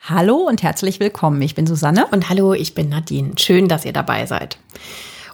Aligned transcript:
Hallo 0.00 0.36
und 0.36 0.62
herzlich 0.62 1.00
willkommen. 1.00 1.42
Ich 1.42 1.54
bin 1.54 1.66
Susanne. 1.66 2.06
Und 2.06 2.28
hallo, 2.30 2.54
ich 2.54 2.74
bin 2.74 2.88
Nadine. 2.88 3.32
Schön, 3.36 3.68
dass 3.68 3.84
ihr 3.84 3.92
dabei 3.92 4.26
seid. 4.26 4.58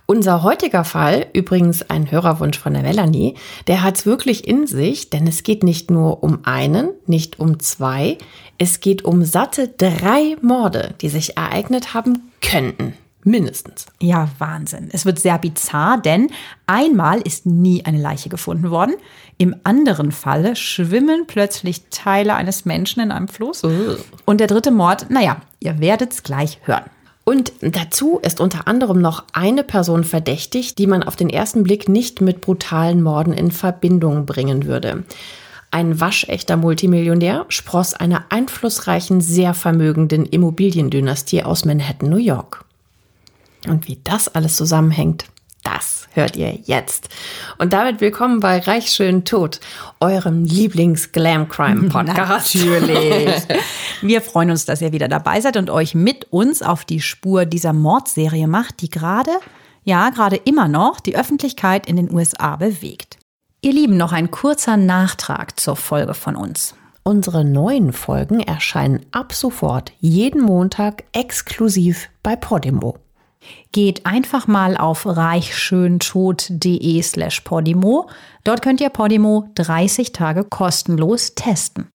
Unser 0.06 0.42
heutiger 0.42 0.84
Fall, 0.84 1.26
übrigens 1.32 1.88
ein 1.88 2.10
Hörerwunsch 2.10 2.58
von 2.58 2.74
der 2.74 2.82
Melanie, 2.82 3.36
der 3.68 3.82
hat's 3.82 4.04
wirklich 4.04 4.46
in 4.46 4.66
sich, 4.66 5.10
denn 5.10 5.26
es 5.26 5.44
geht 5.44 5.62
nicht 5.62 5.90
nur 5.90 6.22
um 6.22 6.40
einen, 6.44 6.90
nicht 7.06 7.38
um 7.38 7.60
zwei, 7.60 8.18
es 8.58 8.80
geht 8.80 9.04
um 9.04 9.24
satte 9.24 9.68
drei 9.68 10.36
Morde, 10.42 10.94
die 11.00 11.08
sich 11.08 11.36
ereignet 11.36 11.94
haben 11.94 12.32
könnten. 12.42 12.94
Mindestens. 13.26 13.86
Ja, 14.00 14.28
Wahnsinn. 14.38 14.90
Es 14.92 15.06
wird 15.06 15.18
sehr 15.18 15.38
bizarr, 15.38 15.98
denn 15.98 16.30
einmal 16.66 17.22
ist 17.22 17.46
nie 17.46 17.82
eine 17.86 17.98
Leiche 17.98 18.28
gefunden 18.28 18.70
worden. 18.70 18.96
Im 19.38 19.56
anderen 19.64 20.12
Falle 20.12 20.56
schwimmen 20.56 21.26
plötzlich 21.26 21.84
Teile 21.90 22.34
eines 22.34 22.64
Menschen 22.64 23.02
in 23.02 23.10
einem 23.10 23.28
Fluss. 23.28 23.64
Uh. 23.64 23.96
Und 24.24 24.38
der 24.38 24.46
dritte 24.46 24.70
Mord, 24.70 25.10
naja, 25.10 25.38
ihr 25.60 25.80
werdet 25.80 26.12
es 26.12 26.22
gleich 26.22 26.60
hören. 26.64 26.84
Und 27.24 27.52
dazu 27.62 28.18
ist 28.22 28.40
unter 28.40 28.68
anderem 28.68 29.00
noch 29.00 29.24
eine 29.32 29.64
Person 29.64 30.04
verdächtig, 30.04 30.74
die 30.74 30.86
man 30.86 31.02
auf 31.02 31.16
den 31.16 31.30
ersten 31.30 31.62
Blick 31.62 31.88
nicht 31.88 32.20
mit 32.20 32.42
brutalen 32.42 33.02
Morden 33.02 33.32
in 33.32 33.50
Verbindung 33.50 34.26
bringen 34.26 34.66
würde. 34.66 35.04
Ein 35.70 35.98
waschechter 36.00 36.56
Multimillionär 36.56 37.46
spross 37.48 37.94
einer 37.94 38.26
einflussreichen, 38.28 39.20
sehr 39.20 39.54
vermögenden 39.54 40.26
Immobiliendynastie 40.26 41.42
aus 41.42 41.64
Manhattan, 41.64 42.10
New 42.10 42.18
York. 42.18 42.64
Und 43.66 43.88
wie 43.88 43.98
das 44.04 44.32
alles 44.34 44.56
zusammenhängt, 44.56 45.24
das 45.64 46.06
hört 46.12 46.36
ihr 46.36 46.58
jetzt. 46.62 47.08
Und 47.58 47.72
damit 47.72 48.00
willkommen 48.00 48.40
bei 48.40 48.60
Reich 48.60 48.92
schön 48.92 49.24
tot, 49.24 49.60
eurem 49.98 50.44
Lieblings-Glam-Crime-Podcast. 50.44 52.54
Natürlich. 52.64 53.42
Wir 54.02 54.22
freuen 54.22 54.50
uns, 54.50 54.64
dass 54.64 54.80
ihr 54.80 54.92
wieder 54.92 55.08
dabei 55.08 55.40
seid 55.40 55.56
und 55.56 55.70
euch 55.70 55.94
mit 55.94 56.26
uns 56.30 56.62
auf 56.62 56.84
die 56.84 57.00
Spur 57.00 57.46
dieser 57.46 57.72
Mordserie 57.72 58.46
macht, 58.46 58.82
die 58.82 58.90
gerade, 58.90 59.32
ja, 59.82 60.10
gerade 60.10 60.36
immer 60.36 60.68
noch 60.68 61.00
die 61.00 61.16
Öffentlichkeit 61.16 61.86
in 61.86 61.96
den 61.96 62.14
USA 62.14 62.56
bewegt. 62.56 63.18
Ihr 63.62 63.72
Lieben, 63.72 63.96
noch 63.96 64.12
ein 64.12 64.30
kurzer 64.30 64.76
Nachtrag 64.76 65.58
zur 65.58 65.76
Folge 65.76 66.14
von 66.14 66.36
uns. 66.36 66.74
Unsere 67.02 67.44
neuen 67.44 67.92
Folgen 67.92 68.40
erscheinen 68.40 69.04
ab 69.10 69.32
sofort 69.32 69.92
jeden 70.00 70.42
Montag 70.42 71.04
exklusiv 71.12 72.08
bei 72.22 72.36
Podimo. 72.36 72.98
Geht 73.72 74.06
einfach 74.06 74.46
mal 74.46 74.76
auf 74.76 75.06
reichschöntod.de 75.06 77.02
slash 77.02 77.40
Podimo. 77.40 78.08
Dort 78.44 78.62
könnt 78.62 78.80
ihr 78.80 78.90
Podimo 78.90 79.48
30 79.54 80.12
Tage 80.12 80.44
kostenlos 80.44 81.34
testen. 81.34 81.88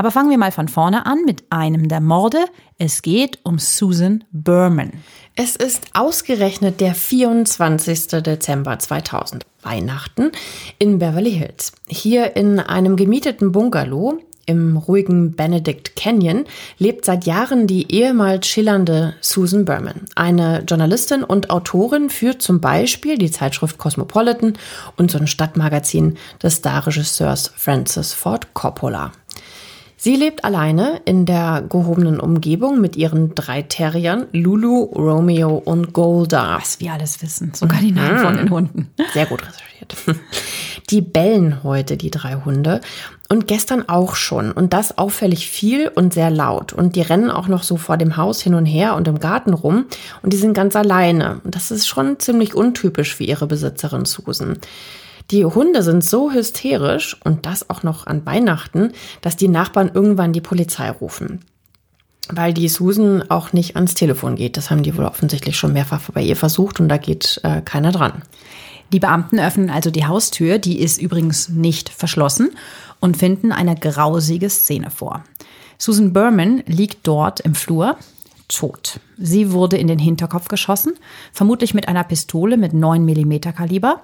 Aber 0.00 0.10
fangen 0.10 0.30
wir 0.30 0.38
mal 0.38 0.52
von 0.52 0.68
vorne 0.68 1.04
an 1.04 1.24
mit 1.26 1.44
einem 1.50 1.88
der 1.88 2.00
Morde. 2.00 2.46
Es 2.78 3.02
geht 3.02 3.38
um 3.42 3.58
Susan 3.58 4.24
Berman. 4.32 4.92
Es 5.36 5.56
ist 5.56 5.88
ausgerechnet 5.92 6.80
der 6.80 6.94
24. 6.94 8.22
Dezember 8.22 8.78
2000, 8.78 9.44
Weihnachten, 9.62 10.32
in 10.78 10.98
Beverly 10.98 11.32
Hills. 11.32 11.72
Hier 11.86 12.34
in 12.34 12.58
einem 12.60 12.96
gemieteten 12.96 13.52
Bungalow 13.52 14.18
im 14.50 14.76
ruhigen 14.76 15.32
Benedict 15.32 15.96
Canyon 15.96 16.44
lebt 16.78 17.04
seit 17.04 17.24
Jahren 17.24 17.66
die 17.66 17.92
ehemals 17.92 18.46
schillernde 18.46 19.14
Susan 19.20 19.64
Berman. 19.64 20.02
Eine 20.14 20.62
Journalistin 20.66 21.24
und 21.24 21.50
Autorin 21.50 22.10
führt 22.10 22.42
zum 22.42 22.60
Beispiel 22.60 23.16
die 23.16 23.30
Zeitschrift 23.30 23.78
Cosmopolitan 23.78 24.54
und 24.96 25.10
so 25.10 25.18
ein 25.18 25.26
Stadtmagazin 25.26 26.16
des 26.42 26.56
Starregisseurs 26.56 27.52
Francis 27.56 28.12
Ford 28.12 28.52
Coppola. 28.54 29.12
Sie 30.02 30.16
lebt 30.16 30.44
alleine 30.44 31.02
in 31.04 31.26
der 31.26 31.62
gehobenen 31.68 32.20
Umgebung 32.20 32.80
mit 32.80 32.96
ihren 32.96 33.34
drei 33.34 33.60
Terriern 33.60 34.28
Lulu, 34.32 34.84
Romeo 34.84 35.56
und 35.56 35.92
Golda. 35.92 36.56
Was 36.58 36.80
wir 36.80 36.94
alles 36.94 37.20
wissen, 37.20 37.52
sogar 37.52 37.80
die 37.80 37.92
Namen 37.92 38.16
mhm. 38.16 38.22
von 38.22 38.36
den 38.38 38.50
Hunden. 38.50 38.90
Sehr 39.12 39.26
gut 39.26 39.42
recherchiert. 39.42 40.20
Die 40.88 41.02
bellen 41.02 41.62
heute, 41.62 41.98
die 41.98 42.10
drei 42.10 42.36
Hunde. 42.36 42.80
Und 43.32 43.46
gestern 43.46 43.88
auch 43.88 44.16
schon. 44.16 44.50
Und 44.50 44.72
das 44.72 44.98
auffällig 44.98 45.48
viel 45.48 45.86
und 45.86 46.12
sehr 46.12 46.30
laut. 46.30 46.72
Und 46.72 46.96
die 46.96 47.00
rennen 47.00 47.30
auch 47.30 47.46
noch 47.46 47.62
so 47.62 47.76
vor 47.76 47.96
dem 47.96 48.16
Haus 48.16 48.40
hin 48.40 48.54
und 48.54 48.66
her 48.66 48.96
und 48.96 49.06
im 49.06 49.20
Garten 49.20 49.54
rum. 49.54 49.86
Und 50.22 50.32
die 50.32 50.36
sind 50.36 50.52
ganz 50.52 50.74
alleine. 50.74 51.40
Und 51.44 51.54
das 51.54 51.70
ist 51.70 51.86
schon 51.86 52.18
ziemlich 52.18 52.56
untypisch 52.56 53.14
für 53.14 53.22
ihre 53.22 53.46
Besitzerin 53.46 54.04
Susan. 54.04 54.58
Die 55.30 55.44
Hunde 55.44 55.84
sind 55.84 56.04
so 56.04 56.32
hysterisch 56.32 57.16
und 57.22 57.46
das 57.46 57.70
auch 57.70 57.84
noch 57.84 58.08
an 58.08 58.26
Weihnachten, 58.26 58.90
dass 59.20 59.36
die 59.36 59.46
Nachbarn 59.46 59.92
irgendwann 59.94 60.32
die 60.32 60.40
Polizei 60.40 60.90
rufen. 60.90 61.44
Weil 62.28 62.52
die 62.52 62.68
Susan 62.68 63.30
auch 63.30 63.52
nicht 63.52 63.76
ans 63.76 63.94
Telefon 63.94 64.34
geht. 64.34 64.56
Das 64.56 64.70
haben 64.70 64.82
die 64.82 64.96
wohl 64.96 65.04
offensichtlich 65.04 65.56
schon 65.56 65.72
mehrfach 65.72 66.00
bei 66.12 66.22
ihr 66.22 66.36
versucht 66.36 66.80
und 66.80 66.88
da 66.88 66.96
geht 66.96 67.40
äh, 67.44 67.60
keiner 67.60 67.92
dran. 67.92 68.22
Die 68.92 68.98
Beamten 68.98 69.38
öffnen 69.38 69.70
also 69.70 69.92
die 69.92 70.06
Haustür, 70.06 70.58
die 70.58 70.80
ist 70.80 71.00
übrigens 71.00 71.48
nicht 71.48 71.90
verschlossen, 71.90 72.50
und 73.00 73.16
finden 73.16 73.52
eine 73.52 73.74
grausige 73.74 74.50
Szene 74.50 74.90
vor. 74.90 75.24
Susan 75.78 76.12
Berman 76.12 76.62
liegt 76.66 77.06
dort 77.06 77.40
im 77.40 77.54
Flur, 77.54 77.96
tot. 78.48 79.00
Sie 79.16 79.52
wurde 79.52 79.76
in 79.78 79.86
den 79.86 79.98
Hinterkopf 79.98 80.48
geschossen, 80.48 80.92
vermutlich 81.32 81.74
mit 81.74 81.88
einer 81.88 82.04
Pistole 82.04 82.56
mit 82.56 82.72
9 82.72 83.04
mm 83.04 83.40
Kaliber. 83.56 84.02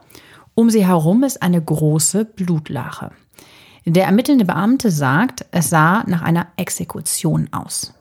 Um 0.54 0.70
sie 0.70 0.86
herum 0.86 1.22
ist 1.22 1.42
eine 1.42 1.60
große 1.60 2.24
Blutlache. 2.24 3.10
Der 3.84 4.06
ermittelnde 4.06 4.44
Beamte 4.44 4.90
sagt, 4.90 5.44
es 5.50 5.70
sah 5.70 6.02
nach 6.06 6.22
einer 6.22 6.48
Exekution 6.56 7.48
aus. 7.52 7.92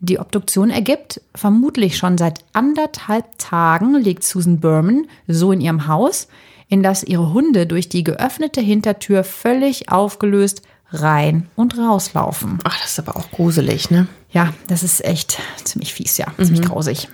Die 0.00 0.18
Obduktion 0.18 0.70
ergibt, 0.70 1.20
vermutlich 1.34 1.96
schon 1.96 2.18
seit 2.18 2.44
anderthalb 2.52 3.38
Tagen 3.38 3.94
liegt 3.94 4.22
Susan 4.22 4.60
Berman 4.60 5.06
so 5.26 5.50
in 5.50 5.62
ihrem 5.62 5.86
Haus, 5.86 6.28
in 6.74 6.82
das 6.82 7.04
ihre 7.04 7.32
Hunde 7.32 7.68
durch 7.68 7.88
die 7.88 8.02
geöffnete 8.02 8.60
Hintertür 8.60 9.22
völlig 9.22 9.92
aufgelöst 9.92 10.62
rein 10.90 11.46
und 11.54 11.78
rauslaufen. 11.78 12.58
Ach, 12.64 12.76
das 12.80 12.90
ist 12.90 12.98
aber 12.98 13.16
auch 13.16 13.30
gruselig, 13.30 13.92
ne? 13.92 14.08
Ja, 14.32 14.52
das 14.66 14.82
ist 14.82 15.04
echt 15.04 15.38
ziemlich 15.62 15.94
fies, 15.94 16.16
ja, 16.16 16.26
mhm. 16.36 16.44
ziemlich 16.44 16.62
grausig. 16.66 17.08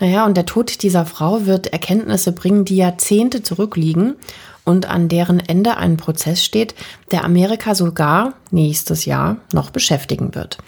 Naja, 0.00 0.26
und 0.26 0.36
der 0.36 0.46
Tod 0.46 0.82
dieser 0.82 1.06
Frau 1.06 1.46
wird 1.46 1.68
Erkenntnisse 1.68 2.32
bringen, 2.32 2.64
die 2.64 2.74
Jahrzehnte 2.74 3.44
zurückliegen 3.44 4.16
und 4.64 4.86
an 4.86 5.08
deren 5.08 5.38
Ende 5.38 5.76
ein 5.76 5.96
Prozess 5.96 6.44
steht, 6.44 6.74
der 7.12 7.22
Amerika 7.22 7.76
sogar 7.76 8.34
nächstes 8.50 9.04
Jahr 9.04 9.36
noch 9.52 9.70
beschäftigen 9.70 10.34
wird. 10.34 10.58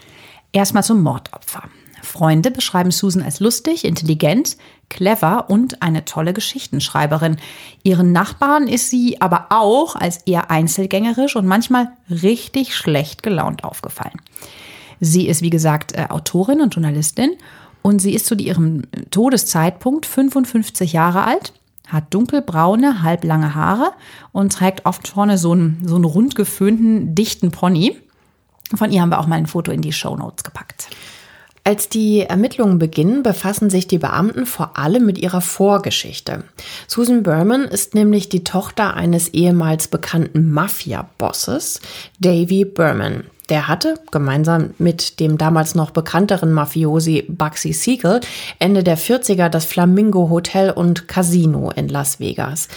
Erstmal 0.53 0.85
zum 0.85 1.03
Mordopfer. 1.03 1.63
Freunde 2.03 2.51
beschreiben 2.51 2.91
Susan 2.91 3.23
als 3.23 3.39
lustig, 3.39 3.85
intelligent, 3.85 4.57
clever 4.89 5.49
und 5.49 5.81
eine 5.81 6.05
tolle 6.05 6.33
Geschichtenschreiberin. 6.33 7.37
Ihren 7.83 8.11
Nachbarn 8.11 8.67
ist 8.67 8.89
sie 8.89 9.21
aber 9.21 9.47
auch 9.49 9.95
als 9.95 10.17
eher 10.25 10.51
einzelgängerisch 10.51 11.35
und 11.35 11.45
manchmal 11.45 11.89
richtig 12.09 12.75
schlecht 12.75 13.23
gelaunt 13.23 13.63
aufgefallen. 13.63 14.19
Sie 14.99 15.27
ist, 15.27 15.41
wie 15.41 15.49
gesagt, 15.49 15.93
äh, 15.93 16.07
Autorin 16.09 16.61
und 16.61 16.75
Journalistin 16.75 17.31
und 17.81 17.99
sie 17.99 18.13
ist 18.13 18.25
zu 18.25 18.35
ihrem 18.35 18.83
Todeszeitpunkt 19.11 20.05
55 20.05 20.93
Jahre 20.93 21.23
alt, 21.23 21.53
hat 21.87 22.13
dunkelbraune, 22.13 23.01
halblange 23.01 23.55
Haare 23.55 23.91
und 24.31 24.53
trägt 24.53 24.85
oft 24.85 25.07
vorne 25.07 25.37
so 25.37 25.53
einen, 25.53 25.81
so 25.85 25.95
einen 25.95 26.03
rund 26.03 26.35
geföhnten, 26.35 27.15
dichten 27.15 27.51
Pony. 27.51 27.97
Von 28.75 28.91
ihr 28.91 29.01
haben 29.01 29.09
wir 29.09 29.19
auch 29.19 29.27
mal 29.27 29.37
ein 29.37 29.47
Foto 29.47 29.71
in 29.71 29.81
die 29.81 29.93
Show 29.93 30.15
Notes 30.15 30.43
gepackt. 30.43 30.89
Als 31.69 31.87
die 31.87 32.21
Ermittlungen 32.21 32.79
beginnen, 32.79 33.21
befassen 33.21 33.69
sich 33.69 33.85
die 33.85 33.99
Beamten 33.99 34.47
vor 34.47 34.75
allem 34.79 35.05
mit 35.05 35.19
ihrer 35.19 35.39
Vorgeschichte. 35.39 36.43
Susan 36.87 37.21
Berman 37.21 37.65
ist 37.65 37.93
nämlich 37.93 38.27
die 38.27 38.43
Tochter 38.43 38.95
eines 38.95 39.29
ehemals 39.35 39.87
bekannten 39.87 40.49
Mafia-Bosses, 40.49 41.79
Davy 42.19 42.65
Berman. 42.65 43.25
Der 43.49 43.67
hatte 43.67 43.95
gemeinsam 44.11 44.75
mit 44.77 45.19
dem 45.19 45.39
damals 45.39 45.73
noch 45.73 45.89
bekannteren 45.89 46.51
Mafiosi 46.51 47.25
Bugsy 47.27 47.73
Siegel 47.73 48.21
Ende 48.59 48.83
der 48.83 48.97
40er 48.97 49.49
das 49.49 49.65
Flamingo 49.65 50.29
Hotel 50.29 50.69
und 50.69 51.07
Casino 51.07 51.71
in 51.71 51.89
Las 51.89 52.19
Vegas. 52.19 52.67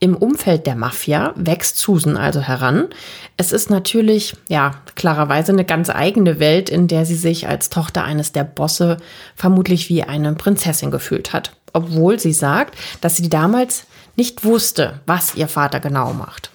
Im 0.00 0.16
Umfeld 0.16 0.66
der 0.66 0.74
Mafia 0.74 1.34
wächst 1.36 1.78
Susan 1.78 2.16
also 2.16 2.40
heran. 2.40 2.88
Es 3.36 3.52
ist 3.52 3.68
natürlich, 3.68 4.34
ja, 4.48 4.72
klarerweise 4.94 5.52
eine 5.52 5.66
ganz 5.66 5.90
eigene 5.90 6.40
Welt, 6.40 6.70
in 6.70 6.88
der 6.88 7.04
sie 7.04 7.16
sich 7.16 7.46
als 7.46 7.68
Tochter 7.68 8.04
eines 8.04 8.32
der 8.32 8.44
Bosse 8.44 8.96
vermutlich 9.36 9.90
wie 9.90 10.02
eine 10.02 10.32
Prinzessin 10.32 10.90
gefühlt 10.90 11.34
hat. 11.34 11.52
Obwohl 11.74 12.18
sie 12.18 12.32
sagt, 12.32 12.74
dass 13.02 13.16
sie 13.16 13.28
damals 13.28 13.84
nicht 14.16 14.44
wusste, 14.44 15.00
was 15.06 15.34
ihr 15.34 15.48
Vater 15.48 15.80
genau 15.80 16.14
macht. 16.14 16.51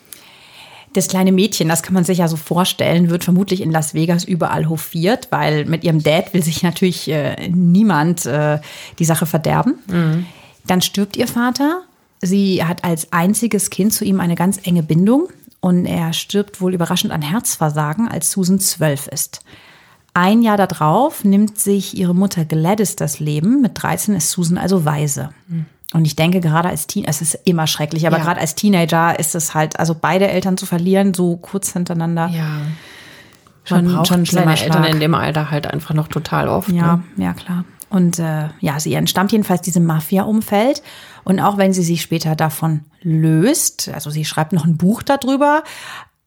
Das 0.98 1.08
kleine 1.08 1.32
Mädchen, 1.32 1.70
das 1.70 1.84
kann 1.84 1.94
man 1.94 2.06
sich 2.06 2.18
ja 2.18 2.28
so 2.28 2.38
vorstellen, 2.38 3.12
wird 3.12 3.24
vermutlich 3.24 3.62
in 3.62 3.70
Las 3.70 3.94
Vegas 3.94 4.24
überall 4.24 4.68
hofiert, 4.68 5.28
weil 5.30 5.66
mit 5.66 5.84
ihrem 5.84 6.02
Dad 6.02 6.34
will 6.34 6.42
sich 6.42 6.64
natürlich 6.64 7.08
äh, 7.08 7.50
niemand 7.50 8.26
äh, 8.26 8.58
die 8.98 9.06
Sache 9.06 9.28
verderben. 9.28 9.76
Mhm. 9.86 10.26
Dann 10.66 10.82
stirbt 10.82 11.16
ihr 11.16 11.28
Vater. 11.28 11.84
Sie 12.20 12.64
hat 12.64 12.84
als 12.84 13.14
einziges 13.14 13.70
Kind 13.70 13.94
zu 13.94 14.06
ihm 14.06 14.20
eine 14.20 14.34
ganz 14.34 14.60
enge 14.64 14.82
Bindung 14.82 15.28
und 15.60 15.86
er 15.86 16.14
stirbt 16.14 16.62
wohl 16.62 16.74
überraschend 16.74 17.14
an 17.14 17.22
Herzversagen, 17.22 18.08
als 18.08 18.32
Susan 18.32 18.60
zwölf 18.60 19.06
ist. 19.06 19.42
Ein 20.16 20.42
Jahr 20.42 20.58
darauf 20.58 21.24
nimmt 21.24 21.60
sich 21.60 21.96
ihre 21.96 22.16
Mutter 22.16 22.44
Gladys 22.44 22.96
das 22.96 23.20
Leben. 23.20 23.62
Mit 23.62 23.74
13 23.76 24.16
ist 24.16 24.32
Susan 24.32 24.58
also 24.58 24.84
weise. 24.84 25.30
Mhm. 25.48 25.68
Und 25.94 26.06
ich 26.06 26.16
denke, 26.16 26.42
gerade 26.42 26.68
als 26.70 26.88
Teen, 26.88 27.06
es 27.06 27.22
ist 27.22 27.40
immer 27.46 27.66
schrecklich, 27.66 28.06
aber 28.08 28.18
ja. 28.18 28.24
gerade 28.24 28.42
als 28.42 28.56
Teenager 28.56 29.18
ist 29.18 29.36
es 29.36 29.54
halt, 29.54 29.80
also 29.80 29.96
beide 30.00 30.28
Eltern 30.28 30.58
zu 30.58 30.66
verlieren, 30.66 31.14
so 31.14 31.38
kurz 31.38 31.72
hintereinander. 31.72 32.28
Ja. 32.28 32.62
Schon, 33.64 33.92
Man 33.92 34.06
schon 34.06 34.26
seine 34.26 34.60
Eltern 34.60 34.84
in 34.86 35.00
dem 35.00 35.14
Alter 35.14 35.52
halt 35.52 35.68
einfach 35.68 35.94
noch 35.94 36.08
total 36.08 36.48
oft. 36.48 36.70
Ja, 36.70 36.98
ne? 37.16 37.26
ja, 37.26 37.34
klar. 37.34 37.66
Und 37.90 38.20
äh, 38.20 38.50
ja, 38.60 38.80
sie 38.80 38.94
entstammt 38.94 39.32
jedenfalls 39.32 39.62
diesem 39.62 39.86
Mafia-Umfeld. 39.86 40.82
Und 41.24 41.40
auch 41.40 41.58
wenn 41.58 41.74
sie 41.74 41.84
sich 41.84 42.02
später 42.02 42.36
davon 42.36 42.82
löst, 43.02 43.90
also 43.94 44.10
sie 44.10 44.26
schreibt 44.26 44.54
noch 44.54 44.66
ein 44.66 44.78
Buch 44.78 45.04
darüber, 45.04 45.64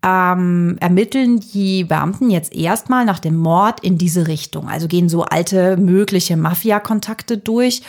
ähm, 0.02 0.78
ermitteln 0.80 1.40
die 1.40 1.84
Beamten 1.84 2.30
jetzt 2.30 2.54
erstmal 2.54 3.04
nach 3.04 3.18
dem 3.18 3.36
Mord 3.36 3.80
in 3.80 3.98
diese 3.98 4.26
Richtung. 4.26 4.68
Also 4.68 4.88
gehen 4.88 5.10
so 5.10 5.24
alte 5.24 5.76
mögliche 5.76 6.36
Mafia-Kontakte 6.38 7.36
durch 7.36 7.82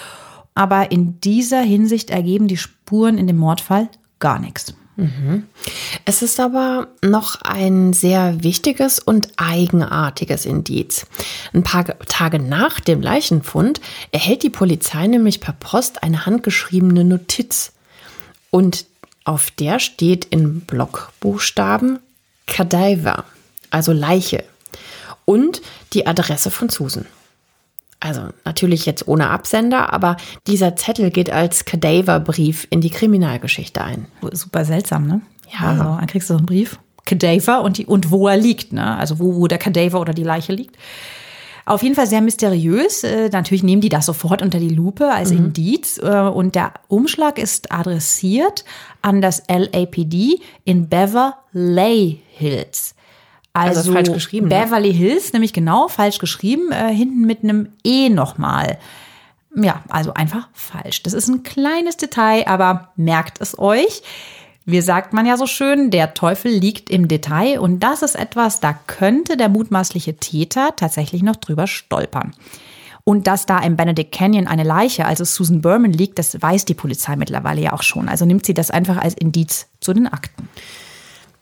aber 0.55 0.91
in 0.91 1.19
dieser 1.21 1.61
Hinsicht 1.61 2.09
ergeben 2.09 2.47
die 2.47 2.57
Spuren 2.57 3.17
in 3.17 3.27
dem 3.27 3.37
Mordfall 3.37 3.89
gar 4.19 4.39
nichts. 4.39 4.73
Mhm. 4.97 5.47
Es 6.05 6.21
ist 6.21 6.39
aber 6.39 6.87
noch 7.01 7.41
ein 7.41 7.93
sehr 7.93 8.43
wichtiges 8.43 8.99
und 8.99 9.29
eigenartiges 9.37 10.45
Indiz. 10.45 11.05
Ein 11.53 11.63
paar 11.63 11.85
Tage 12.07 12.39
nach 12.39 12.79
dem 12.79 13.01
Leichenfund 13.01 13.81
erhält 14.11 14.43
die 14.43 14.49
Polizei 14.49 15.07
nämlich 15.07 15.39
per 15.39 15.53
Post 15.53 16.03
eine 16.03 16.25
handgeschriebene 16.25 17.03
Notiz. 17.03 17.71
Und 18.49 18.85
auf 19.23 19.49
der 19.51 19.79
steht 19.79 20.25
in 20.25 20.61
Blockbuchstaben 20.61 21.99
Cadaver, 22.45 23.23
also 23.69 23.93
Leiche, 23.93 24.43
und 25.25 25.61
die 25.93 26.05
Adresse 26.05 26.51
von 26.51 26.69
Susan. 26.69 27.05
Also 28.01 28.29
natürlich 28.45 28.87
jetzt 28.87 29.07
ohne 29.07 29.29
Absender, 29.29 29.93
aber 29.93 30.17
dieser 30.47 30.75
Zettel 30.75 31.11
geht 31.11 31.29
als 31.31 31.65
Cadaver-Brief 31.65 32.67
in 32.71 32.81
die 32.81 32.89
Kriminalgeschichte 32.89 33.83
ein. 33.83 34.07
Super 34.31 34.65
seltsam, 34.65 35.05
ne? 35.05 35.21
Ja. 35.53 35.69
Also 35.69 35.83
dann 35.83 36.07
kriegst 36.07 36.29
du 36.29 36.33
so 36.33 36.39
einen 36.39 36.47
Brief, 36.47 36.79
Cadaver 37.05 37.61
und, 37.61 37.77
die, 37.77 37.85
und 37.85 38.09
wo 38.09 38.27
er 38.27 38.37
liegt, 38.37 38.73
ne? 38.73 38.97
Also 38.97 39.19
wo, 39.19 39.35
wo 39.35 39.47
der 39.47 39.59
Cadaver 39.59 40.01
oder 40.01 40.13
die 40.13 40.23
Leiche 40.23 40.51
liegt. 40.51 40.77
Auf 41.65 41.83
jeden 41.83 41.93
Fall 41.93 42.07
sehr 42.07 42.21
mysteriös. 42.21 43.03
Äh, 43.03 43.29
natürlich 43.29 43.61
nehmen 43.61 43.81
die 43.81 43.89
das 43.89 44.07
sofort 44.07 44.41
unter 44.41 44.59
die 44.59 44.69
Lupe 44.69 45.11
als 45.11 45.31
mhm. 45.31 45.37
Indiz. 45.37 45.99
Äh, 45.99 46.21
und 46.21 46.55
der 46.55 46.73
Umschlag 46.87 47.37
ist 47.37 47.71
adressiert 47.71 48.65
an 49.03 49.21
das 49.21 49.43
LAPD 49.47 50.39
in 50.65 50.89
Beverly 50.89 52.19
Hills. 52.31 52.95
Also, 53.53 53.79
also 53.79 53.93
falsch 53.93 54.11
geschrieben. 54.11 54.47
Ne? 54.47 54.55
Beverly 54.55 54.93
Hills, 54.93 55.33
nämlich 55.33 55.53
genau 55.53 55.87
falsch 55.87 56.19
geschrieben, 56.19 56.71
äh, 56.71 56.93
hinten 56.93 57.21
mit 57.21 57.43
einem 57.43 57.69
E 57.83 58.09
nochmal. 58.09 58.77
Ja, 59.55 59.83
also 59.89 60.13
einfach 60.13 60.47
falsch. 60.53 61.03
Das 61.03 61.13
ist 61.13 61.27
ein 61.27 61.43
kleines 61.43 61.97
Detail, 61.97 62.47
aber 62.47 62.89
merkt 62.95 63.41
es 63.41 63.59
euch. 63.59 64.01
Wie 64.65 64.79
sagt 64.79 65.11
man 65.11 65.25
ja 65.25 65.37
so 65.37 65.47
schön, 65.47 65.89
der 65.91 66.13
Teufel 66.13 66.51
liegt 66.51 66.89
im 66.89 67.07
Detail 67.07 67.59
und 67.59 67.79
das 67.79 68.03
ist 68.03 68.15
etwas, 68.15 68.59
da 68.59 68.73
könnte 68.87 69.35
der 69.35 69.49
mutmaßliche 69.49 70.17
Täter 70.17 70.75
tatsächlich 70.75 71.23
noch 71.23 71.35
drüber 71.35 71.67
stolpern. 71.67 72.33
Und 73.03 73.25
dass 73.25 73.47
da 73.47 73.59
im 73.59 73.75
Benedict 73.75 74.11
Canyon 74.11 74.47
eine 74.47 74.63
Leiche, 74.63 75.05
also 75.05 75.23
Susan 75.23 75.61
Berman, 75.61 75.91
liegt, 75.91 76.19
das 76.19 76.39
weiß 76.39 76.65
die 76.65 76.75
Polizei 76.75 77.15
mittlerweile 77.15 77.61
ja 77.61 77.73
auch 77.73 77.81
schon. 77.81 78.07
Also 78.07 78.25
nimmt 78.25 78.45
sie 78.45 78.53
das 78.53 78.69
einfach 78.69 78.97
als 78.97 79.15
Indiz 79.15 79.67
zu 79.79 79.93
den 79.93 80.07
Akten. 80.07 80.47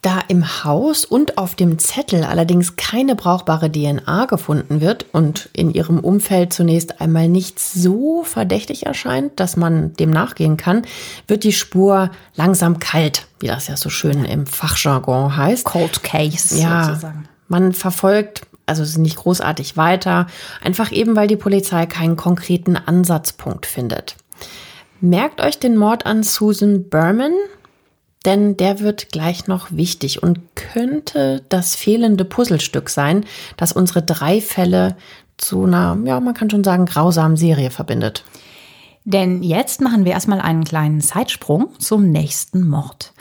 Da 0.02 0.22
im 0.30 0.64
Haus 0.64 1.04
und 1.04 1.38
auf 1.38 1.56
dem 1.56 1.78
Zettel 1.78 2.24
allerdings 2.24 2.78
keine 2.78 3.16
brauchbare 3.16 3.70
DNA 3.70 4.26
gefunden 4.28 4.80
wird 4.80 5.06
und 5.12 5.50
in 5.52 5.74
ihrem 5.74 6.00
Umfeld 6.00 6.54
zunächst 6.54 7.02
einmal 7.02 7.28
nichts 7.28 7.74
so 7.74 8.24
verdächtig 8.24 8.86
erscheint, 8.86 9.42
dass 9.42 9.58
man 9.58 9.92
dem 9.94 10.10
nachgehen 10.10 10.56
kann, 10.56 10.84
wird 11.28 11.44
die 11.44 11.52
Spur 11.52 12.12
langsam 12.36 12.80
kalt, 12.80 13.28
wie 13.42 13.48
das 13.48 13.68
ja 13.68 13.76
so 13.76 13.90
schön 13.90 14.24
im 14.24 14.46
Fachjargon 14.46 15.36
heißt. 15.36 15.66
Cold 15.66 16.02
Case 16.02 16.58
ja, 16.58 16.86
sozusagen. 16.86 17.28
Man 17.50 17.74
verfolgt 17.74 18.44
also 18.70 19.02
nicht 19.02 19.18
großartig 19.18 19.76
weiter, 19.76 20.28
einfach 20.64 20.92
eben 20.92 21.16
weil 21.16 21.28
die 21.28 21.36
Polizei 21.36 21.86
keinen 21.88 22.16
konkreten 22.16 22.78
Ansatzpunkt 22.78 23.66
findet. 23.66 24.16
Merkt 25.02 25.42
euch 25.42 25.60
den 25.60 25.76
Mord 25.76 26.06
an 26.06 26.24
Susan 26.24 26.88
Berman, 26.90 27.34
denn 28.26 28.58
der 28.58 28.80
wird 28.80 29.12
gleich 29.12 29.48
noch 29.48 29.72
wichtig 29.72 30.22
und 30.22 30.40
könnte 30.56 31.44
das 31.50 31.76
fehlende 31.76 32.26
Puzzlestück 32.26 32.90
sein, 32.90 33.26
das 33.58 33.72
unsere 33.72 34.04
drei 34.04 34.42
Fälle 34.42 34.98
zu 35.38 35.64
einer, 35.64 35.98
ja, 36.04 36.20
man 36.20 36.34
kann 36.34 36.50
schon 36.50 36.64
sagen, 36.64 36.86
grausamen 36.86 37.38
Serie 37.38 37.72
verbindet. 37.72 38.26
Denn 39.06 39.42
jetzt 39.42 39.82
machen 39.82 40.06
wir 40.06 40.12
erstmal 40.12 40.42
einen 40.42 40.66
kleinen 40.66 41.02
Zeitsprung 41.02 41.70
zum 41.80 42.12
nächsten 42.12 42.68
Mord. 42.68 43.14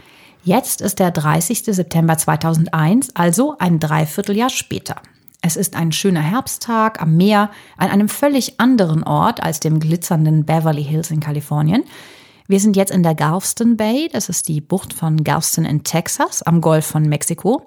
Jetzt 0.42 0.80
ist 0.80 0.98
der 0.98 1.10
30. 1.10 1.64
September 1.64 2.18
2001, 2.18 3.14
also 3.14 3.56
ein 3.58 3.78
Dreivierteljahr 3.78 4.50
später. 4.50 4.96
Es 5.40 5.56
ist 5.56 5.76
ein 5.76 5.92
schöner 5.92 6.22
Herbsttag 6.22 7.00
am 7.00 7.16
Meer 7.16 7.50
an 7.76 7.90
einem 7.90 8.08
völlig 8.08 8.58
anderen 8.58 9.04
Ort 9.04 9.42
als 9.42 9.60
dem 9.60 9.78
glitzernden 9.78 10.44
Beverly 10.44 10.82
Hills 10.82 11.10
in 11.10 11.20
Kalifornien. 11.20 11.84
Wir 12.50 12.60
sind 12.60 12.76
jetzt 12.76 12.90
in 12.90 13.02
der 13.02 13.14
Galveston 13.14 13.76
Bay, 13.76 14.08
das 14.10 14.30
ist 14.30 14.48
die 14.48 14.62
Bucht 14.62 14.94
von 14.94 15.22
Galveston 15.22 15.66
in 15.66 15.84
Texas 15.84 16.42
am 16.42 16.62
Golf 16.62 16.86
von 16.86 17.02
Mexiko. 17.02 17.66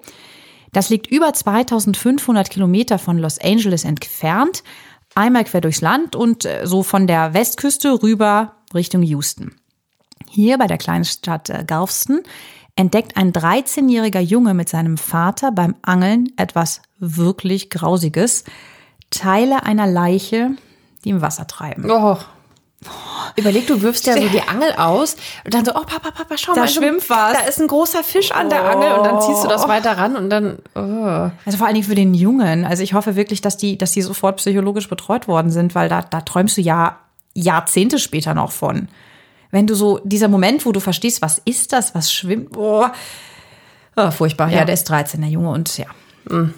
Das 0.72 0.90
liegt 0.90 1.06
über 1.06 1.32
2500 1.32 2.50
Kilometer 2.50 2.98
von 2.98 3.16
Los 3.16 3.38
Angeles 3.38 3.84
entfernt, 3.84 4.64
einmal 5.14 5.44
quer 5.44 5.60
durchs 5.60 5.82
Land 5.82 6.16
und 6.16 6.44
äh, 6.44 6.66
so 6.66 6.82
von 6.82 7.06
der 7.06 7.32
Westküste 7.32 8.02
rüber 8.02 8.56
Richtung 8.74 9.04
Houston. 9.04 9.54
Hier 10.28 10.58
bei 10.58 10.66
der 10.66 10.78
kleinen 10.78 11.04
Stadt 11.04 11.48
äh, 11.48 11.62
Galveston 11.64 12.22
entdeckt 12.74 13.16
ein 13.16 13.32
13-jähriger 13.32 14.18
Junge 14.18 14.52
mit 14.52 14.68
seinem 14.68 14.98
Vater 14.98 15.52
beim 15.52 15.76
Angeln 15.82 16.32
etwas 16.36 16.82
wirklich 16.98 17.70
Grausiges. 17.70 18.42
Teile 19.10 19.62
einer 19.62 19.86
Leiche, 19.86 20.56
die 21.04 21.10
im 21.10 21.20
Wasser 21.20 21.46
treiben. 21.46 21.88
Oh. 21.88 22.16
Überleg, 23.36 23.66
du 23.66 23.80
wirfst 23.82 24.06
ja 24.06 24.14
so 24.14 24.28
die 24.28 24.42
Angel 24.42 24.72
aus 24.76 25.16
und 25.44 25.54
dann 25.54 25.64
so, 25.64 25.72
oh 25.72 25.82
Papa, 25.86 26.10
Papa, 26.10 26.36
schau 26.36 26.52
da 26.52 26.60
mal. 26.60 26.66
Da 26.66 26.72
schwimmt 26.72 27.08
was. 27.08 27.32
Da 27.32 27.44
ist 27.48 27.60
ein 27.60 27.66
großer 27.66 28.02
Fisch 28.02 28.32
an 28.32 28.50
der 28.50 28.64
Angel 28.64 28.92
und 28.92 29.04
dann 29.06 29.20
ziehst 29.22 29.44
du 29.44 29.48
das 29.48 29.64
oh. 29.64 29.68
weiter 29.68 29.96
ran 29.96 30.16
und 30.16 30.30
dann. 30.30 30.58
Oh. 30.74 31.30
Also 31.46 31.58
vor 31.58 31.66
allen 31.66 31.74
Dingen 31.74 31.86
für 31.86 31.94
den 31.94 32.14
Jungen. 32.14 32.64
Also 32.64 32.82
ich 32.82 32.94
hoffe 32.94 33.16
wirklich, 33.16 33.40
dass 33.40 33.56
die, 33.56 33.78
dass 33.78 33.92
die 33.92 34.02
sofort 34.02 34.36
psychologisch 34.36 34.88
betreut 34.88 35.28
worden 35.28 35.50
sind, 35.50 35.74
weil 35.74 35.88
da, 35.88 36.02
da 36.02 36.20
träumst 36.20 36.56
du 36.56 36.60
ja 36.60 36.98
Jahrzehnte 37.34 37.98
später 37.98 38.34
noch 38.34 38.52
von. 38.52 38.88
Wenn 39.50 39.66
du 39.66 39.74
so, 39.74 40.00
dieser 40.04 40.28
Moment, 40.28 40.64
wo 40.66 40.72
du 40.72 40.80
verstehst, 40.80 41.22
was 41.22 41.38
ist 41.44 41.72
das, 41.72 41.94
was 41.94 42.12
schwimmt, 42.12 42.56
oh, 42.56 42.86
oh 43.96 44.10
furchtbar. 44.10 44.48
Ja. 44.50 44.60
ja, 44.60 44.64
der 44.64 44.74
ist 44.74 44.88
13, 44.88 45.20
der 45.20 45.30
Junge 45.30 45.50
und 45.50 45.76
ja. 45.78 45.86
Hm. 46.28 46.54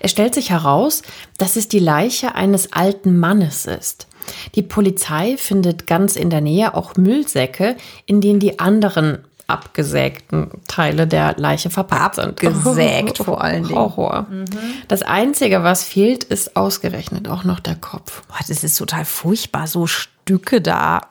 Es 0.00 0.10
stellt 0.10 0.34
sich 0.34 0.50
heraus, 0.50 1.02
dass 1.38 1.56
es 1.56 1.68
die 1.68 1.78
Leiche 1.78 2.34
eines 2.34 2.72
alten 2.72 3.18
Mannes 3.18 3.66
ist. 3.66 4.06
Die 4.54 4.62
Polizei 4.62 5.36
findet 5.36 5.86
ganz 5.86 6.16
in 6.16 6.30
der 6.30 6.40
Nähe 6.40 6.74
auch 6.74 6.96
Müllsäcke, 6.96 7.76
in 8.06 8.20
denen 8.20 8.40
die 8.40 8.58
anderen 8.58 9.18
abgesägten 9.48 10.50
Teile 10.66 11.06
der 11.06 11.34
Leiche 11.36 11.70
verpackt 11.70 12.16
sind. 12.16 12.36
Gesägt 12.36 13.18
vor 13.18 13.42
allen 13.42 13.64
Dingen. 13.64 13.78
Horror. 13.78 14.26
Mhm. 14.28 14.44
Das 14.88 15.02
Einzige, 15.02 15.62
was 15.62 15.84
fehlt, 15.84 16.24
ist 16.24 16.56
ausgerechnet 16.56 17.28
auch 17.28 17.44
noch 17.44 17.60
der 17.60 17.76
Kopf. 17.76 18.26
Boah, 18.26 18.38
das 18.46 18.64
ist 18.64 18.76
total 18.76 19.04
furchtbar, 19.04 19.66
so 19.66 19.86
Stücke 19.86 20.60
da. 20.60 21.02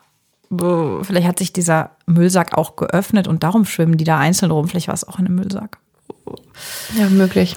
Vielleicht 0.50 1.28
hat 1.28 1.40
sich 1.40 1.54
dieser 1.54 1.92
Müllsack 2.06 2.58
auch 2.58 2.76
geöffnet 2.76 3.28
und 3.28 3.44
darum 3.44 3.66
schwimmen 3.66 3.98
die 3.98 4.04
da 4.04 4.20
einzeln 4.20 4.52
rum. 4.52 4.68
Vielleicht 4.68 4.88
war 4.88 4.94
es 4.94 5.08
auch 5.08 5.18
in 5.18 5.26
einem 5.26 5.36
Müllsack. 5.36 5.78
Ja, 6.98 7.10
möglich. 7.10 7.56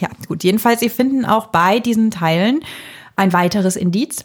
ja, 0.00 0.08
gut. 0.26 0.44
Jedenfalls, 0.44 0.80
sie 0.80 0.88
finden 0.88 1.24
auch 1.24 1.46
bei 1.46 1.78
diesen 1.78 2.10
Teilen 2.10 2.60
ein 3.16 3.32
weiteres 3.32 3.76
Indiz. 3.76 4.24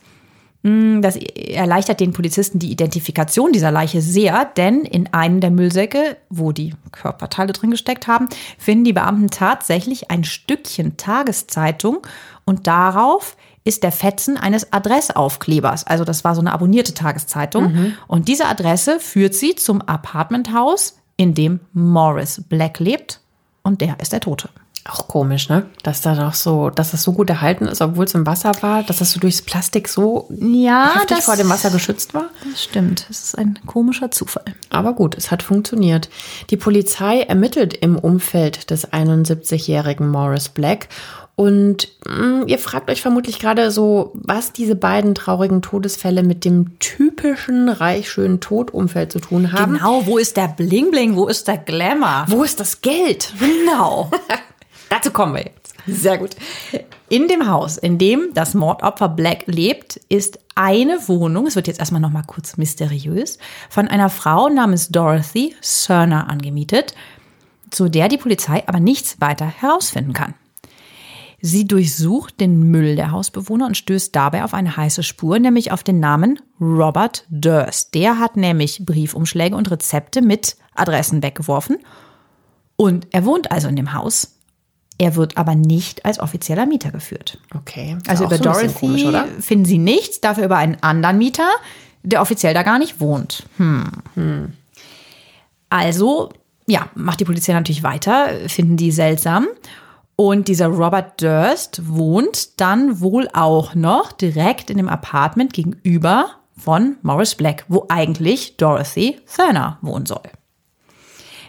Mm, 0.66 1.02
Das 1.02 1.16
erleichtert 1.16 2.00
den 2.00 2.12
Polizisten 2.12 2.58
die 2.58 2.72
Identifikation 2.72 3.54
dieser 3.54 3.70
Leiche 3.70 4.02
sehr, 4.02 4.46
denn 4.58 4.82
in 4.82 5.14
einem 5.14 5.40
der 5.40 5.52
Müllsäcke, 5.52 6.18
wo 6.30 6.52
die 6.52 6.74
Körperteile 6.92 7.54
drin 7.54 7.70
gesteckt 7.70 8.08
haben, 8.08 8.28
finden 8.58 8.84
die 8.84 8.94
Beamten 8.94 9.30
tatsächlich 9.30 10.10
ein 10.10 10.24
Stückchen 10.24 10.98
Tageszeitung 10.98 12.00
und 12.46 12.66
darauf 12.66 13.38
ist 13.64 13.84
der 13.84 13.92
Fetzen 13.92 14.38
eines 14.38 14.74
Adressaufklebers. 14.74 15.86
Also 15.86 16.04
das 16.04 16.24
war 16.24 16.34
so 16.34 16.42
eine 16.42 16.54
abonnierte 16.54 16.94
Tageszeitung. 16.94 17.96
Und 18.08 18.28
diese 18.28 18.46
Adresse 18.46 19.00
führt 19.00 19.34
sie 19.34 19.56
zum 19.56 19.82
Apartmenthaus, 19.82 21.00
in 21.18 21.34
dem 21.34 21.60
Morris 21.74 22.44
Black 22.48 22.80
lebt. 22.80 23.22
Und 23.64 23.82
der 23.82 24.00
ist 24.00 24.14
der 24.14 24.20
Tote. 24.20 24.50
Auch 24.88 25.08
komisch, 25.08 25.50
ne? 25.50 25.66
Dass 25.82 26.02
da 26.02 26.14
doch 26.14 26.36
so, 26.36 26.70
dass 26.70 26.92
das 26.92 27.02
so 27.02 27.14
gut 27.14 27.28
erhalten 27.32 27.66
ist, 27.66 27.82
obwohl 27.82 28.06
es 28.06 28.14
im 28.14 28.28
Wasser 28.28 28.52
war, 28.62 28.84
dass 28.84 28.98
das 28.98 29.12
so 29.14 29.20
durchs 29.20 29.42
Plastik 29.42 29.88
so 29.88 30.28
Ja, 30.40 30.92
heftig 30.94 31.18
das- 31.18 31.26
vor 31.26 31.36
dem 31.36 31.50
Wasser 31.50 31.72
geschützt 31.72 32.14
war. 32.14 32.26
Das 32.52 32.64
stimmt. 32.64 33.06
Das 33.10 33.24
ist 33.24 33.38
ein 33.38 33.58
komischer 33.66 34.12
Zufall. 34.12 34.46
Aber 34.70 34.94
gut, 34.94 35.16
es 35.18 35.32
hat 35.32 35.42
funktioniert. 35.42 36.10
Die 36.52 36.58
Polizei 36.58 37.22
ermittelt 37.22 37.74
im 37.74 37.98
Umfeld 37.98 38.70
des 38.70 38.94
71-jährigen 38.94 40.08
Morris 40.08 40.50
Black. 40.50 40.88
Und 41.38 41.90
mh, 42.08 42.44
ihr 42.46 42.60
fragt 42.60 42.90
euch 42.92 43.02
vermutlich 43.02 43.40
gerade 43.40 43.72
so, 43.72 44.12
was 44.14 44.54
diese 44.54 44.76
beiden 44.76 45.16
traurigen 45.16 45.62
Todesfälle 45.64 46.22
mit 46.24 46.46
dem 46.46 46.78
typischen 46.80 47.70
reich 47.70 48.10
schönen 48.10 48.40
Todumfeld 48.40 49.12
zu 49.12 49.20
tun 49.20 49.52
haben. 49.52 49.74
Genau, 49.74 50.06
wo 50.06 50.18
ist 50.20 50.38
der 50.38 50.48
Bling 50.48 50.92
Bling? 50.92 51.16
Wo 51.16 51.28
ist 51.28 51.48
der 51.48 51.58
Glamour? 51.58 52.26
Wo 52.28 52.44
ist 52.44 52.60
das 52.60 52.82
Geld? 52.82 53.34
Genau. 53.40 54.12
Dazu 54.96 55.12
kommen 55.12 55.34
wir 55.34 55.42
jetzt. 55.42 55.74
Sehr 55.88 56.18
gut. 56.18 56.38
In 57.10 57.28
dem 57.28 57.50
Haus, 57.50 57.78
in 57.78 57.98
dem 57.98 58.30
das 58.34 58.54
Mordopfer 58.54 59.10
Black 59.10 59.44
lebt, 59.46 59.98
ist 60.08 60.40
eine 60.56 61.06
Wohnung, 61.10 61.48
es 61.48 61.58
wird 61.58 61.68
jetzt 61.68 61.82
erstmal 61.82 62.00
noch 62.00 62.12
mal 62.12 62.24
kurz 62.24 62.56
mysteriös, 62.56 63.38
von 63.70 63.90
einer 63.90 64.10
Frau 64.10 64.48
namens 64.48 64.88
Dorothy 64.88 65.54
Cerner 65.62 66.30
angemietet, 66.30 66.96
zu 67.72 67.90
der 67.90 68.08
die 68.08 68.18
Polizei 68.18 68.64
aber 68.68 68.80
nichts 68.80 69.20
weiter 69.20 69.46
herausfinden 69.46 70.14
kann. 70.14 70.34
Sie 71.42 71.68
durchsucht 71.68 72.40
den 72.40 72.72
Müll 72.72 72.96
der 72.96 73.12
Hausbewohner 73.12 73.66
und 73.66 73.76
stößt 73.76 74.16
dabei 74.16 74.46
auf 74.46 74.54
eine 74.54 74.78
heiße 74.78 75.04
Spur, 75.04 75.40
nämlich 75.40 75.74
auf 75.74 75.84
den 75.84 76.00
Namen 76.00 76.40
Robert 76.62 77.26
Durst. 77.30 77.94
Der 77.96 78.18
hat 78.18 78.38
nämlich 78.38 78.86
Briefumschläge 78.86 79.58
und 79.58 79.70
Rezepte 79.70 80.22
mit 80.22 80.56
Adressen 80.74 81.22
weggeworfen. 81.22 81.80
Und 82.78 83.08
er 83.12 83.26
wohnt 83.26 83.52
also 83.52 83.68
in 83.68 83.76
dem 83.76 83.94
Haus. 83.94 84.35
Er 84.98 85.16
wird 85.16 85.38
aber 85.38 85.56
nicht 85.56 86.06
als 86.06 86.20
offizieller 86.20 86.66
Mieter 86.66 86.92
geführt. 86.92 87.38
Okay. 87.54 87.98
ist 87.98 88.10
Also 88.10 88.26
über 88.26 88.38
so 88.38 88.44
Dorothy 88.44 88.74
komisch, 88.74 89.04
oder? 89.04 89.26
finden 89.40 89.66
sie 89.66 89.78
nichts, 89.78 90.22
dafür 90.22 90.46
über 90.46 90.58
einen 90.58 90.78
anderen 90.82 91.18
Mieter, 91.18 91.50
der 92.04 92.22
offiziell 92.22 92.54
da 92.54 92.64
gar 92.64 92.80
nicht 92.80 93.00
wohnt. 93.02 93.44
Hm. 93.58 94.54
Also, 95.70 96.30
ja, 96.68 96.88
macht 96.96 97.20
die 97.20 97.26
Polizei 97.26 97.54
natürlich 97.54 97.84
weiter, 97.84 98.30
finden 98.48 98.78
die 98.78 98.92
seltsam. 98.92 99.48
Und 100.16 100.48
dieser 100.48 100.68
Robert 100.68 101.22
Durst 101.22 101.82
wohnt 101.90 102.62
dann 102.62 103.02
wohl 103.02 103.28
auch 103.34 103.76
noch 103.76 104.14
direkt 104.14 104.70
in 104.70 104.78
dem 104.78 104.88
Apartment 104.88 105.52
gegenüber 105.52 106.30
von 106.58 106.96
Morris 107.02 107.36
Black, 107.36 107.66
wo 107.68 107.86
eigentlich 107.90 108.56
Dorothy 108.56 109.20
Thurner 109.36 109.78
wohnen 109.82 110.06
soll. 110.06 110.22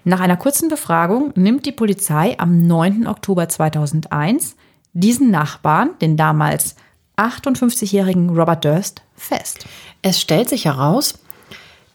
Nach 0.08 0.20
einer 0.20 0.36
kurzen 0.36 0.68
Befragung 0.68 1.32
nimmt 1.34 1.66
die 1.66 1.72
Polizei 1.72 2.38
am 2.38 2.64
9. 2.64 3.08
Oktober 3.08 3.48
2001 3.48 4.54
diesen 4.92 5.32
Nachbarn, 5.32 5.98
den 6.00 6.16
damals 6.16 6.76
58-jährigen 7.16 8.30
Robert 8.30 8.64
Durst, 8.64 9.02
fest. 9.16 9.66
Es 10.02 10.20
stellt 10.20 10.48
sich 10.48 10.66
heraus, 10.66 11.18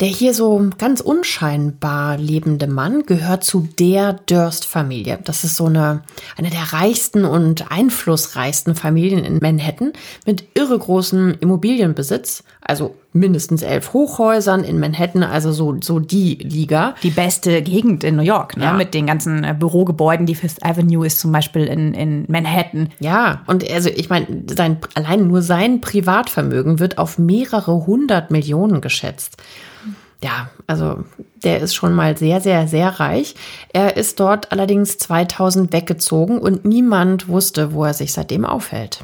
der 0.01 0.08
hier 0.08 0.34
so 0.34 0.70
ganz 0.79 1.00
unscheinbar 1.00 2.17
lebende 2.17 2.65
Mann 2.65 3.05
gehört 3.05 3.43
zu 3.43 3.67
der 3.79 4.13
Durst-Familie. 4.13 5.20
Das 5.24 5.43
ist 5.43 5.55
so 5.55 5.67
eine, 5.67 6.01
eine 6.38 6.50
der 6.50 6.74
reichsten 6.74 7.24
und 7.24 7.72
einflussreichsten 7.72 8.74
Familien 8.74 9.24
in 9.24 9.38
Manhattan 9.39 9.93
mit 10.25 10.43
irre 10.55 10.77
großem 10.77 11.36
Immobilienbesitz. 11.39 12.43
Also 12.62 12.96
mindestens 13.13 13.62
elf 13.62 13.93
Hochhäusern 13.93 14.63
in 14.63 14.79
Manhattan, 14.79 15.24
also 15.24 15.51
so, 15.51 15.77
so 15.81 16.00
die 16.00 16.36
Liga. 16.36 16.96
Die 17.03 17.12
beste 17.12 17.62
Gegend 17.62 18.03
in 18.03 18.15
New 18.15 18.24
York, 18.24 18.58
ne? 18.58 18.63
Ja. 18.63 18.74
mit 18.74 18.96
den 18.96 19.05
ganzen 19.05 19.43
äh, 19.43 19.55
Bürogebäuden. 19.58 20.25
Die 20.25 20.36
Fifth 20.36 20.63
Avenue 20.63 21.05
ist 21.05 21.20
zum 21.20 21.31
Beispiel 21.31 21.65
in, 21.65 21.93
in 21.93 22.25
Manhattan. 22.27 22.89
Ja, 23.00 23.41
und 23.46 23.70
also 23.70 23.89
ich 23.89 24.10
meine, 24.10 24.46
sein, 24.50 24.77
allein 24.96 25.27
nur 25.27 25.43
sein 25.43 25.79
Privatvermögen 25.81 26.79
wird 26.79 26.98
auf 26.98 27.20
mehrere 27.20 27.86
hundert 27.86 28.31
Millionen 28.31 28.81
geschätzt. 28.81 29.38
Ja, 30.23 30.49
also 30.67 31.03
der 31.43 31.59
ist 31.61 31.73
schon 31.73 31.93
mal 31.93 32.15
sehr, 32.17 32.41
sehr, 32.41 32.67
sehr 32.67 32.99
reich. 32.99 33.35
Er 33.73 33.97
ist 33.97 34.19
dort 34.19 34.51
allerdings 34.51 34.97
2000 34.99 35.73
weggezogen 35.73 36.37
und 36.37 36.63
niemand 36.63 37.27
wusste, 37.27 37.73
wo 37.73 37.85
er 37.85 37.93
sich 37.93 38.13
seitdem 38.13 38.45
aufhält. 38.45 39.03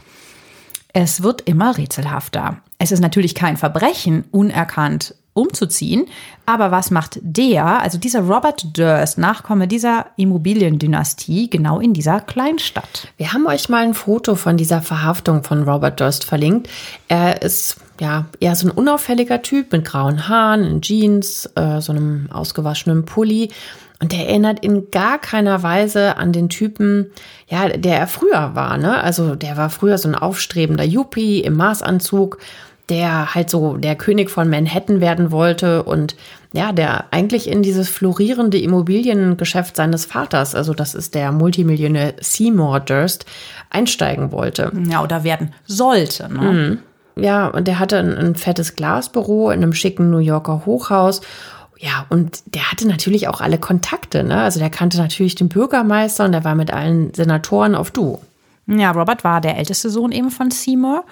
Es 0.94 1.24
wird 1.24 1.42
immer 1.42 1.78
rätselhafter. 1.78 2.58
Es 2.78 2.92
ist 2.92 3.02
natürlich 3.02 3.36
kein 3.36 3.58
Verbrechen, 3.58 4.26
unerkannt 4.32 5.16
umzuziehen. 5.34 6.08
Aber 6.46 6.72
was 6.72 6.92
macht 6.92 7.20
der, 7.22 7.82
also 7.82 7.98
dieser 7.98 8.22
Robert 8.22 8.78
Durst, 8.78 9.18
Nachkomme 9.18 9.68
dieser 9.68 10.08
Immobiliendynastie, 10.18 11.50
genau 11.50 11.80
in 11.80 11.94
dieser 11.94 12.20
Kleinstadt? 12.20 13.10
Wir 13.18 13.34
haben 13.34 13.46
euch 13.46 13.70
mal 13.70 13.84
ein 13.84 13.94
Foto 13.94 14.36
von 14.36 14.58
dieser 14.58 14.82
Verhaftung 14.82 15.44
von 15.44 15.64
Robert 15.64 16.00
Durst 16.00 16.26
verlinkt. 16.26 16.70
Er 17.08 17.42
ist 17.42 17.78
ja 18.02 18.26
eher 18.40 18.56
so 18.56 18.68
ein 18.68 18.72
unauffälliger 18.72 19.42
Typ 19.42 19.72
mit 19.72 19.86
grauen 19.86 20.28
Haaren, 20.28 20.64
in 20.64 20.82
Jeans, 20.82 21.50
äh, 21.56 21.82
so 21.82 21.92
einem 21.92 22.30
ausgewaschenen 22.32 23.06
Pulli. 23.06 23.50
Und 24.00 24.12
der 24.12 24.28
erinnert 24.28 24.64
in 24.64 24.92
gar 24.92 25.18
keiner 25.18 25.64
Weise 25.64 26.18
an 26.18 26.32
den 26.32 26.50
Typen, 26.50 27.12
ja, 27.48 27.68
der 27.70 27.98
er 27.98 28.08
früher 28.08 28.54
war. 28.54 28.78
Ne? 28.78 29.02
Also 29.02 29.36
der 29.36 29.58
war 29.58 29.72
früher 29.72 29.98
so 29.98 30.08
ein 30.08 30.16
aufstrebender 30.16 30.84
Yuppie 30.84 31.40
im 31.40 31.56
Maßanzug, 31.56 32.38
der 32.90 33.34
halt 33.34 33.50
so 33.50 33.76
der 33.78 33.96
König 33.96 34.30
von 34.30 34.50
Manhattan 34.50 35.02
werden 35.02 35.32
wollte 35.32 35.84
und 35.84 36.16
ja, 36.54 36.72
der 36.72 37.06
eigentlich 37.12 37.50
in 37.50 37.62
dieses 37.62 37.90
florierende 37.90 38.58
Immobiliengeschäft 38.58 39.76
seines 39.76 40.06
Vaters, 40.06 40.56
also 40.56 40.74
das 40.74 40.96
ist 40.96 41.14
der 41.14 41.32
Multimillionär 41.32 42.14
Seymour 42.22 42.80
Durst, 42.80 43.26
einsteigen 43.70 44.32
wollte. 44.32 44.72
Ja, 44.90 45.04
oder 45.04 45.24
werden 45.24 45.54
sollte. 45.66 46.32
Ne? 46.32 46.78
Ja, 47.18 47.48
und 47.48 47.68
der 47.68 47.80
hatte 47.80 47.98
ein, 47.98 48.16
ein 48.16 48.36
fettes 48.36 48.76
Glasbüro 48.76 49.52
in 49.52 49.64
einem 49.64 49.74
schicken 49.74 50.10
New 50.12 50.18
Yorker 50.18 50.66
Hochhaus. 50.66 51.22
Ja, 51.80 52.06
und 52.10 52.42
der 52.46 52.72
hatte 52.72 52.88
natürlich 52.88 53.28
auch 53.28 53.42
alle 53.42 53.58
Kontakte, 53.58 54.24
ne? 54.24 54.42
Also 54.42 54.60
der 54.60 54.70
kannte 54.70 54.98
natürlich 54.98 55.36
den 55.36 55.50
Bürgermeister 55.50 56.26
und 56.26 56.32
der 56.32 56.44
war 56.44 56.56
mit 56.56 56.72
allen 56.72 57.14
Senatoren 57.14 57.76
auf 57.76 57.92
Du. 57.92 58.20
Ja, 58.68 58.92
Robert 58.92 59.24
war 59.24 59.42
der 59.42 59.58
älteste 59.58 59.90
Sohn 59.90 60.12
eben 60.12 60.32
von 60.32 60.52
Seymour. 60.52 61.06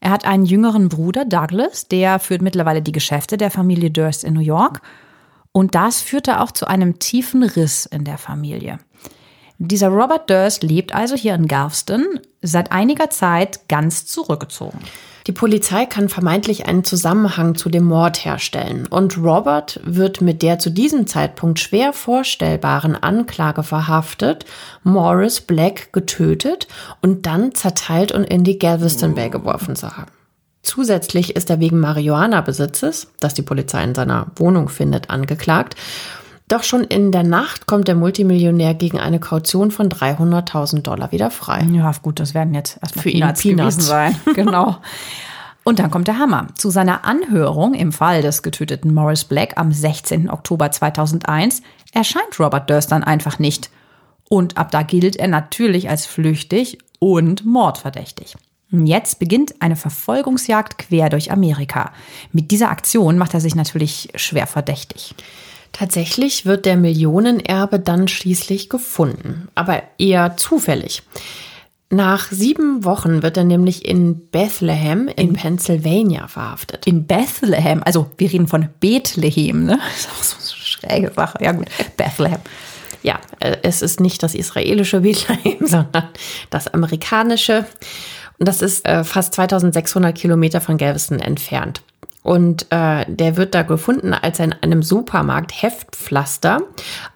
Er 0.00 0.10
hat 0.10 0.26
einen 0.26 0.44
jüngeren 0.44 0.88
Bruder, 0.90 1.24
Douglas, 1.24 1.88
der 1.88 2.18
führt 2.18 2.42
mittlerweile 2.42 2.82
die 2.82 2.92
Geschäfte 2.92 3.36
der 3.36 3.50
Familie 3.50 3.90
Durst 3.90 4.22
in 4.22 4.34
New 4.34 4.40
York. 4.40 4.82
Und 5.52 5.74
das 5.74 6.02
führte 6.02 6.40
auch 6.40 6.50
zu 6.50 6.66
einem 6.66 6.98
tiefen 6.98 7.42
Riss 7.42 7.86
in 7.86 8.04
der 8.04 8.18
Familie. 8.18 8.78
Dieser 9.58 9.88
Robert 9.88 10.28
Durst 10.28 10.62
lebt 10.62 10.94
also 10.94 11.14
hier 11.14 11.34
in 11.34 11.46
Galveston, 11.46 12.20
seit 12.42 12.72
einiger 12.72 13.08
Zeit 13.08 13.68
ganz 13.68 14.04
zurückgezogen. 14.04 14.80
Die 15.26 15.32
Polizei 15.32 15.86
kann 15.86 16.10
vermeintlich 16.10 16.66
einen 16.66 16.84
Zusammenhang 16.84 17.54
zu 17.54 17.70
dem 17.70 17.84
Mord 17.84 18.26
herstellen 18.26 18.86
und 18.86 19.16
Robert 19.16 19.80
wird 19.82 20.20
mit 20.20 20.42
der 20.42 20.58
zu 20.58 20.68
diesem 20.68 21.06
Zeitpunkt 21.06 21.58
schwer 21.58 21.94
vorstellbaren 21.94 22.94
Anklage 22.94 23.62
verhaftet, 23.62 24.44
Morris 24.82 25.40
Black 25.40 25.94
getötet 25.94 26.68
und 27.00 27.24
dann 27.24 27.54
zerteilt 27.54 28.12
und 28.12 28.24
in 28.24 28.44
die 28.44 28.58
Galveston 28.58 29.14
Bay 29.14 29.30
geworfen 29.30 29.76
zu 29.76 29.96
haben. 29.96 30.12
Zusätzlich 30.62 31.36
ist 31.36 31.48
er 31.48 31.60
wegen 31.60 31.80
Marihuana-Besitzes, 31.80 33.08
das 33.20 33.32
die 33.32 33.42
Polizei 33.42 33.82
in 33.82 33.94
seiner 33.94 34.26
Wohnung 34.36 34.68
findet, 34.68 35.08
angeklagt. 35.08 35.76
Doch 36.48 36.62
schon 36.62 36.84
in 36.84 37.10
der 37.10 37.22
Nacht 37.22 37.66
kommt 37.66 37.88
der 37.88 37.94
Multimillionär 37.94 38.74
gegen 38.74 39.00
eine 39.00 39.18
Kaution 39.18 39.70
von 39.70 39.88
300.000 39.88 40.82
Dollar 40.82 41.10
wieder 41.10 41.30
frei. 41.30 41.66
Ja, 41.72 41.90
gut, 42.02 42.20
das 42.20 42.34
werden 42.34 42.52
jetzt 42.52 42.78
erstmal 42.82 43.02
Für 43.02 43.10
ihn 43.10 43.20
Peanuts, 43.20 43.42
Peanuts. 43.42 43.76
gewesen 43.76 43.80
sein. 43.80 44.20
genau. 44.34 44.76
Und 45.64 45.78
dann 45.78 45.90
kommt 45.90 46.06
der 46.06 46.18
Hammer. 46.18 46.48
Zu 46.56 46.68
seiner 46.68 47.06
Anhörung 47.06 47.72
im 47.72 47.90
Fall 47.92 48.20
des 48.20 48.42
getöteten 48.42 48.92
Morris 48.92 49.24
Black 49.24 49.54
am 49.56 49.72
16. 49.72 50.28
Oktober 50.28 50.70
2001 50.70 51.62
erscheint 51.92 52.38
Robert 52.38 52.68
Durst 52.68 52.92
dann 52.92 53.02
einfach 53.02 53.38
nicht. 53.38 53.70
Und 54.28 54.58
ab 54.58 54.70
da 54.70 54.82
gilt 54.82 55.16
er 55.16 55.28
natürlich 55.28 55.88
als 55.88 56.04
flüchtig 56.04 56.78
und 56.98 57.46
mordverdächtig. 57.46 58.36
Jetzt 58.70 59.18
beginnt 59.18 59.54
eine 59.60 59.76
Verfolgungsjagd 59.76 60.78
quer 60.78 61.08
durch 61.08 61.30
Amerika. 61.30 61.92
Mit 62.32 62.50
dieser 62.50 62.70
Aktion 62.70 63.16
macht 63.16 63.32
er 63.32 63.40
sich 63.40 63.54
natürlich 63.54 64.08
schwer 64.16 64.46
verdächtig. 64.46 65.14
Tatsächlich 65.74 66.46
wird 66.46 66.66
der 66.66 66.76
Millionenerbe 66.76 67.80
dann 67.80 68.06
schließlich 68.06 68.70
gefunden, 68.70 69.48
aber 69.56 69.82
eher 69.98 70.36
zufällig. 70.36 71.02
Nach 71.90 72.30
sieben 72.30 72.84
Wochen 72.84 73.24
wird 73.24 73.36
er 73.36 73.42
nämlich 73.42 73.84
in 73.84 74.28
Bethlehem 74.28 75.08
in, 75.08 75.30
in 75.30 75.32
Pennsylvania 75.32 76.28
verhaftet. 76.28 76.86
In 76.86 77.06
Bethlehem, 77.06 77.82
also 77.84 78.08
wir 78.16 78.32
reden 78.32 78.46
von 78.46 78.68
Bethlehem, 78.78 79.64
ne? 79.64 79.80
Das 79.80 80.00
ist 80.00 80.10
auch 80.10 80.22
so 80.22 80.54
eine 80.54 80.64
schräge 80.64 81.12
Sache. 81.12 81.38
Ja 81.42 81.50
gut, 81.50 81.66
Bethlehem. 81.96 82.38
Ja, 83.02 83.18
äh, 83.40 83.56
es 83.62 83.82
ist 83.82 83.98
nicht 83.98 84.22
das 84.22 84.36
israelische 84.36 85.00
Bethlehem, 85.00 85.58
sondern 85.66 86.08
das 86.50 86.68
amerikanische. 86.68 87.66
Und 88.38 88.46
das 88.46 88.62
ist 88.62 88.86
äh, 88.86 89.02
fast 89.02 89.34
2600 89.34 90.16
Kilometer 90.16 90.60
von 90.60 90.78
Galveston 90.78 91.18
entfernt. 91.18 91.82
Und 92.24 92.66
äh, 92.70 93.04
der 93.06 93.36
wird 93.36 93.54
da 93.54 93.62
gefunden, 93.62 94.14
als 94.14 94.38
er 94.38 94.46
in 94.46 94.52
einem 94.54 94.82
Supermarkt 94.82 95.62
Heftpflaster, 95.62 96.62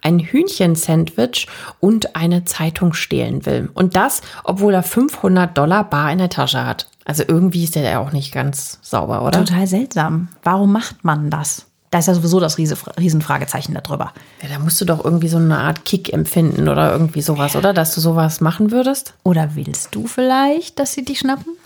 ein 0.03 0.19
Hühnchensandwich 0.19 1.49
und 1.81 2.15
eine 2.15 2.45
Zeitung 2.45 2.93
stehlen 2.93 3.47
will. 3.47 3.71
Und 3.73 3.97
das, 3.97 4.21
obwohl 4.45 4.75
er 4.75 4.83
500 4.83 5.57
Dollar 5.57 5.85
bar 5.85 6.13
in 6.13 6.19
der 6.19 6.29
Tasche 6.29 6.65
hat. 6.65 6.89
Also 7.07 7.25
irgendwie 7.27 7.65
ist 7.65 7.75
der 7.75 7.85
ja 7.85 8.01
auch 8.01 8.13
nicht 8.13 8.33
ganz 8.33 8.79
sauber, 8.83 9.23
oder? 9.23 9.43
Total 9.45 9.67
seltsam. 9.67 10.29
Warum 10.43 10.73
macht 10.73 11.03
man 11.05 11.31
das? 11.31 11.65
Da 11.91 12.01
ist 12.01 12.07
ja 12.09 12.13
sowieso 12.13 12.39
das 12.39 12.59
Riesenfragezeichen 12.59 13.75
darüber. 13.83 14.13
Ja, 14.43 14.51
da 14.51 14.59
musst 14.59 14.79
du 14.79 14.85
doch 14.85 15.03
irgendwie 15.03 15.29
so 15.29 15.39
eine 15.39 15.57
Art 15.57 15.87
Kick 15.87 16.13
empfinden 16.13 16.69
oder 16.69 16.93
irgendwie 16.93 17.23
sowas, 17.23 17.57
oder? 17.57 17.73
Dass 17.73 17.95
du 17.95 18.03
sowas 18.03 18.43
machen 18.43 18.73
würdest? 18.73 19.15
Oder 19.23 19.55
willst 19.55 19.95
du 19.95 20.07
vielleicht, 20.07 20.79
dass 20.79 20.93
sie 20.93 21.03
dich 21.03 21.21
schnappen? 21.21 21.57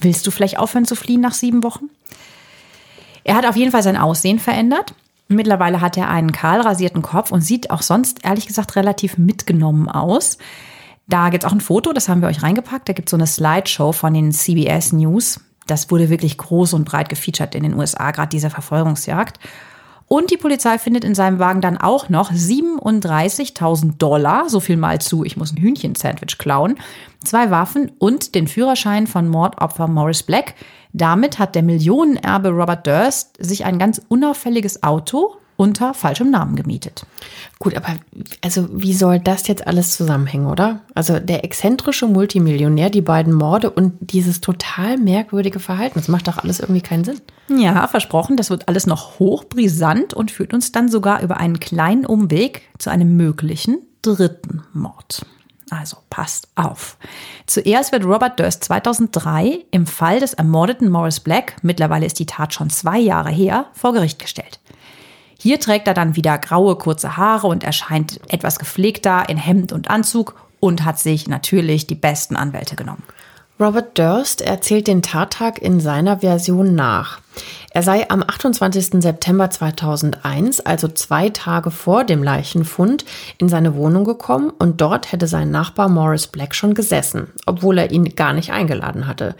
Willst 0.00 0.26
du 0.26 0.30
vielleicht 0.30 0.58
aufhören 0.58 0.86
zu 0.86 0.94
fliehen 0.94 1.20
nach 1.20 1.34
sieben 1.34 1.62
Wochen? 1.62 1.90
Er 3.26 3.34
hat 3.34 3.44
auf 3.44 3.56
jeden 3.56 3.72
Fall 3.72 3.82
sein 3.82 3.96
Aussehen 3.96 4.38
verändert. 4.38 4.94
Mittlerweile 5.26 5.80
hat 5.80 5.96
er 5.96 6.08
einen 6.08 6.30
kahl 6.30 6.60
rasierten 6.60 7.02
Kopf 7.02 7.32
und 7.32 7.40
sieht 7.40 7.72
auch 7.72 7.82
sonst, 7.82 8.24
ehrlich 8.24 8.46
gesagt, 8.46 8.76
relativ 8.76 9.18
mitgenommen 9.18 9.88
aus. 9.88 10.38
Da 11.08 11.30
gibt 11.30 11.42
es 11.42 11.50
auch 11.50 11.52
ein 11.52 11.60
Foto, 11.60 11.92
das 11.92 12.08
haben 12.08 12.20
wir 12.20 12.28
euch 12.28 12.44
reingepackt. 12.44 12.88
Da 12.88 12.92
gibt 12.92 13.08
es 13.08 13.10
so 13.10 13.16
eine 13.16 13.26
Slideshow 13.26 13.90
von 13.90 14.14
den 14.14 14.30
CBS 14.30 14.92
News. 14.92 15.40
Das 15.66 15.90
wurde 15.90 16.08
wirklich 16.08 16.38
groß 16.38 16.74
und 16.74 16.84
breit 16.84 17.08
gefeatured 17.08 17.56
in 17.56 17.64
den 17.64 17.74
USA, 17.74 18.12
gerade 18.12 18.28
diese 18.28 18.48
Verfolgungsjagd. 18.48 19.40
Und 20.08 20.30
die 20.30 20.36
Polizei 20.36 20.78
findet 20.78 21.04
in 21.04 21.16
seinem 21.16 21.40
Wagen 21.40 21.60
dann 21.60 21.78
auch 21.78 22.08
noch 22.08 22.30
37.000 22.30 23.98
Dollar, 23.98 24.48
so 24.48 24.60
viel 24.60 24.76
mal 24.76 25.00
zu, 25.00 25.24
ich 25.24 25.36
muss 25.36 25.52
ein 25.52 25.60
Hühnchen-Sandwich 25.60 26.38
klauen, 26.38 26.78
zwei 27.24 27.50
Waffen 27.50 27.90
und 27.98 28.36
den 28.36 28.46
Führerschein 28.46 29.08
von 29.08 29.26
Mordopfer 29.28 29.88
Morris 29.88 30.22
Black. 30.22 30.54
Damit 30.92 31.40
hat 31.40 31.56
der 31.56 31.64
Millionenerbe 31.64 32.50
Robert 32.50 32.86
Durst 32.86 33.36
sich 33.44 33.64
ein 33.64 33.80
ganz 33.80 34.00
unauffälliges 34.08 34.84
Auto 34.84 35.36
unter 35.56 35.94
falschem 35.94 36.30
Namen 36.30 36.56
gemietet. 36.56 37.06
Gut, 37.58 37.74
aber 37.74 37.96
also 38.42 38.68
wie 38.72 38.92
soll 38.92 39.18
das 39.18 39.48
jetzt 39.48 39.66
alles 39.66 39.96
zusammenhängen, 39.96 40.46
oder? 40.46 40.80
Also 40.94 41.18
der 41.18 41.44
exzentrische 41.44 42.06
Multimillionär, 42.06 42.90
die 42.90 43.00
beiden 43.00 43.32
Morde 43.32 43.70
und 43.70 43.94
dieses 44.00 44.40
total 44.40 44.98
merkwürdige 44.98 45.60
Verhalten, 45.60 45.98
das 45.98 46.08
macht 46.08 46.28
doch 46.28 46.38
alles 46.38 46.60
irgendwie 46.60 46.82
keinen 46.82 47.04
Sinn. 47.04 47.20
Ja, 47.48 47.86
versprochen, 47.88 48.36
das 48.36 48.50
wird 48.50 48.68
alles 48.68 48.86
noch 48.86 49.18
hochbrisant 49.18 50.14
und 50.14 50.30
führt 50.30 50.52
uns 50.52 50.72
dann 50.72 50.90
sogar 50.90 51.22
über 51.22 51.38
einen 51.38 51.60
kleinen 51.60 52.04
Umweg 52.04 52.62
zu 52.78 52.90
einem 52.90 53.16
möglichen 53.16 53.78
dritten 54.02 54.62
Mord. 54.72 55.24
Also 55.70 55.96
passt 56.10 56.48
auf. 56.54 56.96
Zuerst 57.46 57.90
wird 57.90 58.04
Robert 58.04 58.38
Durst 58.38 58.62
2003 58.64 59.64
im 59.72 59.86
Fall 59.86 60.20
des 60.20 60.34
ermordeten 60.34 60.88
Morris 60.88 61.18
Black, 61.18 61.56
mittlerweile 61.62 62.06
ist 62.06 62.20
die 62.20 62.26
Tat 62.26 62.54
schon 62.54 62.70
zwei 62.70 62.98
Jahre 62.98 63.30
her, 63.30 63.66
vor 63.72 63.92
Gericht 63.92 64.20
gestellt. 64.20 64.60
Hier 65.38 65.60
trägt 65.60 65.86
er 65.86 65.94
dann 65.94 66.16
wieder 66.16 66.38
graue, 66.38 66.76
kurze 66.76 67.16
Haare 67.16 67.46
und 67.46 67.64
erscheint 67.64 68.20
etwas 68.28 68.58
gepflegter 68.58 69.28
in 69.28 69.36
Hemd 69.36 69.72
und 69.72 69.90
Anzug 69.90 70.34
und 70.60 70.84
hat 70.84 70.98
sich 70.98 71.28
natürlich 71.28 71.86
die 71.86 71.94
besten 71.94 72.36
Anwälte 72.36 72.76
genommen. 72.76 73.02
Robert 73.58 73.98
Durst 73.98 74.42
erzählt 74.42 74.86
den 74.86 75.00
Tattag 75.00 75.62
in 75.62 75.80
seiner 75.80 76.18
Version 76.18 76.74
nach. 76.74 77.20
Er 77.70 77.82
sei 77.82 78.08
am 78.10 78.22
28. 78.22 79.02
September 79.02 79.48
2001, 79.48 80.60
also 80.60 80.88
zwei 80.88 81.30
Tage 81.30 81.70
vor 81.70 82.04
dem 82.04 82.22
Leichenfund, 82.22 83.06
in 83.38 83.48
seine 83.48 83.74
Wohnung 83.74 84.04
gekommen 84.04 84.50
und 84.58 84.82
dort 84.82 85.10
hätte 85.10 85.26
sein 85.26 85.50
Nachbar 85.50 85.88
Morris 85.88 86.26
Black 86.26 86.54
schon 86.54 86.74
gesessen, 86.74 87.28
obwohl 87.46 87.78
er 87.78 87.90
ihn 87.90 88.14
gar 88.14 88.34
nicht 88.34 88.52
eingeladen 88.52 89.06
hatte. 89.06 89.34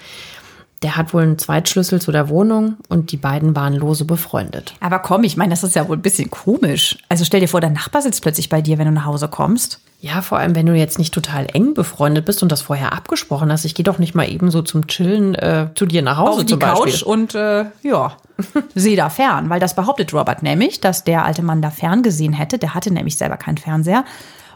Der 0.83 0.97
hat 0.97 1.15
wohl 1.15 1.23
einen 1.23 1.39
Zweitschlüssel 1.39 2.03
zu 2.03 2.13
der 2.13 2.29
Wohnung 2.29 2.77
und 2.89 3.11
die 3.11 3.17
beiden 3.17 3.57
waren 3.57 3.75
lose 3.75 4.05
befreundet. 4.05 4.75
Aber 4.81 4.99
komm, 4.99 5.25
ich 5.25 5.37
meine, 5.37 5.51
das 5.51 5.65
ist 5.65 5.75
ja 5.75 5.89
wohl 5.89 5.97
ein 5.97 6.03
bisschen 6.03 6.31
komisch. 6.31 6.99
Also 7.09 7.25
stell 7.25 7.41
dir 7.41 7.49
vor, 7.49 7.63
der 7.63 7.71
Nachbar 7.71 8.03
sitzt 8.03 8.21
plötzlich 8.23 8.51
bei 8.51 8.61
dir, 8.61 8.77
wenn 8.77 8.87
du 8.87 8.93
nach 8.93 9.07
Hause 9.07 9.29
kommst. 9.29 9.81
Ja, 10.01 10.21
vor 10.21 10.39
allem, 10.39 10.55
wenn 10.55 10.67
du 10.67 10.75
jetzt 10.75 10.99
nicht 10.99 11.15
total 11.15 11.47
eng 11.53 11.73
befreundet 11.73 12.27
bist 12.27 12.43
und 12.43 12.53
das 12.53 12.61
vorher 12.61 12.93
abgesprochen 12.93 13.51
hast. 13.51 13.65
Ich 13.65 13.75
gehe 13.75 13.85
doch 13.85 13.99
nicht 13.99 14.15
mal 14.15 14.31
eben 14.31 14.51
so 14.51 14.61
zum 14.61 14.87
Chillen 14.87 15.35
äh, 15.35 15.69
zu 15.75 15.87
dir 15.87 16.03
nach 16.03 16.19
Hause 16.19 16.41
Auf 16.41 16.45
die 16.45 16.57
Beispiel. 16.57 16.93
Couch 16.93 17.03
und 17.03 17.35
äh, 17.35 17.65
ja, 17.83 18.17
sehe 18.75 18.97
da 18.97 19.09
fern. 19.09 19.49
Weil 19.49 19.61
das 19.61 19.75
behauptet 19.75 20.13
Robert 20.13 20.43
nämlich, 20.43 20.81
dass 20.81 21.05
der 21.05 21.25
alte 21.25 21.43
Mann 21.43 21.63
da 21.63 21.71
fern 21.71 22.03
gesehen 22.03 22.35
hätte. 22.35 22.59
Der 22.59 22.75
hatte 22.75 22.93
nämlich 22.93 23.17
selber 23.17 23.39
keinen 23.39 23.57
Fernseher. 23.57 24.05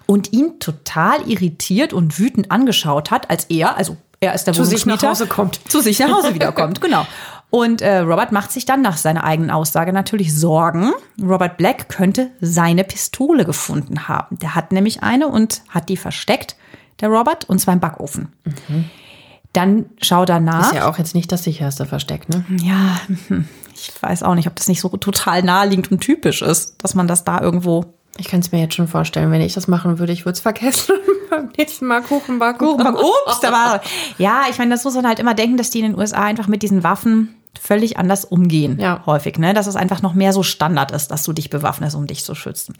Und 0.04 0.32
ihn 0.32 0.58
total 0.60 1.26
irritiert 1.26 1.92
und 1.94 2.18
wütend 2.18 2.50
angeschaut 2.50 3.10
hat, 3.10 3.30
als 3.30 3.44
er, 3.44 3.76
also 3.76 3.96
er 4.20 4.34
ist 4.34 4.44
der 4.44 4.54
zu 4.54 4.64
sich 4.64 4.86
nach 4.86 5.02
Hause 5.02 5.26
kommt. 5.26 5.60
Zu 5.70 5.80
sich 5.80 5.98
nach 5.98 6.10
Hause 6.10 6.34
wiederkommt, 6.34 6.80
genau. 6.80 7.06
Und 7.48 7.82
äh, 7.82 7.98
Robert 7.98 8.30
macht 8.30 8.52
sich 8.52 8.64
dann 8.64 8.80
nach 8.80 8.96
seiner 8.96 9.24
eigenen 9.24 9.50
Aussage 9.50 9.92
natürlich 9.92 10.38
Sorgen. 10.38 10.92
Robert 11.20 11.56
Black 11.56 11.88
könnte 11.88 12.30
seine 12.40 12.84
Pistole 12.84 13.44
gefunden 13.44 14.06
haben. 14.06 14.38
Der 14.38 14.54
hat 14.54 14.70
nämlich 14.70 15.02
eine 15.02 15.26
und 15.26 15.62
hat 15.68 15.88
die 15.88 15.96
versteckt, 15.96 16.54
der 17.00 17.08
Robert, 17.08 17.48
und 17.48 17.58
zwar 17.58 17.74
im 17.74 17.80
Backofen. 17.80 18.28
Mhm. 18.44 18.90
Dann 19.52 19.86
schau 20.00 20.24
danach. 20.26 20.70
Ist 20.70 20.74
ja 20.74 20.88
auch 20.88 20.98
jetzt 20.98 21.16
nicht 21.16 21.32
das 21.32 21.42
sicherste 21.42 21.86
Versteck, 21.86 22.28
ne? 22.28 22.44
Ja, 22.62 23.00
hm, 23.26 23.48
ich 23.74 23.90
weiß 24.00 24.22
auch 24.22 24.36
nicht, 24.36 24.46
ob 24.46 24.54
das 24.54 24.68
nicht 24.68 24.80
so 24.80 24.88
total 24.88 25.42
naheliegend 25.42 25.90
und 25.90 26.00
typisch 26.00 26.42
ist, 26.42 26.76
dass 26.84 26.94
man 26.94 27.08
das 27.08 27.24
da 27.24 27.40
irgendwo 27.40 27.94
ich 28.18 28.28
kann 28.28 28.40
es 28.40 28.52
mir 28.52 28.60
jetzt 28.60 28.74
schon 28.74 28.88
vorstellen, 28.88 29.30
wenn 29.30 29.40
ich 29.40 29.54
das 29.54 29.68
machen 29.68 29.98
würde, 29.98 30.12
ich 30.12 30.24
würde 30.24 30.34
es 30.34 30.40
vergessen 30.40 30.96
beim 31.30 31.50
nächsten 31.56 31.86
Mal 31.86 32.02
Kuchen 32.02 32.38
backen. 32.38 32.58
Kuchen 32.58 32.84
backen. 32.84 32.98
Ups, 32.98 33.40
da 33.40 33.52
war. 33.52 33.80
Ja, 34.18 34.44
ich 34.50 34.58
meine, 34.58 34.70
das 34.70 34.84
muss 34.84 34.94
man 34.94 35.06
halt 35.06 35.18
immer 35.18 35.34
denken, 35.34 35.56
dass 35.56 35.70
die 35.70 35.80
in 35.80 35.92
den 35.92 35.98
USA 35.98 36.22
einfach 36.22 36.48
mit 36.48 36.62
diesen 36.62 36.82
Waffen 36.82 37.34
völlig 37.58 37.98
anders 37.98 38.24
umgehen. 38.24 38.78
Ja. 38.78 39.02
Häufig, 39.06 39.38
ne? 39.38 39.54
Dass 39.54 39.66
es 39.66 39.76
einfach 39.76 40.02
noch 40.02 40.14
mehr 40.14 40.32
so 40.32 40.42
Standard 40.42 40.92
ist, 40.92 41.08
dass 41.10 41.24
du 41.24 41.32
dich 41.32 41.50
bewaffnest, 41.50 41.96
um 41.96 42.06
dich 42.06 42.24
zu 42.24 42.34
schützen. 42.34 42.74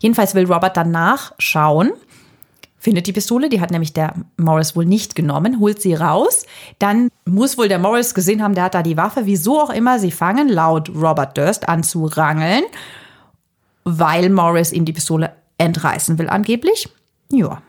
Jedenfalls 0.00 0.34
will 0.34 0.50
Robert 0.50 0.76
danach 0.76 1.32
schauen, 1.38 1.92
findet 2.78 3.06
die 3.06 3.12
Pistole, 3.12 3.48
die 3.48 3.60
hat 3.60 3.70
nämlich 3.70 3.92
der 3.92 4.14
Morris 4.36 4.76
wohl 4.76 4.84
nicht 4.84 5.14
genommen, 5.14 5.58
holt 5.60 5.80
sie 5.80 5.94
raus. 5.94 6.46
Dann 6.78 7.08
muss 7.24 7.58
wohl 7.58 7.68
der 7.68 7.78
Morris 7.78 8.14
gesehen 8.14 8.42
haben, 8.42 8.54
der 8.54 8.64
hat 8.64 8.74
da 8.74 8.82
die 8.82 8.96
Waffe. 8.96 9.22
Wieso 9.24 9.60
auch 9.60 9.70
immer, 9.70 9.98
sie 9.98 10.10
fangen 10.10 10.48
laut 10.48 10.90
Robert 10.94 11.36
Durst 11.36 11.68
an 11.68 11.82
zu 11.82 12.06
rangeln 12.06 12.64
weil 13.84 14.30
Morris 14.30 14.72
ihm 14.72 14.84
die 14.84 14.92
Pistole 14.92 15.32
entreißen 15.58 16.18
will 16.18 16.28
angeblich. 16.28 16.88
Ja. 17.30 17.62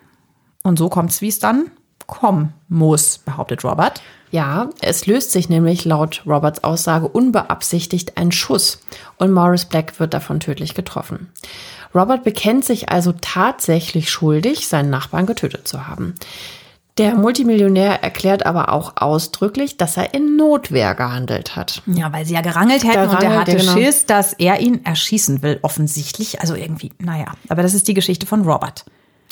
Und 0.64 0.80
so 0.80 0.90
kommt 0.90 1.12
es, 1.12 1.22
wie 1.22 1.28
es 1.28 1.40
dann 1.40 1.72
kommen 2.08 2.54
muss, 2.68 3.18
behauptet 3.20 3.64
Robert. 3.64 4.02
Ja, 4.32 4.70
es 4.82 5.06
löst 5.06 5.32
sich 5.32 5.50
nämlich 5.50 5.86
laut 5.86 6.24
Roberts 6.26 6.64
Aussage 6.64 7.08
unbeabsichtigt 7.08 8.18
ein 8.18 8.32
Schuss 8.32 8.80
und 9.18 9.32
Morris 9.32 9.66
Black 9.66 10.00
wird 10.00 10.14
davon 10.14 10.40
tödlich 10.40 10.74
getroffen. 10.74 11.32
Robert 11.94 12.24
bekennt 12.24 12.66
sich 12.66 12.90
also 12.90 13.14
tatsächlich 13.22 14.10
schuldig, 14.10 14.68
seinen 14.68 14.90
Nachbarn 14.90 15.26
getötet 15.26 15.68
zu 15.68 15.88
haben. 15.88 16.16
Der 16.98 17.16
Multimillionär 17.16 18.04
erklärt 18.04 18.46
aber 18.46 18.72
auch 18.72 18.94
ausdrücklich, 18.96 19.76
dass 19.76 19.98
er 19.98 20.14
in 20.14 20.38
Notwehr 20.38 20.96
gehandelt 20.96 21.58
hat. 21.58 21.84
Ja, 21.88 22.14
weil 22.14 22.26
sie 22.26 22.36
ja 22.36 22.42
gerangelt 22.42 22.86
hätten 22.86 22.94
gerangelt, 22.94 23.20
und 23.20 23.24
er 23.24 23.40
hatte 23.40 23.56
genau. 23.58 23.74
Schiss, 23.74 24.06
dass 24.06 24.32
er 24.32 24.62
ihn 24.62 24.86
erschießen 24.86 25.42
will, 25.42 25.60
offensichtlich. 25.62 26.40
Also 26.40 26.56
irgendwie, 26.56 26.94
naja. 27.00 27.34
Aber 27.50 27.64
das 27.64 27.74
ist 27.74 27.90
die 27.90 27.94
Geschichte 27.94 28.26
von 28.26 28.44
Robert. 28.44 28.86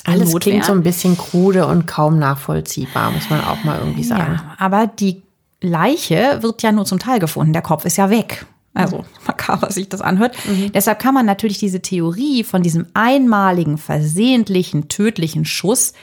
Alles 0.03 0.33
Notwehr. 0.33 0.51
klingt 0.51 0.65
so 0.65 0.73
ein 0.73 0.83
bisschen 0.83 1.17
krude 1.17 1.65
und 1.65 1.87
kaum 1.87 2.19
nachvollziehbar, 2.19 3.11
muss 3.11 3.29
man 3.29 3.41
auch 3.41 3.63
mal 3.63 3.79
irgendwie 3.79 4.03
sagen. 4.03 4.33
Ja, 4.33 4.55
aber 4.57 4.87
die 4.87 5.21
Leiche 5.61 6.39
wird 6.41 6.61
ja 6.61 6.73
nur 6.73 6.83
zum 6.83 6.99
Teil 6.99 7.19
gefunden. 7.19 7.53
Der 7.53 7.61
Kopf 7.61 7.85
ist 7.85 7.95
ja 7.95 8.09
weg. 8.09 8.45
Also 8.73 9.05
makaber 9.25 9.71
sich 9.71 9.87
das 9.87 10.01
anhört. 10.01 10.35
Mhm. 10.45 10.71
Deshalb 10.73 10.99
kann 10.99 11.13
man 11.13 11.25
natürlich 11.25 11.59
diese 11.59 11.81
Theorie 11.81 12.43
von 12.43 12.63
diesem 12.63 12.87
einmaligen, 12.93 13.77
versehentlichen, 13.77 14.89
tödlichen 14.89 15.45
Schuss 15.45 15.93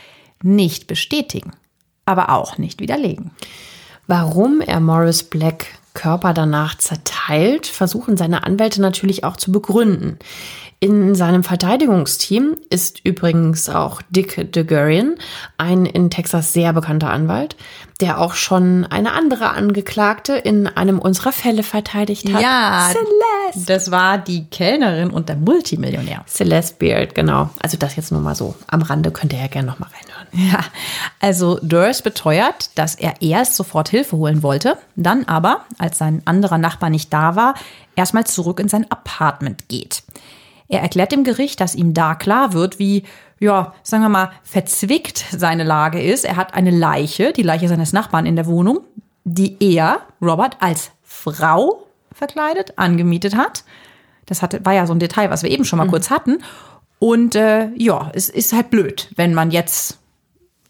nicht 0.43 0.87
bestätigen, 0.87 1.53
aber 2.05 2.31
auch 2.31 2.59
nicht 2.59 2.81
widerlegen. 2.81 3.31
Warum 4.07 4.61
er 4.61 4.81
Morris 4.81 5.23
Black 5.23 5.67
Körper 5.95 6.35
danach 6.35 6.79
zerteilt, 6.79 7.67
versuchen 7.67 8.17
seine 8.17 8.45
Anwälte 8.45 8.81
natürlich 8.81 9.25
auch 9.25 9.37
zu 9.37 9.53
begründen. 9.53 10.19
In 10.83 11.15
seinem 11.15 11.45
Verteidigungsteam 11.45 12.57
ist 12.71 13.05
übrigens 13.05 13.69
auch 13.69 14.01
Dick 14.09 14.51
DeGurian, 14.51 15.17
ein 15.59 15.85
in 15.85 16.09
Texas 16.09 16.55
sehr 16.55 16.73
bekannter 16.73 17.11
Anwalt, 17.11 17.55
der 18.01 18.19
auch 18.19 18.33
schon 18.33 18.87
eine 18.87 19.13
andere 19.13 19.51
Angeklagte 19.51 20.33
in 20.37 20.67
einem 20.67 20.99
unserer 20.99 21.33
Fälle 21.33 21.65
verteidigt 21.65 22.33
hat. 22.33 22.41
Ja, 22.41 22.91
Celeste. 22.93 23.71
Das 23.71 23.91
war 23.91 24.17
die 24.17 24.47
Kellnerin 24.47 25.11
und 25.11 25.29
der 25.29 25.37
Multimillionär. 25.37 26.25
Celeste 26.27 26.77
Beard, 26.79 27.15
genau. 27.15 27.51
Also 27.61 27.77
das 27.77 27.97
jetzt 27.97 28.11
nur 28.11 28.23
mal 28.23 28.35
so 28.35 28.55
am 28.67 28.81
Rande, 28.81 29.11
könnt 29.11 29.35
ihr 29.35 29.39
ja 29.39 29.49
gerne 29.49 29.69
noch 29.69 29.81
mal 29.81 29.89
reinhören. 29.89 30.10
Ja, 30.33 30.61
also 31.19 31.59
Durst 31.63 32.05
beteuert, 32.05 32.71
dass 32.79 32.95
er 32.95 33.21
erst 33.21 33.57
sofort 33.57 33.89
Hilfe 33.89 34.17
holen 34.17 34.43
wollte, 34.43 34.79
dann 34.97 35.25
aber, 35.25 35.65
als 35.79 35.99
sein 35.99 36.23
anderer 36.25 36.59
Nachbar 36.59 36.91
nicht 36.91 37.13
da 37.13 37.37
war, 37.37 37.55
erstmal 37.97 38.25
zurück 38.25 38.61
in 38.61 38.69
sein 38.69 38.91
Apartment 38.91 39.69
geht. 39.69 40.03
Er 40.69 40.83
erklärt 40.83 41.11
dem 41.11 41.25
Gericht, 41.25 41.61
dass 41.61 41.75
ihm 41.75 41.95
da 41.95 42.15
klar 42.15 42.53
wird, 42.53 42.79
wie, 42.79 43.03
ja, 43.41 43.75
sagen 43.83 44.05
wir 44.05 44.09
mal, 44.09 44.31
verzwickt 44.45 45.25
seine 45.31 45.65
Lage 45.65 46.01
ist. 46.01 46.25
Er 46.25 46.37
hat 46.37 46.55
eine 46.55 46.71
Leiche, 46.71 47.33
die 47.33 47.43
Leiche 47.43 47.69
seines 47.69 47.93
Nachbarn 47.93 48.25
in 48.25 48.37
der 48.37 48.47
Wohnung, 48.47 48.81
die 49.25 49.57
er, 49.59 50.03
Robert, 50.23 50.59
als 50.61 50.93
Frau 51.03 51.87
verkleidet, 52.13 52.79
angemietet 52.79 53.37
hat. 53.37 53.65
Das 54.27 54.43
hatte, 54.43 54.65
war 54.65 54.75
ja 54.75 54.87
so 54.87 54.95
ein 54.95 55.01
Detail, 55.01 55.31
was 55.31 55.43
wir 55.43 55.51
eben 55.51 55.65
schon 55.65 55.79
mal 55.79 55.87
mhm. 55.87 55.91
kurz 55.91 56.11
hatten. 56.11 56.39
Und 57.01 57.35
äh, 57.35 57.71
ja, 57.75 58.11
es 58.15 58.29
ist 58.29 58.53
halt 58.53 58.71
blöd, 58.71 59.09
wenn 59.17 59.35
man 59.35 59.51
jetzt 59.51 60.00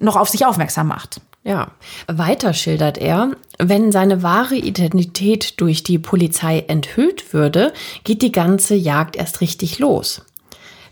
noch 0.00 0.16
auf 0.16 0.28
sich 0.28 0.44
aufmerksam 0.44 0.88
macht. 0.88 1.20
Ja, 1.42 1.68
weiter 2.06 2.52
schildert 2.52 2.98
er, 2.98 3.30
wenn 3.58 3.92
seine 3.92 4.22
wahre 4.22 4.56
Identität 4.56 5.60
durch 5.60 5.82
die 5.82 5.98
Polizei 5.98 6.64
enthüllt 6.68 7.32
würde, 7.32 7.72
geht 8.04 8.20
die 8.20 8.32
ganze 8.32 8.74
Jagd 8.74 9.16
erst 9.16 9.40
richtig 9.40 9.78
los. 9.78 10.22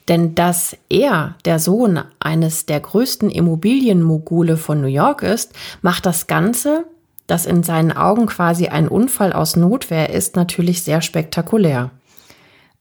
Denn 0.08 0.34
dass 0.34 0.74
er 0.88 1.34
der 1.44 1.58
Sohn 1.58 2.00
eines 2.18 2.64
der 2.64 2.80
größten 2.80 3.28
Immobilienmogule 3.28 4.56
von 4.56 4.80
New 4.80 4.86
York 4.86 5.22
ist, 5.22 5.52
macht 5.82 6.06
das 6.06 6.26
Ganze, 6.26 6.84
das 7.26 7.44
in 7.44 7.62
seinen 7.62 7.92
Augen 7.92 8.24
quasi 8.24 8.68
ein 8.68 8.88
Unfall 8.88 9.34
aus 9.34 9.54
Notwehr 9.54 10.08
ist, 10.08 10.34
natürlich 10.34 10.82
sehr 10.82 11.02
spektakulär. 11.02 11.90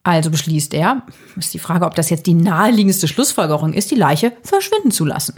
Also 0.03 0.31
beschließt 0.31 0.73
er, 0.73 1.01
ist 1.35 1.53
die 1.53 1.59
Frage, 1.59 1.85
ob 1.85 1.95
das 1.95 2.09
jetzt 2.09 2.27
die 2.27 2.33
naheliegendste 2.33 3.09
Schlussfolgerung 3.09 3.73
ist, 3.73 3.91
die 3.91 3.95
Leiche 3.95 4.31
verschwinden 4.41 4.91
zu 4.91 5.03
lassen. 5.03 5.37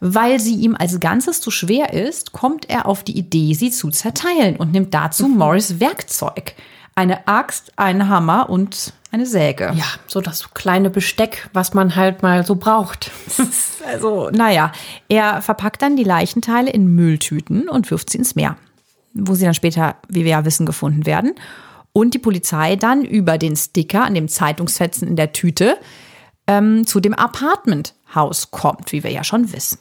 Weil 0.00 0.40
sie 0.40 0.54
ihm 0.54 0.74
als 0.74 0.98
Ganzes 0.98 1.42
zu 1.42 1.50
schwer 1.50 1.92
ist, 1.92 2.32
kommt 2.32 2.68
er 2.70 2.86
auf 2.86 3.04
die 3.04 3.16
Idee, 3.16 3.52
sie 3.52 3.70
zu 3.70 3.90
zerteilen 3.90 4.56
und 4.56 4.72
nimmt 4.72 4.94
dazu 4.94 5.28
mhm. 5.28 5.36
Morris 5.36 5.78
Werkzeug. 5.78 6.54
Eine 6.94 7.28
Axt, 7.28 7.72
einen 7.76 8.08
Hammer 8.08 8.48
und 8.48 8.94
eine 9.12 9.26
Säge. 9.26 9.72
Ja, 9.74 9.84
so 10.06 10.20
das 10.20 10.54
kleine 10.54 10.88
Besteck, 10.88 11.48
was 11.52 11.74
man 11.74 11.96
halt 11.96 12.22
mal 12.22 12.46
so 12.46 12.56
braucht. 12.56 13.10
also, 13.86 14.30
naja, 14.30 14.72
er 15.08 15.42
verpackt 15.42 15.82
dann 15.82 15.96
die 15.96 16.04
Leichenteile 16.04 16.70
in 16.70 16.86
Mülltüten 16.94 17.68
und 17.68 17.90
wirft 17.90 18.10
sie 18.10 18.18
ins 18.18 18.34
Meer, 18.34 18.56
wo 19.12 19.34
sie 19.34 19.44
dann 19.44 19.54
später, 19.54 19.96
wie 20.08 20.24
wir 20.24 20.32
ja 20.32 20.44
wissen, 20.44 20.64
gefunden 20.66 21.06
werden. 21.06 21.34
Und 21.92 22.14
die 22.14 22.18
Polizei 22.18 22.76
dann 22.76 23.04
über 23.04 23.36
den 23.36 23.56
Sticker 23.56 24.04
an 24.04 24.14
dem 24.14 24.28
Zeitungsfetzen 24.28 25.08
in 25.08 25.16
der 25.16 25.32
Tüte 25.32 25.76
ähm, 26.46 26.86
zu 26.86 27.00
dem 27.00 27.14
Apartmenthaus 28.10 28.50
kommt, 28.50 28.92
wie 28.92 29.02
wir 29.02 29.10
ja 29.10 29.24
schon 29.24 29.52
wissen. 29.52 29.78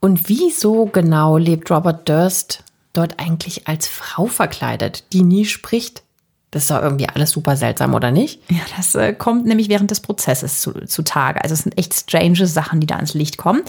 Und 0.00 0.28
wieso 0.28 0.86
genau 0.86 1.36
lebt 1.36 1.70
Robert 1.70 2.08
Durst 2.08 2.62
dort 2.92 3.18
eigentlich 3.18 3.66
als 3.66 3.88
Frau 3.88 4.26
verkleidet, 4.26 5.04
die 5.12 5.22
nie 5.22 5.44
spricht? 5.44 6.02
Das 6.50 6.64
ist 6.64 6.70
doch 6.70 6.82
irgendwie 6.82 7.08
alles 7.08 7.30
super 7.30 7.56
seltsam, 7.56 7.94
oder 7.94 8.12
nicht? 8.12 8.40
Ja, 8.48 8.60
das 8.76 8.94
äh, 8.94 9.12
kommt 9.12 9.44
nämlich 9.44 9.68
während 9.68 9.90
des 9.90 9.98
Prozesses 9.98 10.60
zu, 10.60 10.72
zutage. 10.86 11.42
Also 11.42 11.54
es 11.54 11.62
sind 11.62 11.76
echt 11.76 11.94
strange 11.94 12.46
Sachen, 12.46 12.78
die 12.78 12.86
da 12.86 12.94
ans 12.94 13.14
Licht 13.14 13.38
kommen. 13.38 13.62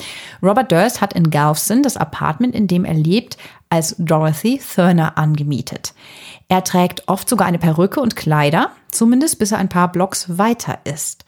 Robert 0.44 0.72
Durst 0.72 1.02
hat 1.02 1.14
in 1.14 1.32
Galveston 1.32 1.82
das 1.82 1.98
Apartment, 1.98 2.54
in 2.54 2.68
dem 2.68 2.86
er 2.86 2.94
lebt, 2.94 3.38
als 3.70 3.96
Dorothy 3.98 4.60
Thurner 4.60 5.18
angemietet. 5.18 5.96
Er 6.48 6.64
trägt 6.64 7.08
oft 7.08 7.28
sogar 7.28 7.48
eine 7.48 7.58
Perücke 7.58 8.02
und 8.02 8.16
Kleider, 8.16 8.70
zumindest 8.92 9.40
bis 9.40 9.52
er 9.52 9.58
ein 9.58 9.70
paar 9.70 9.92
Blocks 9.92 10.38
weiter 10.38 10.78
ist. 10.84 11.26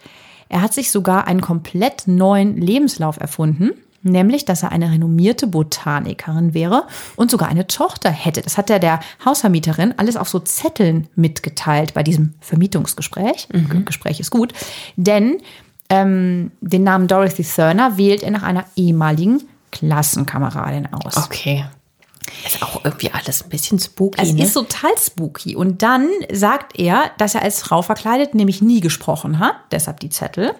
Er 0.48 0.62
hat 0.62 0.74
sich 0.74 0.90
sogar 0.90 1.26
einen 1.26 1.40
komplett 1.40 2.06
neuen 2.06 2.56
Lebenslauf 2.56 3.18
erfunden, 3.20 3.70
nämlich, 4.02 4.44
dass 4.44 4.62
er 4.62 4.72
eine 4.72 4.90
renommierte 4.90 5.46
Botanikerin 5.46 6.54
wäre 6.54 6.86
und 7.16 7.30
sogar 7.30 7.48
eine 7.48 7.66
Tochter 7.66 8.10
hätte. 8.10 8.42
Das 8.42 8.56
hat 8.58 8.70
er 8.70 8.78
der 8.78 9.00
Hausvermieterin 9.24 9.94
alles 9.96 10.16
auf 10.16 10.28
so 10.28 10.38
Zetteln 10.38 11.08
mitgeteilt 11.14 11.94
bei 11.94 12.02
diesem 12.02 12.34
Vermietungsgespräch. 12.40 13.48
Mhm. 13.52 13.84
Gespräch 13.84 14.20
ist 14.20 14.30
gut, 14.30 14.52
denn 14.96 15.38
ähm, 15.90 16.52
den 16.60 16.84
Namen 16.84 17.08
Dorothy 17.08 17.44
Thurner 17.44 17.96
wählt 17.96 18.22
er 18.22 18.30
nach 18.30 18.42
einer 18.42 18.64
ehemaligen 18.76 19.42
Klassenkameradin 19.70 20.88
aus. 20.92 21.16
Okay. 21.16 21.64
Ist 22.46 22.62
auch 22.62 22.84
irgendwie 22.84 23.10
alles 23.12 23.44
ein 23.44 23.50
bisschen 23.50 23.78
spooky. 23.78 24.20
Es 24.20 24.32
ne? 24.32 24.44
ist 24.44 24.54
total 24.54 24.90
spooky. 24.98 25.56
Und 25.56 25.82
dann 25.82 26.08
sagt 26.32 26.78
er, 26.78 27.10
dass 27.18 27.34
er 27.34 27.42
als 27.42 27.60
Frau 27.60 27.82
verkleidet 27.82 28.34
nämlich 28.34 28.62
nie 28.62 28.80
gesprochen 28.80 29.38
hat, 29.38 29.56
deshalb 29.70 30.00
die 30.00 30.10
Zettel, 30.10 30.54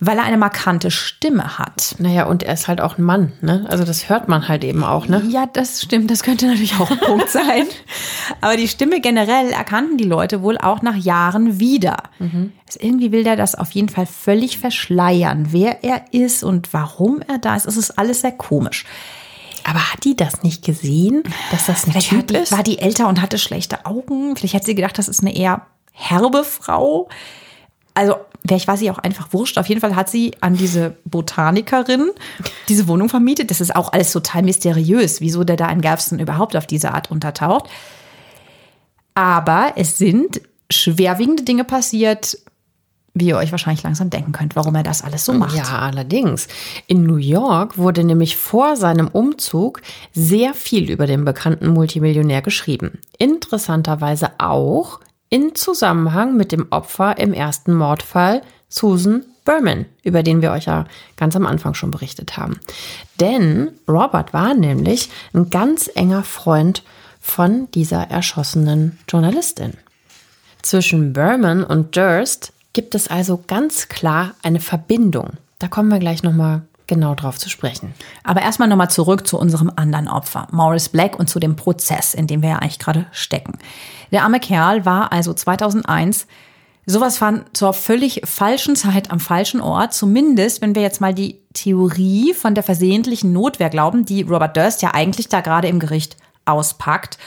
weil 0.00 0.18
er 0.18 0.24
eine 0.24 0.36
markante 0.36 0.90
Stimme 0.90 1.58
hat. 1.58 1.96
Naja, 1.98 2.26
und 2.26 2.42
er 2.42 2.54
ist 2.54 2.68
halt 2.68 2.80
auch 2.80 2.98
ein 2.98 3.02
Mann, 3.02 3.32
ne? 3.40 3.66
Also 3.68 3.84
das 3.84 4.08
hört 4.08 4.28
man 4.28 4.46
halt 4.46 4.62
eben 4.62 4.84
auch, 4.84 5.08
ne? 5.08 5.24
Ja, 5.28 5.46
das 5.46 5.82
stimmt. 5.82 6.10
Das 6.10 6.22
könnte 6.22 6.46
natürlich 6.46 6.78
auch 6.78 6.90
ein 6.90 7.00
Punkt 7.00 7.30
sein. 7.30 7.66
Aber 8.40 8.56
die 8.56 8.68
Stimme 8.68 9.00
generell 9.00 9.50
erkannten 9.50 9.96
die 9.96 10.04
Leute 10.04 10.42
wohl 10.42 10.56
auch 10.58 10.82
nach 10.82 10.94
Jahren 10.94 11.58
wieder. 11.58 11.96
Mhm. 12.18 12.52
Also 12.66 12.78
irgendwie 12.80 13.10
will 13.10 13.26
er 13.26 13.36
das 13.36 13.54
auf 13.54 13.72
jeden 13.72 13.88
Fall 13.88 14.06
völlig 14.06 14.58
verschleiern, 14.58 15.48
wer 15.50 15.82
er 15.82 16.12
ist 16.12 16.44
und 16.44 16.72
warum 16.72 17.20
er 17.26 17.38
da 17.38 17.56
ist. 17.56 17.66
Es 17.66 17.76
ist 17.76 17.98
alles 17.98 18.20
sehr 18.20 18.32
komisch. 18.32 18.84
Aber 19.68 19.92
hat 19.92 20.04
die 20.04 20.16
das 20.16 20.42
nicht 20.42 20.64
gesehen, 20.64 21.22
dass 21.50 21.66
das 21.66 21.84
ein 21.84 21.92
Vielleicht 21.92 22.08
Typ 22.08 22.28
die, 22.28 22.36
ist? 22.36 22.52
War 22.52 22.62
die 22.62 22.78
älter 22.78 23.06
und 23.06 23.20
hatte 23.20 23.36
schlechte 23.36 23.84
Augen? 23.84 24.34
Vielleicht 24.34 24.54
hat 24.54 24.64
sie 24.64 24.74
gedacht, 24.74 24.96
das 24.96 25.08
ist 25.08 25.20
eine 25.20 25.36
eher 25.36 25.66
herbe 25.92 26.42
Frau. 26.42 27.10
Also, 27.92 28.16
vielleicht 28.46 28.66
war 28.66 28.78
sie 28.78 28.90
auch 28.90 28.98
einfach 28.98 29.32
wurscht. 29.32 29.58
Auf 29.58 29.66
jeden 29.66 29.82
Fall 29.82 29.94
hat 29.94 30.08
sie 30.08 30.32
an 30.40 30.56
diese 30.56 30.96
Botanikerin 31.04 32.12
diese 32.68 32.88
Wohnung 32.88 33.10
vermietet. 33.10 33.50
Das 33.50 33.60
ist 33.60 33.76
auch 33.76 33.92
alles 33.92 34.10
total 34.10 34.42
mysteriös, 34.42 35.20
wieso 35.20 35.44
der 35.44 35.56
da 35.56 35.68
in 35.68 35.82
Galveston 35.82 36.18
überhaupt 36.18 36.56
auf 36.56 36.66
diese 36.66 36.94
Art 36.94 37.10
untertaucht. 37.10 37.68
Aber 39.14 39.72
es 39.76 39.98
sind 39.98 40.40
schwerwiegende 40.70 41.42
Dinge 41.42 41.64
passiert, 41.64 42.38
wie 43.14 43.28
ihr 43.28 43.36
euch 43.36 43.50
wahrscheinlich 43.50 43.82
langsam 43.82 44.10
denken 44.10 44.32
könnt, 44.32 44.56
warum 44.56 44.74
er 44.74 44.82
das 44.82 45.02
alles 45.02 45.24
so 45.24 45.32
macht. 45.32 45.56
Ja, 45.56 45.80
allerdings. 45.80 46.48
In 46.86 47.04
New 47.04 47.16
York 47.16 47.78
wurde 47.78 48.04
nämlich 48.04 48.36
vor 48.36 48.76
seinem 48.76 49.08
Umzug 49.08 49.82
sehr 50.12 50.54
viel 50.54 50.90
über 50.90 51.06
den 51.06 51.24
bekannten 51.24 51.68
Multimillionär 51.68 52.42
geschrieben. 52.42 52.98
Interessanterweise 53.18 54.30
auch 54.38 55.00
in 55.30 55.54
Zusammenhang 55.54 56.36
mit 56.36 56.52
dem 56.52 56.66
Opfer 56.70 57.18
im 57.18 57.32
ersten 57.32 57.74
Mordfall 57.74 58.42
Susan 58.68 59.24
Berman, 59.44 59.86
über 60.02 60.22
den 60.22 60.42
wir 60.42 60.52
euch 60.52 60.66
ja 60.66 60.84
ganz 61.16 61.34
am 61.34 61.46
Anfang 61.46 61.74
schon 61.74 61.90
berichtet 61.90 62.36
haben. 62.36 62.60
Denn 63.18 63.70
Robert 63.88 64.34
war 64.34 64.54
nämlich 64.54 65.10
ein 65.32 65.48
ganz 65.50 65.90
enger 65.94 66.22
Freund 66.22 66.82
von 67.20 67.70
dieser 67.72 68.10
erschossenen 68.10 68.98
Journalistin. 69.08 69.72
Zwischen 70.62 71.14
Berman 71.14 71.64
und 71.64 71.96
Durst 71.96 72.52
gibt 72.78 72.94
es 72.94 73.08
also 73.08 73.42
ganz 73.44 73.88
klar 73.88 74.34
eine 74.44 74.60
Verbindung. 74.60 75.30
Da 75.58 75.66
kommen 75.66 75.88
wir 75.88 75.98
gleich 75.98 76.22
nochmal 76.22 76.62
genau 76.86 77.16
drauf 77.16 77.36
zu 77.36 77.50
sprechen. 77.50 77.92
Aber 78.22 78.40
erstmal 78.40 78.68
nochmal 78.68 78.88
zurück 78.88 79.26
zu 79.26 79.36
unserem 79.36 79.68
anderen 79.74 80.06
Opfer, 80.06 80.46
Morris 80.52 80.88
Black, 80.88 81.18
und 81.18 81.28
zu 81.28 81.40
dem 81.40 81.56
Prozess, 81.56 82.14
in 82.14 82.28
dem 82.28 82.40
wir 82.40 82.50
ja 82.50 82.58
eigentlich 82.60 82.78
gerade 82.78 83.08
stecken. 83.10 83.58
Der 84.12 84.22
arme 84.22 84.38
Kerl 84.38 84.84
war 84.84 85.10
also 85.10 85.34
2001 85.34 86.28
sowas 86.86 87.18
von 87.18 87.46
zur 87.52 87.72
völlig 87.72 88.20
falschen 88.22 88.76
Zeit 88.76 89.10
am 89.10 89.18
falschen 89.18 89.60
Ort, 89.60 89.92
zumindest 89.92 90.62
wenn 90.62 90.76
wir 90.76 90.82
jetzt 90.82 91.00
mal 91.00 91.12
die 91.12 91.40
Theorie 91.54 92.32
von 92.32 92.54
der 92.54 92.62
versehentlichen 92.62 93.32
Notwehr 93.32 93.70
glauben, 93.70 94.04
die 94.04 94.22
Robert 94.22 94.56
Durst 94.56 94.82
ja 94.82 94.94
eigentlich 94.94 95.28
da 95.28 95.40
gerade 95.40 95.66
im 95.66 95.80
Gericht 95.80 96.16
auspackt. 96.44 97.18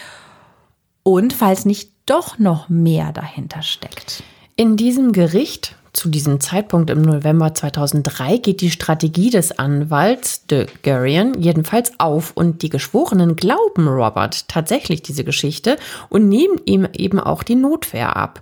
Und 1.03 1.33
falls 1.33 1.65
nicht 1.65 1.91
doch 2.05 2.39
noch 2.39 2.69
mehr 2.69 3.11
dahinter 3.11 3.63
steckt. 3.63 4.23
In 4.55 4.77
diesem 4.77 5.11
Gericht 5.11 5.75
zu 5.93 6.07
diesem 6.07 6.39
Zeitpunkt 6.39 6.89
im 6.89 7.01
November 7.01 7.53
2003 7.53 8.37
geht 8.37 8.61
die 8.61 8.71
Strategie 8.71 9.29
des 9.29 9.57
Anwalts 9.57 10.45
de 10.45 10.67
Gurian 10.83 11.41
jedenfalls 11.41 11.91
auf 11.99 12.31
und 12.33 12.61
die 12.61 12.69
Geschworenen 12.69 13.35
glauben 13.35 13.87
Robert 13.87 14.47
tatsächlich 14.47 15.01
diese 15.01 15.25
Geschichte 15.25 15.77
und 16.09 16.29
nehmen 16.29 16.59
ihm 16.65 16.87
eben 16.93 17.19
auch 17.19 17.43
die 17.43 17.55
Notwehr 17.55 18.15
ab. 18.15 18.41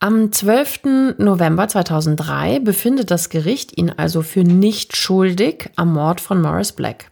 Am 0.00 0.32
12. 0.32 1.16
November 1.18 1.68
2003 1.68 2.60
befindet 2.60 3.10
das 3.10 3.28
Gericht 3.28 3.76
ihn 3.76 3.92
also 3.96 4.22
für 4.22 4.42
nicht 4.42 4.96
schuldig 4.96 5.70
am 5.76 5.92
Mord 5.92 6.20
von 6.20 6.40
Morris 6.40 6.72
Black. 6.72 7.10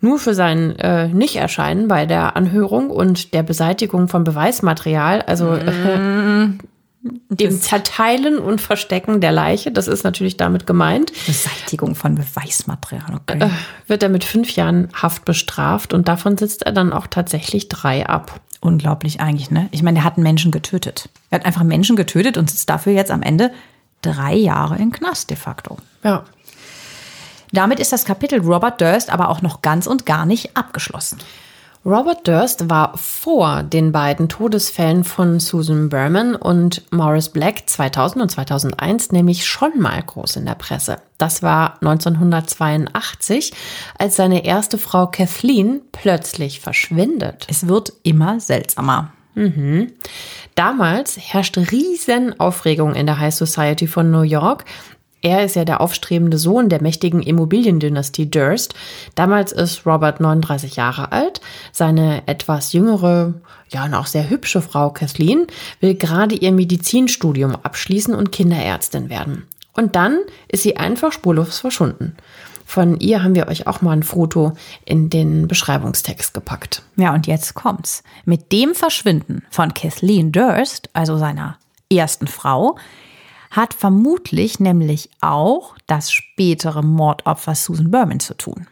Nur 0.00 0.18
für 0.18 0.34
sein 0.34 0.78
äh, 0.78 1.08
Nicht-Erscheinen 1.08 1.88
bei 1.88 2.06
der 2.06 2.36
Anhörung 2.36 2.90
und 2.90 3.34
der 3.34 3.42
Beseitigung 3.42 4.08
von 4.08 4.24
Beweismaterial, 4.24 5.22
also 5.22 5.54
äh, 5.54 6.50
dem 7.00 7.60
Zerteilen 7.60 8.38
und 8.38 8.60
Verstecken 8.60 9.20
der 9.20 9.32
Leiche, 9.32 9.70
das 9.70 9.86
ist 9.86 10.02
natürlich 10.02 10.36
damit 10.36 10.66
gemeint, 10.66 11.12
Beseitigung 11.26 11.94
von 11.94 12.16
Beweismaterial. 12.16 13.14
Okay. 13.14 13.38
äh, 13.40 13.50
wird 13.86 14.02
er 14.02 14.08
mit 14.08 14.24
fünf 14.24 14.50
Jahren 14.56 14.88
Haft 14.92 15.24
bestraft 15.24 15.94
und 15.94 16.08
davon 16.08 16.36
sitzt 16.36 16.64
er 16.64 16.72
dann 16.72 16.92
auch 16.92 17.06
tatsächlich 17.06 17.68
drei 17.68 18.06
ab. 18.06 18.40
Unglaublich 18.60 19.20
eigentlich, 19.20 19.52
ne? 19.52 19.68
Ich 19.70 19.84
meine, 19.84 20.00
er 20.00 20.04
hat 20.04 20.16
einen 20.16 20.24
Menschen 20.24 20.50
getötet. 20.50 21.08
Er 21.30 21.38
hat 21.38 21.46
einfach 21.46 21.60
einen 21.60 21.68
Menschen 21.68 21.94
getötet 21.94 22.36
und 22.36 22.50
sitzt 22.50 22.68
dafür 22.68 22.92
jetzt 22.92 23.12
am 23.12 23.22
Ende 23.22 23.52
drei 24.02 24.34
Jahre 24.34 24.76
im 24.78 24.90
Knast 24.90 25.30
de 25.30 25.36
facto. 25.36 25.78
Ja. 26.02 26.24
Damit 27.52 27.78
ist 27.78 27.92
das 27.92 28.04
Kapitel 28.04 28.40
Robert 28.40 28.80
Durst 28.80 29.10
aber 29.10 29.28
auch 29.28 29.42
noch 29.42 29.62
ganz 29.62 29.86
und 29.86 30.06
gar 30.06 30.26
nicht 30.26 30.56
abgeschlossen. 30.56 31.18
Robert 31.84 32.26
Durst 32.26 32.68
war 32.68 32.96
vor 32.98 33.62
den 33.62 33.92
beiden 33.92 34.28
Todesfällen 34.28 35.04
von 35.04 35.38
Susan 35.38 35.88
Berman 35.88 36.34
und 36.34 36.82
Morris 36.90 37.28
Black 37.28 37.68
2000 37.68 38.22
und 38.22 38.30
2001 38.30 39.12
nämlich 39.12 39.46
schon 39.46 39.78
mal 39.80 40.02
groß 40.02 40.36
in 40.36 40.46
der 40.46 40.56
Presse. 40.56 40.98
Das 41.18 41.42
war 41.42 41.74
1982, 41.80 43.52
als 43.96 44.16
seine 44.16 44.44
erste 44.44 44.76
Frau 44.76 45.06
Kathleen 45.06 45.80
plötzlich 45.92 46.60
verschwindet. 46.60 47.46
Es 47.48 47.68
wird 47.68 47.92
immer 48.02 48.40
seltsamer. 48.40 49.12
Damals 50.56 51.16
herrschte 51.16 51.70
riesen 51.70 52.38
Aufregung 52.40 52.96
in 52.96 53.06
der 53.06 53.20
High 53.20 53.34
Society 53.34 53.86
von 53.86 54.10
New 54.10 54.22
York. 54.22 54.64
Er 55.20 55.44
ist 55.44 55.56
ja 55.56 55.64
der 55.64 55.80
aufstrebende 55.80 56.38
Sohn 56.38 56.68
der 56.68 56.80
mächtigen 56.80 57.22
Immobiliendynastie 57.22 58.30
Durst. 58.30 58.74
Damals 59.14 59.52
ist 59.52 59.84
Robert 59.84 60.20
39 60.20 60.76
Jahre 60.76 61.10
alt. 61.12 61.40
Seine 61.72 62.22
etwas 62.26 62.72
jüngere, 62.72 63.34
ja 63.70 63.84
und 63.84 63.94
auch 63.94 64.06
sehr 64.06 64.30
hübsche 64.30 64.62
Frau 64.62 64.90
Kathleen 64.90 65.46
will 65.80 65.94
gerade 65.94 66.36
ihr 66.36 66.52
Medizinstudium 66.52 67.56
abschließen 67.56 68.14
und 68.14 68.30
Kinderärztin 68.30 69.08
werden. 69.08 69.46
Und 69.74 69.96
dann 69.96 70.18
ist 70.48 70.62
sie 70.62 70.76
einfach 70.76 71.12
spurlos 71.12 71.58
verschwunden. 71.58 72.16
Von 72.64 73.00
ihr 73.00 73.22
haben 73.22 73.34
wir 73.34 73.48
euch 73.48 73.66
auch 73.66 73.80
mal 73.80 73.92
ein 73.92 74.02
Foto 74.02 74.52
in 74.84 75.08
den 75.08 75.48
Beschreibungstext 75.48 76.34
gepackt. 76.34 76.82
Ja, 76.96 77.14
und 77.14 77.26
jetzt 77.26 77.54
kommt's. 77.54 78.02
Mit 78.24 78.52
dem 78.52 78.74
Verschwinden 78.74 79.42
von 79.50 79.72
Kathleen 79.72 80.32
Durst, 80.32 80.90
also 80.92 81.16
seiner 81.16 81.56
ersten 81.90 82.26
Frau, 82.26 82.76
hat 83.50 83.74
vermutlich 83.74 84.60
nämlich 84.60 85.10
auch 85.20 85.76
das 85.86 86.12
spätere 86.12 86.82
Mordopfer 86.82 87.54
Susan 87.54 87.90
Berman 87.90 88.20
zu 88.20 88.34
tun. 88.34 88.66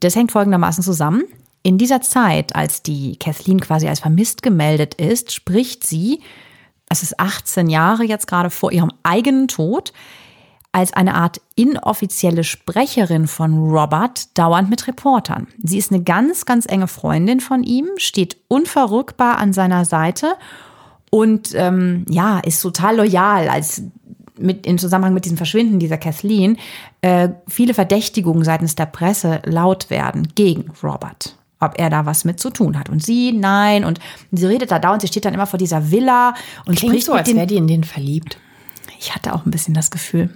Das 0.00 0.16
hängt 0.16 0.32
folgendermaßen 0.32 0.82
zusammen. 0.82 1.24
In 1.62 1.76
dieser 1.76 2.00
Zeit, 2.00 2.56
als 2.56 2.82
die 2.82 3.16
Kathleen 3.16 3.60
quasi 3.60 3.86
als 3.86 4.00
vermisst 4.00 4.42
gemeldet 4.42 4.94
ist, 4.94 5.32
spricht 5.32 5.86
sie, 5.86 6.20
es 6.88 7.02
ist 7.02 7.20
18 7.20 7.68
Jahre 7.68 8.04
jetzt 8.04 8.26
gerade 8.26 8.50
vor 8.50 8.72
ihrem 8.72 8.90
eigenen 9.02 9.46
Tod, 9.46 9.92
als 10.72 10.92
eine 10.92 11.14
Art 11.14 11.40
inoffizielle 11.56 12.44
Sprecherin 12.44 13.26
von 13.26 13.58
Robert 13.58 14.38
dauernd 14.38 14.70
mit 14.70 14.86
Reportern. 14.86 15.48
Sie 15.62 15.78
ist 15.78 15.92
eine 15.92 16.02
ganz, 16.02 16.46
ganz 16.46 16.64
enge 16.66 16.88
Freundin 16.88 17.40
von 17.40 17.62
ihm, 17.64 17.88
steht 17.96 18.36
unverrückbar 18.48 19.38
an 19.38 19.52
seiner 19.52 19.84
Seite 19.84 20.36
und 21.10 21.54
ähm, 21.54 22.06
ja, 22.08 22.38
ist 22.38 22.62
total 22.62 22.96
loyal, 22.96 23.48
als 23.48 23.82
mit, 24.38 24.66
im 24.66 24.78
Zusammenhang 24.78 25.12
mit 25.12 25.24
diesem 25.24 25.36
Verschwinden 25.36 25.78
dieser 25.78 25.98
Kathleen 25.98 26.56
äh, 27.02 27.28
viele 27.46 27.74
Verdächtigungen 27.74 28.44
seitens 28.44 28.74
der 28.74 28.86
Presse 28.86 29.42
laut 29.44 29.90
werden 29.90 30.28
gegen 30.34 30.72
Robert. 30.82 31.36
Ob 31.62 31.78
er 31.78 31.90
da 31.90 32.06
was 32.06 32.24
mit 32.24 32.40
zu 32.40 32.48
tun 32.48 32.78
hat. 32.78 32.88
Und 32.88 33.04
sie, 33.04 33.32
nein. 33.32 33.84
Und 33.84 34.00
sie 34.32 34.46
redet 34.46 34.70
da 34.70 34.78
dauernd, 34.78 35.02
sie 35.02 35.08
steht 35.08 35.26
dann 35.26 35.34
immer 35.34 35.46
vor 35.46 35.58
dieser 35.58 35.90
Villa 35.90 36.32
und 36.64 36.78
Klingt 36.78 36.94
spricht 36.94 37.06
so, 37.06 37.12
als 37.12 37.34
wäre 37.34 37.46
die 37.46 37.56
in 37.56 37.66
den 37.66 37.84
verliebt. 37.84 38.38
Ich 38.98 39.14
hatte 39.14 39.34
auch 39.34 39.44
ein 39.44 39.50
bisschen 39.50 39.74
das 39.74 39.90
Gefühl. 39.90 40.30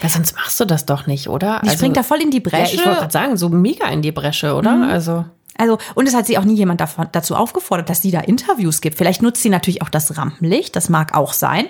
Weil 0.00 0.10
sonst 0.10 0.36
machst 0.36 0.60
du 0.60 0.64
das 0.64 0.86
doch 0.86 1.08
nicht, 1.08 1.28
oder? 1.28 1.60
Die 1.64 1.70
springt 1.70 1.96
da 1.96 2.04
voll 2.04 2.20
in 2.22 2.30
die 2.30 2.36
Ja, 2.38 2.42
Bresche. 2.50 2.76
ich 2.76 2.86
wollte 2.86 3.00
gerade 3.00 3.12
sagen, 3.12 3.36
so 3.36 3.48
mega 3.48 3.88
in 3.88 4.02
die 4.02 4.12
Bresche, 4.12 4.54
oder? 4.54 4.88
Also. 4.88 5.24
Also, 5.60 5.76
und 5.94 6.08
es 6.08 6.14
hat 6.14 6.26
sie 6.26 6.38
auch 6.38 6.44
nie 6.44 6.54
jemand 6.54 6.80
davon, 6.80 7.08
dazu 7.12 7.36
aufgefordert, 7.36 7.90
dass 7.90 8.00
sie 8.00 8.10
da 8.10 8.20
Interviews 8.20 8.80
gibt. 8.80 8.96
Vielleicht 8.96 9.20
nutzt 9.20 9.42
sie 9.42 9.50
natürlich 9.50 9.82
auch 9.82 9.90
das 9.90 10.16
Rampenlicht, 10.16 10.74
das 10.74 10.88
mag 10.88 11.14
auch 11.14 11.34
sein. 11.34 11.66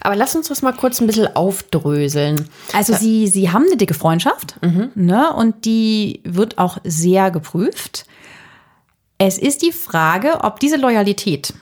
Aber 0.00 0.16
lass 0.16 0.34
uns 0.34 0.48
das 0.48 0.62
mal 0.62 0.72
kurz 0.72 1.00
ein 1.00 1.06
bisschen 1.06 1.36
aufdröseln. 1.36 2.48
Also 2.72 2.94
sie, 2.94 3.28
sie 3.28 3.50
haben 3.50 3.66
eine 3.66 3.76
dicke 3.76 3.92
Freundschaft 3.92 4.56
ne, 4.94 5.34
und 5.34 5.66
die 5.66 6.22
wird 6.24 6.56
auch 6.56 6.78
sehr 6.84 7.30
geprüft. 7.30 8.06
Es 9.18 9.36
ist 9.36 9.60
die 9.60 9.72
Frage, 9.72 10.40
ob 10.40 10.58
diese 10.58 10.76
Loyalität 10.76 11.52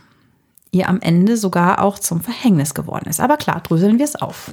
ihr 0.70 0.88
am 0.88 1.00
Ende 1.00 1.36
sogar 1.36 1.82
auch 1.82 1.98
zum 1.98 2.20
Verhängnis 2.20 2.74
geworden 2.74 3.08
ist. 3.08 3.20
Aber 3.20 3.36
klar, 3.36 3.60
dröseln 3.60 3.98
wir 3.98 4.04
es 4.04 4.14
auf. 4.14 4.52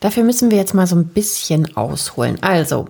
Dafür 0.00 0.24
müssen 0.24 0.50
wir 0.50 0.58
jetzt 0.58 0.74
mal 0.74 0.86
so 0.86 0.96
ein 0.96 1.08
bisschen 1.08 1.76
ausholen. 1.76 2.38
Also, 2.42 2.88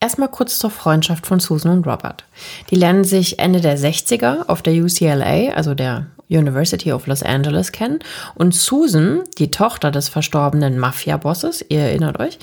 erstmal 0.00 0.28
kurz 0.28 0.58
zur 0.58 0.70
Freundschaft 0.70 1.26
von 1.26 1.40
Susan 1.40 1.72
und 1.72 1.86
Robert. 1.86 2.24
Die 2.70 2.76
lernen 2.76 3.04
sich 3.04 3.38
Ende 3.38 3.60
der 3.60 3.78
60er 3.78 4.48
auf 4.48 4.62
der 4.62 4.74
UCLA, 4.74 5.54
also 5.54 5.74
der 5.74 6.06
University 6.28 6.92
of 6.92 7.06
Los 7.06 7.22
Angeles, 7.22 7.72
kennen. 7.72 8.00
Und 8.34 8.54
Susan, 8.54 9.22
die 9.38 9.50
Tochter 9.50 9.90
des 9.90 10.08
verstorbenen 10.08 10.78
Mafia-Bosses, 10.78 11.64
ihr 11.68 11.80
erinnert 11.80 12.18
euch, 12.18 12.38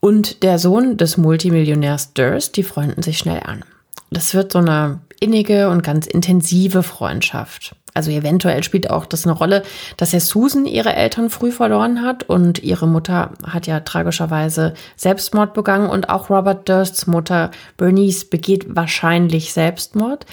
und 0.00 0.42
der 0.42 0.58
Sohn 0.58 0.96
des 0.96 1.16
Multimillionärs 1.16 2.14
Durst, 2.14 2.56
die 2.56 2.62
freunden 2.62 3.02
sich 3.02 3.18
schnell 3.18 3.40
an. 3.44 3.64
Das 4.10 4.34
wird 4.34 4.52
so 4.52 4.58
eine 4.58 5.00
innige 5.20 5.68
und 5.68 5.82
ganz 5.82 6.06
intensive 6.06 6.82
Freundschaft. 6.82 7.76
Also 7.94 8.10
eventuell 8.10 8.62
spielt 8.62 8.90
auch 8.90 9.06
das 9.06 9.26
eine 9.26 9.36
Rolle, 9.36 9.62
dass 9.96 10.12
ja 10.12 10.20
Susan 10.20 10.66
ihre 10.66 10.94
Eltern 10.94 11.30
früh 11.30 11.52
verloren 11.52 12.02
hat 12.02 12.24
und 12.24 12.62
ihre 12.62 12.86
Mutter 12.86 13.32
hat 13.46 13.66
ja 13.66 13.80
tragischerweise 13.80 14.74
Selbstmord 14.96 15.54
begangen 15.54 15.88
und 15.88 16.08
auch 16.08 16.30
Robert 16.30 16.68
Dursts 16.68 17.06
Mutter 17.06 17.50
Bernice 17.76 18.24
begeht 18.24 18.66
wahrscheinlich 18.68 19.52
Selbstmord, 19.52 20.26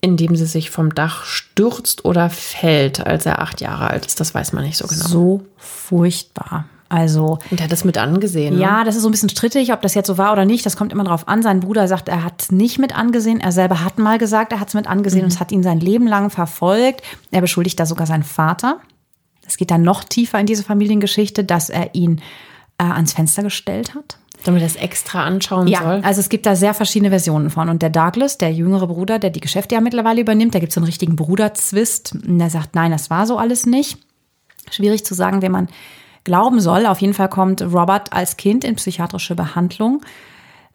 indem 0.00 0.36
sie 0.36 0.46
sich 0.46 0.70
vom 0.70 0.94
Dach 0.94 1.24
stürzt 1.24 2.04
oder 2.04 2.30
fällt, 2.30 3.06
als 3.06 3.26
er 3.26 3.40
acht 3.40 3.60
Jahre 3.60 3.88
alt 3.90 4.06
ist. 4.06 4.20
Das 4.20 4.34
weiß 4.34 4.52
man 4.52 4.64
nicht 4.64 4.76
so 4.76 4.86
genau. 4.86 5.06
So 5.06 5.42
furchtbar. 5.56 6.66
Also 6.90 7.38
Und 7.50 7.60
er 7.60 7.64
hat 7.64 7.72
das 7.72 7.84
mit 7.84 7.98
angesehen. 7.98 8.54
ne? 8.56 8.60
Ja, 8.62 8.82
das 8.84 8.96
ist 8.96 9.02
so 9.02 9.08
ein 9.08 9.12
bisschen 9.12 9.28
strittig, 9.28 9.72
ob 9.72 9.82
das 9.82 9.94
jetzt 9.94 10.06
so 10.06 10.16
war 10.16 10.32
oder 10.32 10.44
nicht. 10.46 10.64
Das 10.64 10.76
kommt 10.76 10.92
immer 10.92 11.04
drauf 11.04 11.28
an. 11.28 11.42
Sein 11.42 11.60
Bruder 11.60 11.86
sagt, 11.86 12.08
er 12.08 12.24
hat 12.24 12.40
es 12.42 12.50
nicht 12.52 12.78
mit 12.78 12.96
angesehen. 12.96 13.40
Er 13.40 13.52
selber 13.52 13.84
hat 13.84 13.98
mal 13.98 14.18
gesagt, 14.18 14.52
er 14.52 14.60
hat 14.60 14.68
es 14.68 14.74
mit 14.74 14.86
angesehen 14.86 15.24
und 15.24 15.32
es 15.32 15.38
hat 15.40 15.52
ihn 15.52 15.62
sein 15.62 15.80
Leben 15.80 16.06
lang 16.06 16.30
verfolgt. 16.30 17.02
Er 17.30 17.42
beschuldigt 17.42 17.78
da 17.78 17.84
sogar 17.86 18.06
seinen 18.06 18.22
Vater. 18.22 18.78
Es 19.46 19.56
geht 19.58 19.70
dann 19.70 19.82
noch 19.82 20.02
tiefer 20.04 20.38
in 20.40 20.46
diese 20.46 20.62
Familiengeschichte, 20.64 21.44
dass 21.44 21.68
er 21.70 21.94
ihn 21.94 22.20
äh, 22.78 22.84
ans 22.84 23.12
Fenster 23.12 23.42
gestellt 23.42 23.94
hat. 23.94 24.18
Damit 24.44 24.62
er 24.62 24.68
das 24.68 24.76
extra 24.76 25.24
anschauen 25.24 25.66
Ja, 25.66 25.82
soll. 25.82 26.00
also 26.04 26.20
es 26.20 26.28
gibt 26.28 26.46
da 26.46 26.54
sehr 26.54 26.72
verschiedene 26.72 27.10
Versionen 27.10 27.50
von. 27.50 27.68
Und 27.68 27.82
der 27.82 27.90
Douglas, 27.90 28.38
der 28.38 28.52
jüngere 28.52 28.86
Bruder, 28.86 29.18
der 29.18 29.30
die 29.30 29.40
Geschäfte 29.40 29.74
ja 29.74 29.80
mittlerweile 29.80 30.20
übernimmt, 30.20 30.54
da 30.54 30.58
gibt 30.60 30.70
es 30.70 30.74
so 30.74 30.80
einen 30.80 30.86
richtigen 30.86 31.16
Bruderzwist. 31.16 32.12
Und 32.14 32.38
der 32.38 32.48
sagt, 32.48 32.74
nein, 32.74 32.92
das 32.92 33.10
war 33.10 33.26
so 33.26 33.36
alles 33.36 33.66
nicht. 33.66 33.98
Schwierig 34.70 35.04
zu 35.04 35.14
sagen, 35.14 35.42
wen 35.42 35.50
man 35.52 35.68
glauben 36.24 36.60
soll. 36.60 36.86
Auf 36.86 37.00
jeden 37.00 37.14
Fall 37.14 37.28
kommt 37.28 37.62
Robert 37.62 38.12
als 38.12 38.36
Kind 38.36 38.64
in 38.64 38.76
psychiatrische 38.76 39.34
Behandlung. 39.34 40.02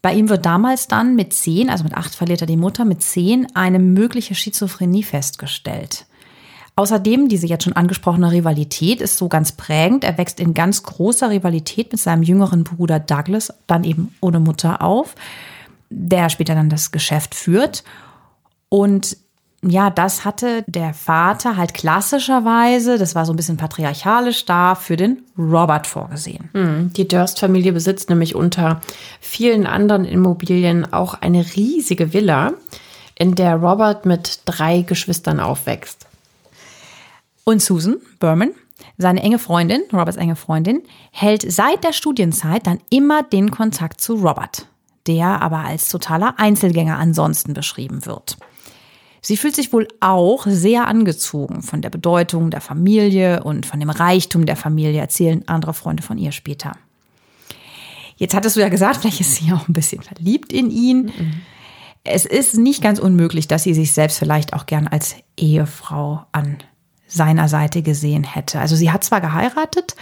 Bei 0.01 0.13
ihm 0.13 0.27
wird 0.27 0.45
damals 0.45 0.87
dann 0.87 1.15
mit 1.15 1.33
zehn, 1.33 1.69
also 1.69 1.85
mit 1.85 1.93
acht 1.93 2.13
verliert 2.13 2.41
er 2.41 2.47
die 2.47 2.57
Mutter, 2.57 2.83
mit 2.83 3.01
zehn 3.01 3.47
eine 3.55 3.79
mögliche 3.79 4.35
Schizophrenie 4.35 5.03
festgestellt. 5.03 6.05
Außerdem, 6.75 7.29
diese 7.29 7.47
jetzt 7.47 7.63
schon 7.63 7.73
angesprochene 7.73 8.31
Rivalität 8.31 8.99
ist 8.99 9.17
so 9.17 9.29
ganz 9.29 9.51
prägend. 9.51 10.03
Er 10.03 10.17
wächst 10.17 10.39
in 10.39 10.53
ganz 10.53 10.83
großer 10.83 11.29
Rivalität 11.29 11.91
mit 11.91 12.01
seinem 12.01 12.23
jüngeren 12.23 12.63
Bruder 12.63 12.99
Douglas, 12.99 13.53
dann 13.67 13.83
eben 13.83 14.13
ohne 14.21 14.39
Mutter 14.39 14.81
auf, 14.81 15.15
der 15.89 16.29
später 16.29 16.55
dann 16.55 16.69
das 16.69 16.91
Geschäft 16.91 17.35
führt. 17.35 17.83
Und 18.69 19.17
ja, 19.63 19.89
das 19.89 20.25
hatte 20.25 20.63
der 20.67 20.93
Vater 20.93 21.55
halt 21.57 21.73
klassischerweise, 21.73 22.97
das 22.97 23.15
war 23.15 23.25
so 23.25 23.33
ein 23.33 23.37
bisschen 23.37 23.57
patriarchalisch 23.57 24.45
da, 24.45 24.75
für 24.75 24.97
den 24.97 25.23
Robert 25.37 25.87
vorgesehen. 25.87 26.49
Die 26.95 27.07
Durst-Familie 27.07 27.71
besitzt 27.71 28.09
nämlich 28.09 28.35
unter 28.35 28.81
vielen 29.21 29.65
anderen 29.65 30.05
Immobilien 30.05 30.91
auch 30.91 31.13
eine 31.15 31.45
riesige 31.55 32.13
Villa, 32.13 32.53
in 33.15 33.35
der 33.35 33.55
Robert 33.55 34.05
mit 34.05 34.41
drei 34.45 34.81
Geschwistern 34.81 35.39
aufwächst. 35.39 36.07
Und 37.43 37.61
Susan 37.61 37.97
Berman, 38.19 38.51
seine 38.97 39.21
enge 39.21 39.39
Freundin, 39.39 39.83
Roberts 39.93 40.17
enge 40.17 40.35
Freundin, 40.35 40.81
hält 41.11 41.49
seit 41.49 41.83
der 41.83 41.93
Studienzeit 41.93 42.67
dann 42.67 42.79
immer 42.89 43.23
den 43.23 43.51
Kontakt 43.51 44.01
zu 44.01 44.15
Robert, 44.15 44.65
der 45.07 45.41
aber 45.41 45.59
als 45.59 45.89
totaler 45.89 46.35
Einzelgänger 46.37 46.97
ansonsten 46.97 47.53
beschrieben 47.53 48.05
wird. 48.05 48.37
Sie 49.25 49.37
fühlt 49.37 49.55
sich 49.55 49.71
wohl 49.71 49.87
auch 50.01 50.45
sehr 50.45 50.85
angezogen 50.85 51.61
von 51.61 51.81
der 51.81 51.89
Bedeutung 51.89 52.51
der 52.51 52.59
Familie 52.59 53.41
und 53.43 53.65
von 53.65 53.79
dem 53.79 53.89
Reichtum 53.89 54.45
der 54.45 54.57
Familie, 54.57 54.99
erzählen 54.99 55.47
andere 55.47 55.73
Freunde 55.73 56.03
von 56.03 56.17
ihr 56.17 56.33
später. 56.33 56.73
Jetzt 58.17 58.35
hattest 58.35 58.57
du 58.57 58.59
ja 58.59 58.67
gesagt, 58.67 58.97
vielleicht 59.01 59.21
ist 59.21 59.35
sie 59.35 59.53
auch 59.53 59.67
ein 59.69 59.73
bisschen 59.73 60.01
verliebt 60.01 60.51
in 60.51 60.69
ihn. 60.69 61.11
Es 62.03 62.25
ist 62.25 62.57
nicht 62.57 62.83
ganz 62.83 62.99
unmöglich, 62.99 63.47
dass 63.47 63.63
sie 63.63 63.73
sich 63.73 63.93
selbst 63.93 64.19
vielleicht 64.19 64.53
auch 64.53 64.65
gern 64.65 64.87
als 64.87 65.15
Ehefrau 65.37 66.25
an 66.33 66.57
seiner 67.07 67.47
Seite 67.47 67.81
gesehen 67.81 68.25
hätte. 68.25 68.59
Also 68.59 68.75
sie 68.75 68.91
hat 68.91 69.05
zwar 69.05 69.21
geheiratet, 69.21 69.95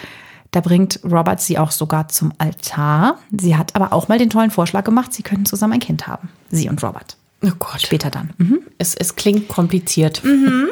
da 0.49 0.61
bringt 0.61 0.99
Robert 1.03 1.41
sie 1.41 1.59
auch 1.59 1.71
sogar 1.71 2.07
zum 2.07 2.33
Altar. 2.39 3.19
Sie 3.39 3.55
hat 3.55 3.75
aber 3.75 3.93
auch 3.93 4.07
mal 4.07 4.17
den 4.17 4.31
tollen 4.31 4.51
Vorschlag 4.51 4.83
gemacht, 4.83 5.13
sie 5.13 5.21
könnten 5.21 5.45
zusammen 5.45 5.73
ein 5.73 5.79
Kind 5.79 6.07
haben. 6.07 6.29
Sie 6.49 6.69
und 6.69 6.81
Robert. 6.81 7.17
Oh 7.43 7.51
Gott. 7.59 7.81
Später 7.81 8.09
dann. 8.09 8.31
Mhm. 8.37 8.59
Es, 8.77 8.95
es 8.95 9.15
klingt 9.15 9.47
kompliziert. 9.47 10.23
Mhm. 10.23 10.69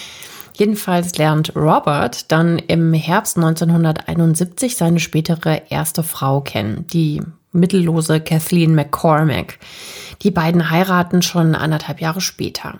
Jedenfalls 0.54 1.16
lernt 1.16 1.56
Robert 1.56 2.30
dann 2.30 2.58
im 2.58 2.92
Herbst 2.92 3.38
1971 3.38 4.76
seine 4.76 5.00
spätere 5.00 5.62
erste 5.70 6.02
Frau 6.02 6.42
kennen, 6.42 6.86
die 6.92 7.22
mittellose 7.52 8.20
Kathleen 8.20 8.74
McCormack. 8.74 9.58
Die 10.22 10.30
beiden 10.30 10.70
heiraten 10.70 11.22
schon 11.22 11.54
anderthalb 11.54 12.02
Jahre 12.02 12.20
später. 12.20 12.78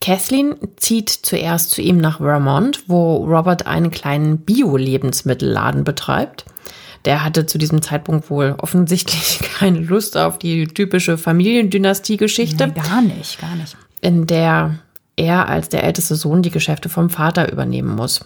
Kathleen 0.00 0.54
zieht 0.76 1.10
zuerst 1.10 1.70
zu 1.72 1.82
ihm 1.82 1.98
nach 1.98 2.18
Vermont, 2.18 2.84
wo 2.86 3.24
Robert 3.24 3.66
einen 3.66 3.90
kleinen 3.90 4.38
Bio-Lebensmittelladen 4.38 5.82
betreibt. 5.82 6.44
Der 7.04 7.24
hatte 7.24 7.46
zu 7.46 7.58
diesem 7.58 7.82
Zeitpunkt 7.82 8.30
wohl 8.30 8.54
offensichtlich 8.58 9.40
keine 9.58 9.80
Lust 9.80 10.16
auf 10.16 10.38
die 10.38 10.66
typische 10.66 11.18
Familiendynastie-Geschichte. 11.18 12.68
Nee, 12.68 12.74
gar 12.74 13.02
nicht, 13.02 13.40
gar 13.40 13.56
nicht. 13.56 13.76
In 14.00 14.26
der 14.26 14.78
er 15.16 15.48
als 15.48 15.68
der 15.68 15.84
älteste 15.84 16.14
Sohn 16.14 16.42
die 16.42 16.50
Geschäfte 16.50 16.88
vom 16.88 17.10
Vater 17.10 17.52
übernehmen 17.52 17.94
muss. 17.94 18.24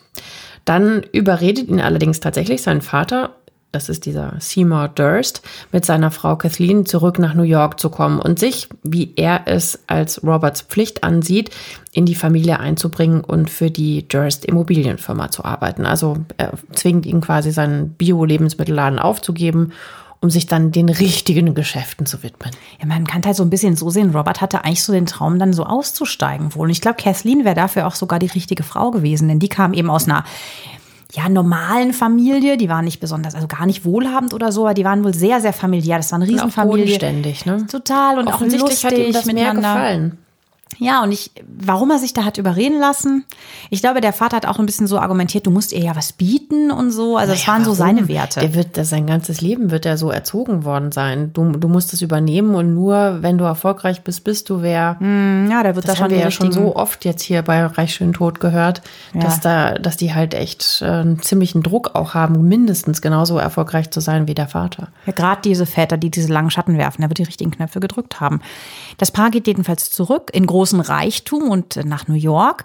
Dann 0.64 1.02
überredet 1.12 1.68
ihn 1.68 1.80
allerdings 1.80 2.20
tatsächlich 2.20 2.62
sein 2.62 2.80
Vater, 2.80 3.34
das 3.74 3.88
ist 3.88 4.06
dieser 4.06 4.34
Seymour 4.38 4.88
Durst, 4.88 5.42
mit 5.72 5.84
seiner 5.84 6.10
Frau 6.10 6.36
Kathleen 6.36 6.86
zurück 6.86 7.18
nach 7.18 7.34
New 7.34 7.42
York 7.42 7.80
zu 7.80 7.90
kommen 7.90 8.20
und 8.20 8.38
sich, 8.38 8.68
wie 8.82 9.12
er 9.16 9.42
es 9.46 9.80
als 9.86 10.22
Roberts 10.22 10.62
Pflicht 10.62 11.02
ansieht, 11.02 11.50
in 11.92 12.06
die 12.06 12.14
Familie 12.14 12.60
einzubringen 12.60 13.22
und 13.22 13.50
für 13.50 13.70
die 13.70 14.06
Durst 14.08 14.44
Immobilienfirma 14.44 15.30
zu 15.30 15.44
arbeiten. 15.44 15.86
Also 15.86 16.18
er 16.36 16.52
zwingt 16.72 17.06
ihn 17.06 17.20
quasi 17.20 17.50
seinen 17.50 17.90
Bio-Lebensmittelladen 17.90 18.98
aufzugeben 18.98 19.72
um 20.20 20.30
sich 20.30 20.46
dann 20.46 20.72
den 20.72 20.88
richtigen 20.88 21.54
Geschäften 21.54 22.06
zu 22.06 22.22
widmen. 22.22 22.50
Ja, 22.80 22.86
man 22.86 23.06
kann 23.06 23.22
halt 23.26 23.36
so 23.36 23.42
ein 23.42 23.50
bisschen 23.50 23.76
so 23.76 23.90
sehen, 23.90 24.16
Robert 24.16 24.40
hatte 24.40 24.64
eigentlich 24.64 24.82
so 24.82 24.94
den 24.94 25.04
Traum, 25.04 25.38
dann 25.38 25.52
so 25.52 25.66
auszusteigen 25.66 26.54
wohl. 26.54 26.68
Und 26.68 26.70
ich 26.70 26.80
glaube, 26.80 26.96
Kathleen 26.96 27.44
wäre 27.44 27.54
dafür 27.54 27.86
auch 27.86 27.94
sogar 27.94 28.18
die 28.18 28.28
richtige 28.28 28.62
Frau 28.62 28.90
gewesen, 28.90 29.28
denn 29.28 29.38
die 29.38 29.50
kam 29.50 29.74
eben 29.74 29.90
aus 29.90 30.06
einer 30.08 30.24
ja, 31.14 31.28
normalen 31.28 31.92
Familie. 31.92 32.56
Die 32.56 32.68
waren 32.68 32.84
nicht 32.84 33.00
besonders, 33.00 33.34
also 33.34 33.46
gar 33.46 33.66
nicht 33.66 33.84
wohlhabend 33.84 34.34
oder 34.34 34.50
so, 34.50 34.62
aber 34.62 34.74
die 34.74 34.84
waren 34.84 35.04
wohl 35.04 35.14
sehr, 35.14 35.40
sehr 35.40 35.52
familiär. 35.52 35.98
Das 35.98 36.10
war 36.10 36.20
eine 36.20 36.28
Riesenfamilie. 36.28 36.96
Auch 36.96 37.46
ne? 37.46 37.66
Total 37.66 38.18
und 38.18 38.28
auch 38.28 38.40
lustig 38.40 38.84
hat 38.84 38.98
ihm 38.98 39.12
das 39.12 39.26
miteinander. 39.26 39.60
Mehr 39.60 39.74
gefallen. 39.74 40.18
Ja, 40.78 41.02
und 41.02 41.12
ich, 41.12 41.30
warum 41.46 41.90
er 41.90 41.98
sich 41.98 42.12
da 42.14 42.24
hat 42.24 42.38
überreden 42.38 42.78
lassen? 42.78 43.24
Ich 43.70 43.80
glaube, 43.80 44.00
der 44.00 44.12
Vater 44.12 44.36
hat 44.36 44.46
auch 44.46 44.58
ein 44.58 44.66
bisschen 44.66 44.86
so 44.86 44.98
argumentiert, 44.98 45.46
du 45.46 45.50
musst 45.50 45.72
ihr 45.72 45.80
ja 45.80 45.96
was 45.96 46.12
bieten 46.12 46.70
und 46.70 46.90
so. 46.90 47.16
Also, 47.16 47.32
naja, 47.32 47.40
das 47.40 47.48
waren 47.48 47.64
so 47.64 47.74
seine 47.74 48.08
Werte. 48.08 48.40
Der 48.40 48.54
wird, 48.54 48.76
sein 48.84 49.06
ganzes 49.06 49.40
Leben 49.40 49.70
wird 49.70 49.86
er 49.86 49.96
so 49.96 50.10
erzogen 50.10 50.64
worden 50.64 50.92
sein. 50.92 51.32
Du, 51.32 51.52
du 51.52 51.68
musst 51.68 51.92
es 51.92 52.02
übernehmen 52.02 52.54
und 52.54 52.74
nur 52.74 53.22
wenn 53.22 53.38
du 53.38 53.44
erfolgreich 53.44 54.02
bist, 54.02 54.24
bist 54.24 54.50
du 54.50 54.62
wer. 54.62 54.96
Mm, 55.00 55.50
ja, 55.50 55.62
da 55.62 55.74
wird 55.74 55.86
das, 55.88 55.94
das 55.94 56.00
haben 56.02 56.10
wir 56.10 56.18
ja 56.18 56.30
schon 56.30 56.52
so 56.52 56.76
oft 56.76 57.04
jetzt 57.04 57.22
hier 57.22 57.42
bei 57.42 57.64
Reich 57.64 57.94
Schön 57.94 58.12
Tod 58.12 58.40
gehört, 58.40 58.82
ja. 59.12 59.20
dass 59.20 59.40
da, 59.40 59.74
dass 59.74 59.96
die 59.96 60.14
halt 60.14 60.34
echt 60.34 60.82
äh, 60.82 60.86
einen 60.86 61.22
ziemlichen 61.22 61.62
Druck 61.62 61.94
auch 61.94 62.14
haben, 62.14 62.48
mindestens 62.48 63.02
genauso 63.02 63.38
erfolgreich 63.38 63.90
zu 63.90 64.00
sein 64.00 64.26
wie 64.28 64.34
der 64.34 64.48
Vater. 64.48 64.88
Ja, 65.06 65.12
gerade 65.12 65.42
diese 65.42 65.66
Väter, 65.66 65.96
die 65.96 66.10
diese 66.10 66.32
langen 66.32 66.50
Schatten 66.50 66.78
werfen, 66.78 67.02
der 67.02 67.10
wird 67.10 67.18
die 67.18 67.24
richtigen 67.24 67.50
Knöpfe 67.50 67.80
gedrückt 67.80 68.20
haben. 68.20 68.40
Das 68.98 69.10
Paar 69.10 69.30
geht 69.30 69.46
jedenfalls 69.46 69.90
zurück 69.90 70.30
in 70.32 70.46
großen 70.46 70.63
großen 70.64 70.80
Reichtum 70.80 71.50
und 71.50 71.76
nach 71.84 72.08
New 72.08 72.14
York, 72.14 72.64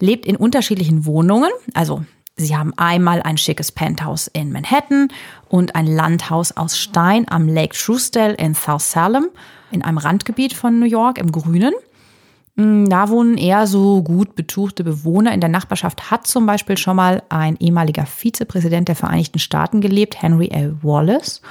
lebt 0.00 0.24
in 0.24 0.34
unterschiedlichen 0.34 1.04
Wohnungen. 1.04 1.50
Also 1.74 2.02
sie 2.36 2.56
haben 2.56 2.72
einmal 2.78 3.20
ein 3.20 3.36
schickes 3.36 3.70
Penthouse 3.70 4.28
in 4.28 4.50
Manhattan 4.50 5.08
und 5.50 5.76
ein 5.76 5.86
Landhaus 5.86 6.52
aus 6.52 6.78
Stein 6.78 7.26
am 7.28 7.46
Lake 7.46 7.76
Truesdale 7.76 8.32
in 8.32 8.54
South 8.54 8.90
Salem, 8.90 9.26
in 9.70 9.82
einem 9.82 9.98
Randgebiet 9.98 10.54
von 10.54 10.78
New 10.80 10.86
York 10.86 11.18
im 11.18 11.32
Grünen. 11.32 11.74
Hm, 12.56 12.88
da 12.88 13.10
wohnen 13.10 13.36
eher 13.36 13.66
so 13.66 14.02
gut 14.02 14.36
betuchte 14.36 14.82
Bewohner. 14.82 15.34
In 15.34 15.40
der 15.40 15.50
Nachbarschaft 15.50 16.10
hat 16.10 16.26
zum 16.26 16.46
Beispiel 16.46 16.78
schon 16.78 16.96
mal 16.96 17.22
ein 17.28 17.56
ehemaliger 17.58 18.06
Vizepräsident 18.06 18.88
der 18.88 18.96
Vereinigten 18.96 19.38
Staaten 19.38 19.82
gelebt, 19.82 20.22
Henry 20.22 20.48
L. 20.48 20.78
Wallace. 20.80 21.42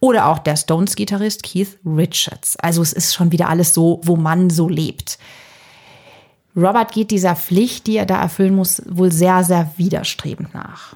Oder 0.00 0.26
auch 0.26 0.38
der 0.38 0.56
Stones-Gitarrist 0.56 1.42
Keith 1.42 1.78
Richards. 1.84 2.56
Also 2.56 2.82
es 2.82 2.92
ist 2.92 3.14
schon 3.14 3.32
wieder 3.32 3.48
alles 3.48 3.74
so, 3.74 4.00
wo 4.04 4.16
man 4.16 4.50
so 4.50 4.68
lebt. 4.68 5.18
Robert 6.56 6.92
geht 6.92 7.10
dieser 7.10 7.34
Pflicht, 7.34 7.86
die 7.86 7.96
er 7.96 8.06
da 8.06 8.20
erfüllen 8.20 8.54
muss, 8.54 8.82
wohl 8.86 9.10
sehr, 9.10 9.42
sehr 9.44 9.72
widerstrebend 9.76 10.54
nach. 10.54 10.94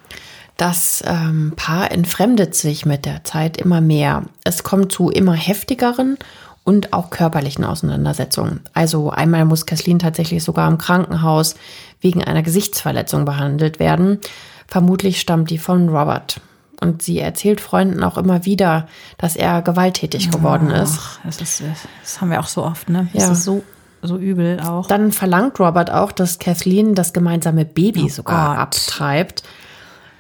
Das 0.57 1.03
ähm, 1.07 1.53
Paar 1.57 1.91
entfremdet 1.93 2.55
sich 2.55 2.85
mit 2.85 3.07
der 3.07 3.25
Zeit 3.25 3.57
immer 3.57 3.81
mehr. 3.81 4.25
Es 4.45 4.65
kommt 4.65 4.93
zu 4.93 5.09
immer 5.09 5.35
heftigeren 5.35 6.17
und 6.65 6.93
auch 6.93 7.11
körperlichen 7.11 7.65
Auseinandersetzungen. 7.65 8.61
Also 8.75 9.11
einmal 9.11 9.45
muss 9.45 9.67
Kathleen 9.67 10.01
tatsächlich 10.01 10.43
sogar 10.45 10.69
im 10.69 10.79
Krankenhaus 10.79 11.55
wegen 12.01 12.23
einer 12.23 12.43
Gesichtsverletzung 12.43 13.25
behandelt 13.25 13.79
werden. 13.79 14.19
Vermutlich 14.67 15.21
stammt 15.21 15.51
die 15.51 15.59
von 15.59 15.89
Robert. 15.89 16.41
Und 16.81 17.03
sie 17.03 17.19
erzählt 17.19 17.61
Freunden 17.61 18.05
auch 18.05 18.17
immer 18.17 18.45
wieder, 18.45 18.87
dass 19.17 19.35
er 19.35 19.63
gewalttätig 19.63 20.31
geworden 20.31 20.71
ist. 20.71 21.19
Das, 21.25 21.41
ist. 21.41 21.63
das 22.03 22.21
haben 22.21 22.31
wir 22.31 22.39
auch 22.39 22.47
so 22.47 22.65
oft, 22.65 22.89
ne? 22.89 23.09
Das 23.13 23.25
ja. 23.25 23.33
ist 23.33 23.45
so, 23.45 23.65
so 24.01 24.17
übel 24.17 24.61
auch. 24.61 24.87
Dann 24.87 25.11
verlangt 25.11 25.59
Robert 25.59 25.91
auch, 25.91 26.13
dass 26.13 26.39
Kathleen 26.39 26.95
das 26.95 27.13
gemeinsame 27.13 27.65
Baby 27.65 28.05
oh 28.05 28.09
sogar 28.09 28.51
Gott. 28.51 28.59
abtreibt. 28.59 29.43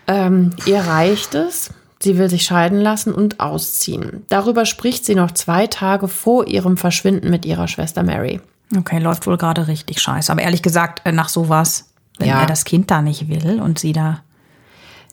Ähm, 0.08 0.50
ihr 0.66 0.80
reicht 0.80 1.34
es. 1.34 1.70
Sie 2.00 2.16
will 2.16 2.28
sich 2.30 2.44
scheiden 2.44 2.80
lassen 2.80 3.12
und 3.12 3.40
ausziehen. 3.40 4.24
Darüber 4.28 4.66
spricht 4.66 5.04
sie 5.04 5.14
noch 5.14 5.32
zwei 5.32 5.66
Tage 5.66 6.08
vor 6.08 6.46
ihrem 6.46 6.76
Verschwinden 6.76 7.30
mit 7.30 7.44
ihrer 7.44 7.66
Schwester 7.66 8.02
Mary. 8.02 8.40
Okay, 8.76 8.98
läuft 8.98 9.26
wohl 9.26 9.36
gerade 9.36 9.66
richtig 9.66 10.00
scheiße. 10.00 10.30
Aber 10.30 10.42
ehrlich 10.42 10.62
gesagt, 10.62 11.02
äh, 11.04 11.12
nach 11.12 11.28
sowas, 11.28 11.90
wenn 12.18 12.28
ja. 12.28 12.40
er 12.40 12.46
das 12.46 12.64
Kind 12.64 12.90
da 12.90 13.02
nicht 13.02 13.28
will 13.28 13.60
und 13.60 13.78
sie 13.78 13.92
da 13.92 14.20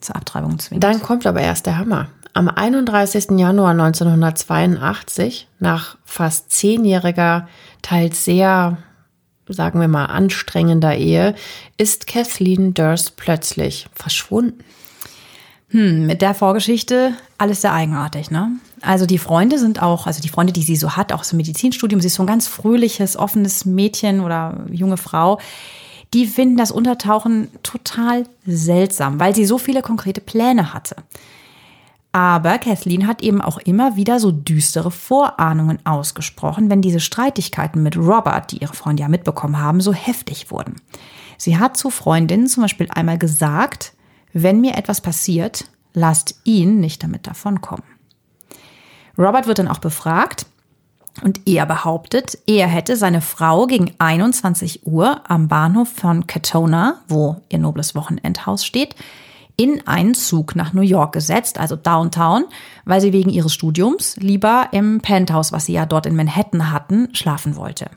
zur 0.05 0.15
Abtreibung 0.15 0.59
zwingt. 0.59 0.83
Dann 0.83 1.01
kommt 1.01 1.25
aber 1.25 1.41
erst 1.41 1.65
der 1.65 1.77
Hammer. 1.77 2.07
Am 2.33 2.49
31. 2.49 3.31
Januar 3.37 3.71
1982, 3.71 5.47
nach 5.59 5.97
fast 6.03 6.51
zehnjähriger, 6.51 7.47
teils 7.81 8.25
sehr, 8.25 8.77
sagen 9.47 9.79
wir 9.79 9.87
mal, 9.87 10.07
anstrengender 10.07 10.95
Ehe, 10.95 11.35
ist 11.77 12.07
Kathleen 12.07 12.73
Durst 12.73 13.15
plötzlich 13.15 13.87
verschwunden. 13.93 14.63
Hm, 15.69 16.05
mit 16.05 16.21
der 16.21 16.33
Vorgeschichte 16.33 17.13
alles 17.37 17.61
sehr 17.61 17.73
eigenartig, 17.73 18.31
ne? 18.31 18.51
Also 18.81 19.05
die 19.05 19.17
Freunde 19.17 19.57
sind 19.57 19.81
auch, 19.81 20.05
also 20.05 20.21
die 20.21 20.29
Freunde, 20.29 20.53
die 20.53 20.61
sie 20.61 20.75
so 20.75 20.95
hat, 20.95 21.11
auch 21.11 21.29
im 21.31 21.37
Medizinstudium, 21.37 22.01
sie 22.01 22.07
ist 22.07 22.15
so 22.15 22.23
ein 22.23 22.27
ganz 22.27 22.47
fröhliches, 22.47 23.17
offenes 23.17 23.65
Mädchen 23.65 24.19
oder 24.19 24.65
junge 24.71 24.97
Frau 24.97 25.39
die 26.13 26.27
finden 26.27 26.57
das 26.57 26.71
Untertauchen 26.71 27.49
total 27.63 28.25
seltsam, 28.45 29.19
weil 29.19 29.35
sie 29.35 29.45
so 29.45 29.57
viele 29.57 29.81
konkrete 29.81 30.21
Pläne 30.21 30.73
hatte. 30.73 30.95
Aber 32.11 32.59
Kathleen 32.59 33.07
hat 33.07 33.21
eben 33.21 33.41
auch 33.41 33.57
immer 33.57 33.97
wieder 33.97 34.21
so 34.21 34.31
düstere 34.31 34.89
Vorahnungen 34.89 35.85
ausgesprochen, 35.85 36.69
wenn 36.69 36.81
diese 36.81 37.01
Streitigkeiten 37.01 37.83
mit 37.83 37.97
Robert, 37.97 38.53
die 38.53 38.59
ihre 38.59 38.73
Freunde 38.73 39.01
ja 39.01 39.09
mitbekommen 39.09 39.59
haben, 39.59 39.81
so 39.81 39.91
heftig 39.91 40.49
wurden. 40.49 40.75
Sie 41.37 41.57
hat 41.57 41.75
zu 41.75 41.89
Freundinnen 41.89 42.47
zum 42.47 42.63
Beispiel 42.63 42.87
einmal 42.89 43.17
gesagt, 43.17 43.93
wenn 44.31 44.61
mir 44.61 44.77
etwas 44.77 45.01
passiert, 45.01 45.65
lasst 45.93 46.39
ihn 46.45 46.79
nicht 46.79 47.03
damit 47.03 47.27
davonkommen. 47.27 47.83
Robert 49.17 49.47
wird 49.47 49.59
dann 49.59 49.67
auch 49.67 49.79
befragt 49.79 50.45
und 51.21 51.47
er 51.47 51.65
behauptet, 51.65 52.37
er 52.45 52.67
hätte 52.67 52.97
seine 52.97 53.21
Frau 53.21 53.67
gegen 53.67 53.93
21 53.99 54.85
Uhr 54.85 55.21
am 55.29 55.47
Bahnhof 55.47 55.89
von 55.89 56.27
Katona, 56.27 57.01
wo 57.07 57.37
ihr 57.49 57.59
nobles 57.59 57.95
Wochenendhaus 57.95 58.65
steht, 58.65 58.95
in 59.57 59.87
einen 59.87 60.13
Zug 60.13 60.55
nach 60.55 60.73
New 60.73 60.81
York 60.81 61.13
gesetzt, 61.13 61.59
also 61.59 61.77
Downtown, 61.77 62.45
weil 62.83 62.99
sie 62.99 63.13
wegen 63.13 63.29
ihres 63.29 63.53
Studiums 63.53 64.17
lieber 64.17 64.67
im 64.73 64.99
Penthouse, 64.99 65.53
was 65.53 65.65
sie 65.65 65.73
ja 65.73 65.85
dort 65.85 66.05
in 66.05 66.15
Manhattan 66.15 66.71
hatten, 66.71 67.07
schlafen 67.13 67.55
wollte. 67.55 67.89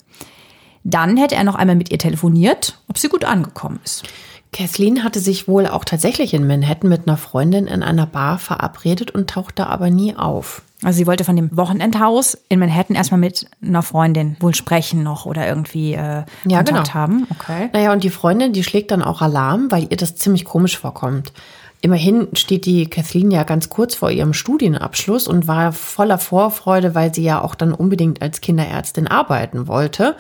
Dann 0.85 1.17
hätte 1.17 1.35
er 1.35 1.45
noch 1.45 1.57
einmal 1.57 1.77
mit 1.77 1.91
ihr 1.91 1.99
telefoniert, 1.99 2.79
ob 2.89 2.99
sie 2.99 3.09
gut 3.09 3.25
angekommen 3.25 3.81
ist. 3.85 4.05
Kathleen 4.53 5.05
hatte 5.05 5.21
sich 5.21 5.47
wohl 5.47 5.67
auch 5.67 5.85
tatsächlich 5.85 6.33
in 6.35 6.47
Manhattan 6.47 6.89
mit 6.89 7.07
einer 7.07 7.17
Freundin 7.17 7.67
in 7.67 7.83
einer 7.83 8.07
Bar 8.07 8.39
verabredet 8.39 9.11
und 9.11 9.29
tauchte 9.29 9.67
aber 9.67 9.91
nie 9.91 10.17
auf. 10.17 10.63
Also 10.83 10.99
sie 10.99 11.07
wollte 11.07 11.25
von 11.25 11.35
dem 11.35 11.55
Wochenendhaus 11.57 12.39
in 12.49 12.61
Manhattan 12.61 12.95
erstmal 12.95 13.21
mit 13.21 13.47
einer 13.61 13.83
Freundin 13.83 14.37
wohl 14.41 14.55
sprechen 14.55 15.03
noch 15.03 15.27
oder 15.27 15.47
irgendwie 15.47 15.95
äh, 15.95 16.23
ja, 16.45 16.59
Kontakt 16.63 16.67
genau. 16.67 16.95
haben. 16.95 17.27
Okay. 17.31 17.69
Naja, 17.73 17.93
und 17.93 18.05
die 18.05 18.11
Freundin, 18.11 18.53
die 18.53 18.63
schlägt 18.63 18.93
dann 18.93 19.03
auch 19.03 19.21
Alarm, 19.21 19.71
weil 19.71 19.89
ihr 19.91 19.97
das 19.97 20.15
ziemlich 20.15 20.45
komisch 20.45 20.79
vorkommt. 20.79 21.33
Immerhin 21.81 22.29
steht 22.33 22.65
die 22.67 22.89
Kathleen 22.89 23.31
ja 23.31 23.45
ganz 23.45 23.69
kurz 23.69 23.95
vor 23.95 24.11
ihrem 24.11 24.33
Studienabschluss 24.33 25.29
und 25.29 25.47
war 25.47 25.73
voller 25.73 26.19
Vorfreude, 26.19 26.95
weil 26.95 27.15
sie 27.15 27.23
ja 27.23 27.41
auch 27.41 27.55
dann 27.55 27.73
unbedingt 27.73 28.21
als 28.21 28.41
Kinderärztin 28.41 29.07
arbeiten 29.07 29.69
wollte. 29.69 30.17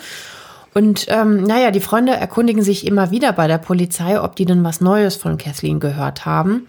Und 0.74 1.06
ähm, 1.08 1.42
naja, 1.42 1.70
die 1.70 1.80
Freunde 1.80 2.12
erkundigen 2.12 2.62
sich 2.62 2.86
immer 2.86 3.10
wieder 3.10 3.32
bei 3.32 3.46
der 3.46 3.58
Polizei, 3.58 4.20
ob 4.20 4.36
die 4.36 4.44
denn 4.44 4.64
was 4.64 4.80
Neues 4.80 5.16
von 5.16 5.38
Kathleen 5.38 5.80
gehört 5.80 6.26
haben. 6.26 6.66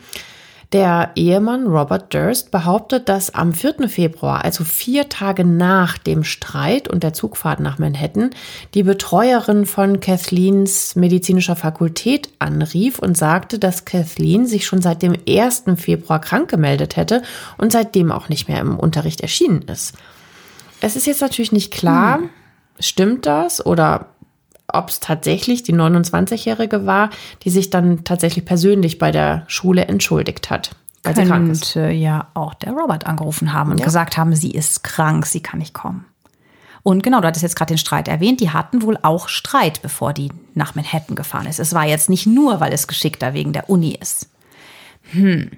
Der 0.71 1.09
Ehemann 1.15 1.65
Robert 1.65 2.13
Durst 2.13 2.51
behauptet, 2.51 3.09
dass 3.09 3.33
am 3.33 3.53
4. 3.53 3.89
Februar, 3.89 4.45
also 4.45 4.63
vier 4.63 5.09
Tage 5.09 5.43
nach 5.43 5.97
dem 5.97 6.23
Streit 6.23 6.87
und 6.87 7.01
der 7.01 7.11
Zugfahrt 7.11 7.59
nach 7.59 7.79
Manhattan, 7.79 8.29
die 8.75 8.83
Betreuerin 8.83 9.65
von 9.65 9.99
Kathleens 9.99 10.95
medizinischer 10.95 11.55
Fakultät 11.55 12.29
anrief 12.37 12.99
und 12.99 13.17
sagte, 13.17 13.57
dass 13.57 13.85
Kathleen 13.85 14.45
sich 14.45 14.67
schon 14.67 14.83
seit 14.83 15.01
dem 15.01 15.15
1. 15.27 15.63
Februar 15.77 16.21
krank 16.21 16.51
gemeldet 16.51 16.97
hätte 16.97 17.23
und 17.57 17.71
seitdem 17.71 18.11
auch 18.11 18.29
nicht 18.29 18.47
mehr 18.47 18.61
im 18.61 18.77
Unterricht 18.77 19.21
erschienen 19.21 19.63
ist. 19.63 19.95
Es 20.81 20.95
ist 20.95 21.07
jetzt 21.07 21.21
natürlich 21.21 21.51
nicht 21.51 21.73
klar, 21.73 22.19
hm. 22.19 22.29
Stimmt 22.79 23.25
das 23.25 23.65
oder 23.65 24.07
ob 24.71 24.89
es 24.89 24.99
tatsächlich 24.99 25.63
die 25.63 25.73
29-Jährige 25.73 26.85
war, 26.85 27.09
die 27.43 27.49
sich 27.49 27.69
dann 27.69 28.03
tatsächlich 28.03 28.45
persönlich 28.45 28.99
bei 28.99 29.11
der 29.11 29.43
Schule 29.47 29.85
entschuldigt 29.85 30.49
hat. 30.49 30.75
Weil 31.03 31.13
Könnte 31.13 31.89
ja 31.89 32.27
auch 32.33 32.53
der 32.53 32.73
Robert 32.73 33.07
angerufen 33.07 33.53
haben 33.53 33.71
und 33.71 33.79
ja. 33.79 33.85
gesagt 33.85 34.17
haben, 34.17 34.35
sie 34.35 34.51
ist 34.51 34.83
krank, 34.83 35.25
sie 35.25 35.41
kann 35.41 35.59
nicht 35.59 35.73
kommen. 35.73 36.05
Und 36.83 37.03
genau, 37.03 37.21
du 37.21 37.27
hattest 37.27 37.43
jetzt 37.43 37.55
gerade 37.55 37.73
den 37.73 37.77
Streit 37.77 38.07
erwähnt. 38.07 38.39
Die 38.39 38.51
hatten 38.51 38.81
wohl 38.81 38.97
auch 39.01 39.27
Streit, 39.27 39.81
bevor 39.81 40.13
die 40.13 40.31
nach 40.55 40.75
Manhattan 40.75 41.15
gefahren 41.15 41.45
ist. 41.45 41.59
Es 41.59 41.73
war 41.73 41.85
jetzt 41.85 42.09
nicht 42.09 42.25
nur, 42.25 42.59
weil 42.59 42.73
es 42.73 42.87
geschickter 42.87 43.33
wegen 43.33 43.53
der 43.53 43.69
Uni 43.69 43.97
ist. 43.99 44.29
Hm. 45.11 45.51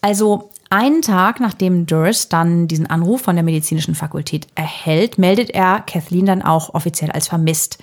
Also 0.00 0.50
einen 0.74 1.02
Tag 1.02 1.38
nachdem 1.38 1.86
Durst 1.86 2.32
dann 2.32 2.66
diesen 2.66 2.86
Anruf 2.86 3.22
von 3.22 3.36
der 3.36 3.44
medizinischen 3.44 3.94
Fakultät 3.94 4.48
erhält, 4.56 5.18
meldet 5.18 5.50
er 5.50 5.80
Kathleen 5.80 6.26
dann 6.26 6.42
auch 6.42 6.74
offiziell 6.74 7.12
als 7.12 7.28
vermisst. 7.28 7.78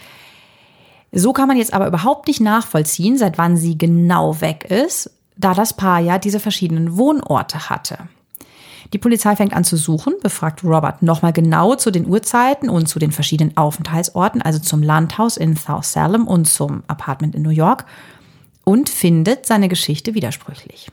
So 1.13 1.31
kann 1.31 1.47
man 1.47 1.55
jetzt 1.55 1.73
aber 1.73 1.87
überhaupt 1.87 2.27
nicht 2.27 2.41
nachvollziehen, 2.41 3.17
seit 3.17 3.37
wann 3.37 3.55
sie 3.55 3.77
genau 3.77 4.41
weg 4.41 4.65
ist, 4.65 5.09
da 5.37 5.53
das 5.53 5.73
Paar 5.73 6.01
ja 6.01 6.17
diese 6.17 6.41
verschiedenen 6.41 6.97
Wohnorte 6.97 7.69
hatte. 7.69 7.97
Die 8.91 8.97
Polizei 8.97 9.37
fängt 9.37 9.53
an 9.53 9.63
zu 9.63 9.77
suchen, 9.77 10.15
befragt 10.21 10.61
Robert 10.65 11.01
nochmal 11.01 11.31
genau 11.31 11.75
zu 11.75 11.91
den 11.91 12.05
Uhrzeiten 12.05 12.69
und 12.69 12.87
zu 12.87 12.99
den 12.99 13.13
verschiedenen 13.13 13.55
Aufenthaltsorten, 13.55 14.41
also 14.41 14.59
zum 14.59 14.83
Landhaus 14.83 15.37
in 15.37 15.55
South 15.55 15.93
Salem 15.93 16.27
und 16.27 16.45
zum 16.45 16.83
Apartment 16.87 17.35
in 17.35 17.41
New 17.41 17.51
York, 17.51 17.85
und 18.65 18.89
findet 18.89 19.45
seine 19.45 19.69
Geschichte 19.69 20.13
widersprüchlich. 20.13 20.91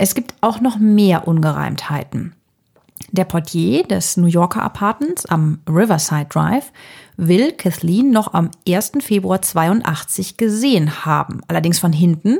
Es 0.00 0.14
gibt 0.14 0.34
auch 0.40 0.60
noch 0.60 0.78
mehr 0.78 1.26
Ungereimtheiten. 1.26 2.32
Der 3.10 3.24
Portier 3.24 3.82
des 3.82 4.16
New 4.16 4.28
Yorker 4.28 4.62
Apartments 4.62 5.26
am 5.26 5.58
Riverside 5.68 6.26
Drive 6.26 6.72
will 7.16 7.50
Kathleen 7.52 8.10
noch 8.10 8.32
am 8.32 8.52
1. 8.68 8.92
Februar 9.00 9.42
82 9.42 10.36
gesehen 10.36 11.04
haben, 11.04 11.40
allerdings 11.48 11.80
von 11.80 11.92
hinten 11.92 12.38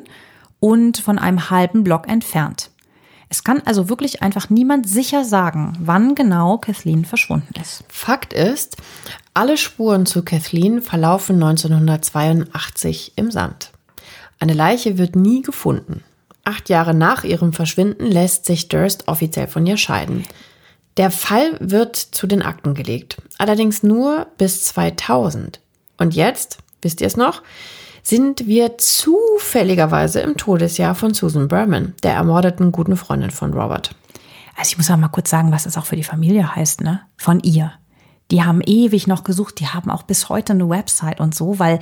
und 0.60 0.98
von 0.98 1.18
einem 1.18 1.50
halben 1.50 1.82
Block 1.82 2.06
entfernt. 2.08 2.70
Es 3.28 3.42
kann 3.42 3.60
also 3.64 3.88
wirklich 3.88 4.22
einfach 4.22 4.50
niemand 4.50 4.88
sicher 4.88 5.24
sagen, 5.24 5.76
wann 5.80 6.14
genau 6.14 6.58
Kathleen 6.58 7.04
verschwunden 7.04 7.54
ist. 7.60 7.82
Fakt 7.88 8.32
ist, 8.32 8.76
alle 9.34 9.56
Spuren 9.56 10.06
zu 10.06 10.22
Kathleen 10.22 10.80
verlaufen 10.80 11.42
1982 11.42 13.14
im 13.16 13.32
Sand. 13.32 13.72
Eine 14.38 14.54
Leiche 14.54 14.96
wird 14.96 15.16
nie 15.16 15.42
gefunden. 15.42 16.04
Acht 16.48 16.70
Jahre 16.70 16.94
nach 16.94 17.24
ihrem 17.24 17.52
Verschwinden 17.52 18.06
lässt 18.06 18.46
sich 18.46 18.68
Durst 18.68 19.06
offiziell 19.06 19.48
von 19.48 19.66
ihr 19.66 19.76
scheiden. 19.76 20.24
Der 20.96 21.10
Fall 21.10 21.58
wird 21.60 21.96
zu 21.96 22.26
den 22.26 22.40
Akten 22.40 22.72
gelegt, 22.72 23.20
allerdings 23.36 23.82
nur 23.82 24.28
bis 24.38 24.64
2000. 24.64 25.60
Und 25.98 26.14
jetzt, 26.14 26.56
wisst 26.80 27.02
ihr 27.02 27.06
es 27.06 27.18
noch, 27.18 27.42
sind 28.02 28.46
wir 28.46 28.78
zufälligerweise 28.78 30.20
im 30.20 30.38
Todesjahr 30.38 30.94
von 30.94 31.12
Susan 31.12 31.48
Berman, 31.48 31.92
der 32.02 32.14
ermordeten 32.14 32.72
guten 32.72 32.96
Freundin 32.96 33.30
von 33.30 33.52
Robert. 33.52 33.94
Also 34.56 34.70
ich 34.70 34.78
muss 34.78 34.90
auch 34.90 34.96
mal 34.96 35.08
kurz 35.08 35.28
sagen, 35.28 35.52
was 35.52 35.64
das 35.64 35.76
auch 35.76 35.84
für 35.84 35.96
die 35.96 36.02
Familie 36.02 36.56
heißt, 36.56 36.80
ne? 36.80 37.02
Von 37.18 37.40
ihr. 37.40 37.72
Die 38.30 38.42
haben 38.42 38.62
ewig 38.62 39.06
noch 39.06 39.22
gesucht, 39.22 39.60
die 39.60 39.66
haben 39.66 39.90
auch 39.90 40.02
bis 40.02 40.30
heute 40.30 40.54
eine 40.54 40.70
Website 40.70 41.20
und 41.20 41.34
so, 41.34 41.58
weil 41.58 41.78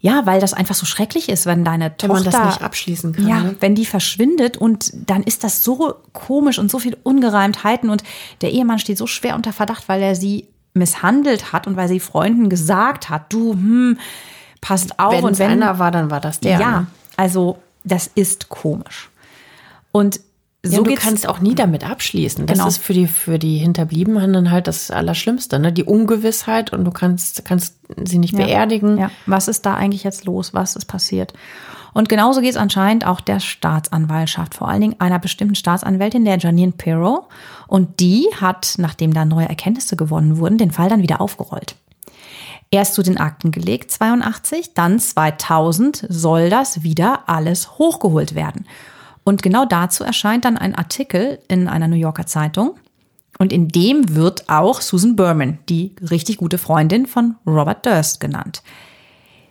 ja, 0.00 0.24
weil 0.24 0.40
das 0.40 0.54
einfach 0.54 0.74
so 0.74 0.86
schrecklich 0.86 1.28
ist, 1.28 1.44
wenn 1.44 1.64
deine 1.64 1.96
Tochter. 1.96 2.14
Wenn 2.14 2.22
man 2.22 2.32
das 2.32 2.44
nicht 2.46 2.62
abschließen 2.62 3.12
kann. 3.12 3.28
Ja, 3.28 3.40
ne? 3.42 3.56
wenn 3.60 3.74
die 3.74 3.84
verschwindet 3.84 4.56
und 4.56 4.92
dann 4.94 5.22
ist 5.22 5.44
das 5.44 5.62
so 5.62 5.94
komisch 6.12 6.58
und 6.58 6.70
so 6.70 6.78
viel 6.78 6.96
Ungereimtheiten 7.02 7.90
und 7.90 8.02
der 8.40 8.50
Ehemann 8.50 8.78
steht 8.78 8.96
so 8.96 9.06
schwer 9.06 9.34
unter 9.34 9.52
Verdacht, 9.52 9.88
weil 9.88 10.00
er 10.02 10.14
sie 10.14 10.48
misshandelt 10.72 11.52
hat 11.52 11.66
und 11.66 11.76
weil 11.76 11.88
sie 11.88 12.00
Freunden 12.00 12.48
gesagt 12.48 13.10
hat, 13.10 13.30
du, 13.32 13.52
hm, 13.52 13.98
passt 14.62 14.98
auf. 14.98 15.12
Wenn 15.12 15.24
und 15.24 15.38
wenn 15.38 15.50
einer 15.50 15.78
war, 15.78 15.90
dann 15.90 16.10
war 16.10 16.20
das 16.20 16.40
der. 16.40 16.58
Ja, 16.58 16.80
ne? 16.80 16.86
also 17.16 17.58
das 17.84 18.06
ist 18.06 18.48
komisch. 18.48 19.10
Und 19.92 20.20
so 20.62 20.76
ja, 20.76 20.82
du 20.82 20.94
kannst 20.94 21.26
auch 21.26 21.40
nie 21.40 21.54
damit 21.54 21.88
abschließen. 21.88 22.46
Das 22.46 22.58
genau. 22.58 22.68
ist 22.68 22.78
für 22.78 22.92
die, 22.92 23.06
für 23.06 23.38
die 23.38 23.56
Hinterbliebenen 23.56 24.32
dann 24.32 24.50
halt 24.50 24.66
das 24.66 24.90
Allerschlimmste, 24.90 25.58
ne? 25.58 25.72
Die 25.72 25.84
Ungewissheit 25.84 26.72
und 26.72 26.84
du 26.84 26.90
kannst, 26.90 27.46
kannst 27.46 27.76
sie 28.04 28.18
nicht 28.18 28.38
ja. 28.38 28.44
beerdigen. 28.44 28.98
Ja, 28.98 29.10
was 29.24 29.48
ist 29.48 29.64
da 29.64 29.74
eigentlich 29.74 30.04
jetzt 30.04 30.26
los? 30.26 30.52
Was 30.52 30.76
ist 30.76 30.84
passiert? 30.84 31.32
Und 31.94 32.08
genauso 32.08 32.40
geht 32.40 32.50
es 32.50 32.56
anscheinend 32.56 33.06
auch 33.06 33.20
der 33.20 33.40
Staatsanwaltschaft, 33.40 34.54
vor 34.54 34.68
allen 34.68 34.80
Dingen 34.80 34.96
einer 35.00 35.18
bestimmten 35.18 35.54
Staatsanwältin, 35.54 36.24
der 36.24 36.38
Janine 36.38 36.72
Pirro. 36.72 37.28
Und 37.66 37.98
die 38.00 38.28
hat, 38.40 38.74
nachdem 38.76 39.14
da 39.14 39.24
neue 39.24 39.48
Erkenntnisse 39.48 39.96
gewonnen 39.96 40.38
wurden, 40.38 40.58
den 40.58 40.70
Fall 40.70 40.88
dann 40.90 41.02
wieder 41.02 41.20
aufgerollt. 41.20 41.74
Erst 42.70 42.94
zu 42.94 43.02
den 43.02 43.18
Akten 43.18 43.50
gelegt, 43.50 43.90
82, 43.90 44.74
dann 44.74 45.00
2000 45.00 46.06
soll 46.08 46.50
das 46.50 46.84
wieder 46.84 47.28
alles 47.28 47.78
hochgeholt 47.78 48.36
werden. 48.36 48.66
Und 49.24 49.42
genau 49.42 49.64
dazu 49.64 50.04
erscheint 50.04 50.44
dann 50.44 50.56
ein 50.56 50.74
Artikel 50.74 51.38
in 51.48 51.68
einer 51.68 51.88
New 51.88 51.96
Yorker 51.96 52.26
Zeitung. 52.26 52.76
Und 53.38 53.52
in 53.52 53.68
dem 53.68 54.14
wird 54.14 54.48
auch 54.48 54.80
Susan 54.80 55.16
Berman, 55.16 55.58
die 55.68 55.94
richtig 56.10 56.38
gute 56.38 56.58
Freundin 56.58 57.06
von 57.06 57.36
Robert 57.46 57.86
Durst, 57.86 58.20
genannt. 58.20 58.62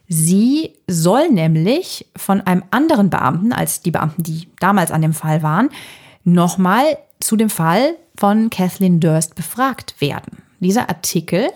Sie 0.07 0.73
soll 0.87 1.29
nämlich 1.29 2.07
von 2.15 2.41
einem 2.41 2.63
anderen 2.71 3.09
Beamten 3.09 3.53
als 3.53 3.81
die 3.81 3.91
Beamten, 3.91 4.23
die 4.23 4.47
damals 4.59 4.91
an 4.91 5.01
dem 5.01 5.13
Fall 5.13 5.43
waren, 5.43 5.69
nochmal 6.23 6.97
zu 7.19 7.35
dem 7.35 7.49
Fall 7.49 7.95
von 8.17 8.49
Kathleen 8.49 8.99
Durst 8.99 9.35
befragt 9.35 9.95
werden. 10.01 10.39
Dieser 10.59 10.89
Artikel 10.89 11.49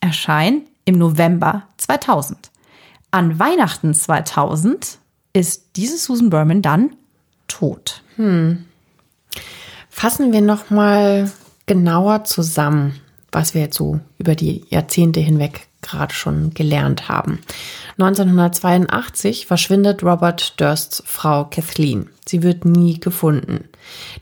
erscheint 0.00 0.64
im 0.84 0.98
November 0.98 1.64
2000. 1.76 2.50
An 3.10 3.38
Weihnachten 3.38 3.94
2000 3.94 4.98
ist 5.32 5.76
diese 5.76 5.98
Susan 5.98 6.30
Berman 6.30 6.62
dann 6.62 6.96
tot. 7.48 8.02
Hm. 8.16 8.64
Fassen 9.90 10.32
wir 10.32 10.40
noch 10.40 10.70
mal 10.70 11.30
genauer 11.66 12.24
zusammen, 12.24 13.00
was 13.32 13.54
wir 13.54 13.62
jetzt 13.62 13.76
so 13.76 14.00
über 14.18 14.34
die 14.34 14.64
Jahrzehnte 14.70 15.20
hinweg 15.20 15.66
gerade 15.82 16.14
schon 16.14 16.54
gelernt 16.54 17.08
haben. 17.08 17.40
1982 17.98 19.46
verschwindet 19.46 20.02
Robert 20.02 20.60
Dursts 20.60 21.02
Frau 21.06 21.44
Kathleen. 21.44 22.10
Sie 22.26 22.42
wird 22.42 22.64
nie 22.64 23.00
gefunden. 23.00 23.64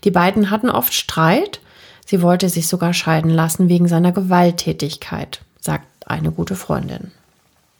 Die 0.03 0.11
beiden 0.11 0.49
hatten 0.49 0.69
oft 0.69 0.93
Streit. 0.93 1.59
Sie 2.05 2.21
wollte 2.21 2.49
sich 2.49 2.67
sogar 2.67 2.93
scheiden 2.93 3.31
lassen 3.31 3.69
wegen 3.69 3.87
seiner 3.87 4.11
Gewalttätigkeit, 4.11 5.41
sagt 5.59 5.85
eine 6.07 6.31
gute 6.31 6.55
Freundin. 6.55 7.11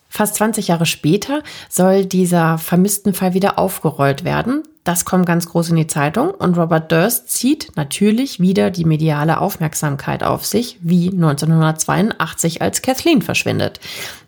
Fast 0.10 0.36
20 0.36 0.70
Jahre 0.70 0.86
später 0.86 1.44
soll 1.70 2.06
dieser 2.06 2.58
vermissten 2.58 3.14
Fall 3.14 3.34
wieder 3.34 3.60
aufgerollt 3.60 4.24
werden. 4.24 4.64
Das 4.88 5.04
kommt 5.04 5.26
ganz 5.26 5.50
groß 5.50 5.72
in 5.72 5.76
die 5.76 5.88
Zeitung 5.88 6.30
und 6.30 6.58
Robert 6.58 6.94
Durst 6.94 7.30
zieht 7.30 7.74
natürlich 7.76 8.40
wieder 8.40 8.72
die 8.72 8.86
mediale 8.86 9.42
Aufmerksamkeit 9.42 10.24
auf 10.24 10.46
sich, 10.46 10.80
wie 10.80 11.10
1982, 11.12 12.62
als 12.62 12.82
Kathleen 12.82 13.22
verschwindet. 13.22 13.82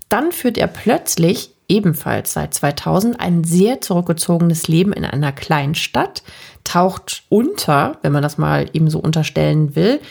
Dann 0.10 0.34
führt 0.34 0.58
er 0.58 0.68
plötzlich, 0.68 1.52
ebenfalls 1.70 2.34
seit 2.34 2.54
2000, 2.54 3.22
ein 3.22 3.46
sehr 3.46 3.80
zurückgezogenes 3.80 4.68
Leben 4.68 4.92
in 4.92 5.06
einer 5.06 5.32
Kleinstadt, 5.32 6.24
taucht 6.66 7.24
unter, 7.30 7.98
wenn 8.02 8.12
man 8.12 8.22
das 8.22 8.38
mal 8.38 8.70
eben 8.74 8.90
so 8.90 9.00
unterstellen 9.00 9.78
will, 9.78 10.02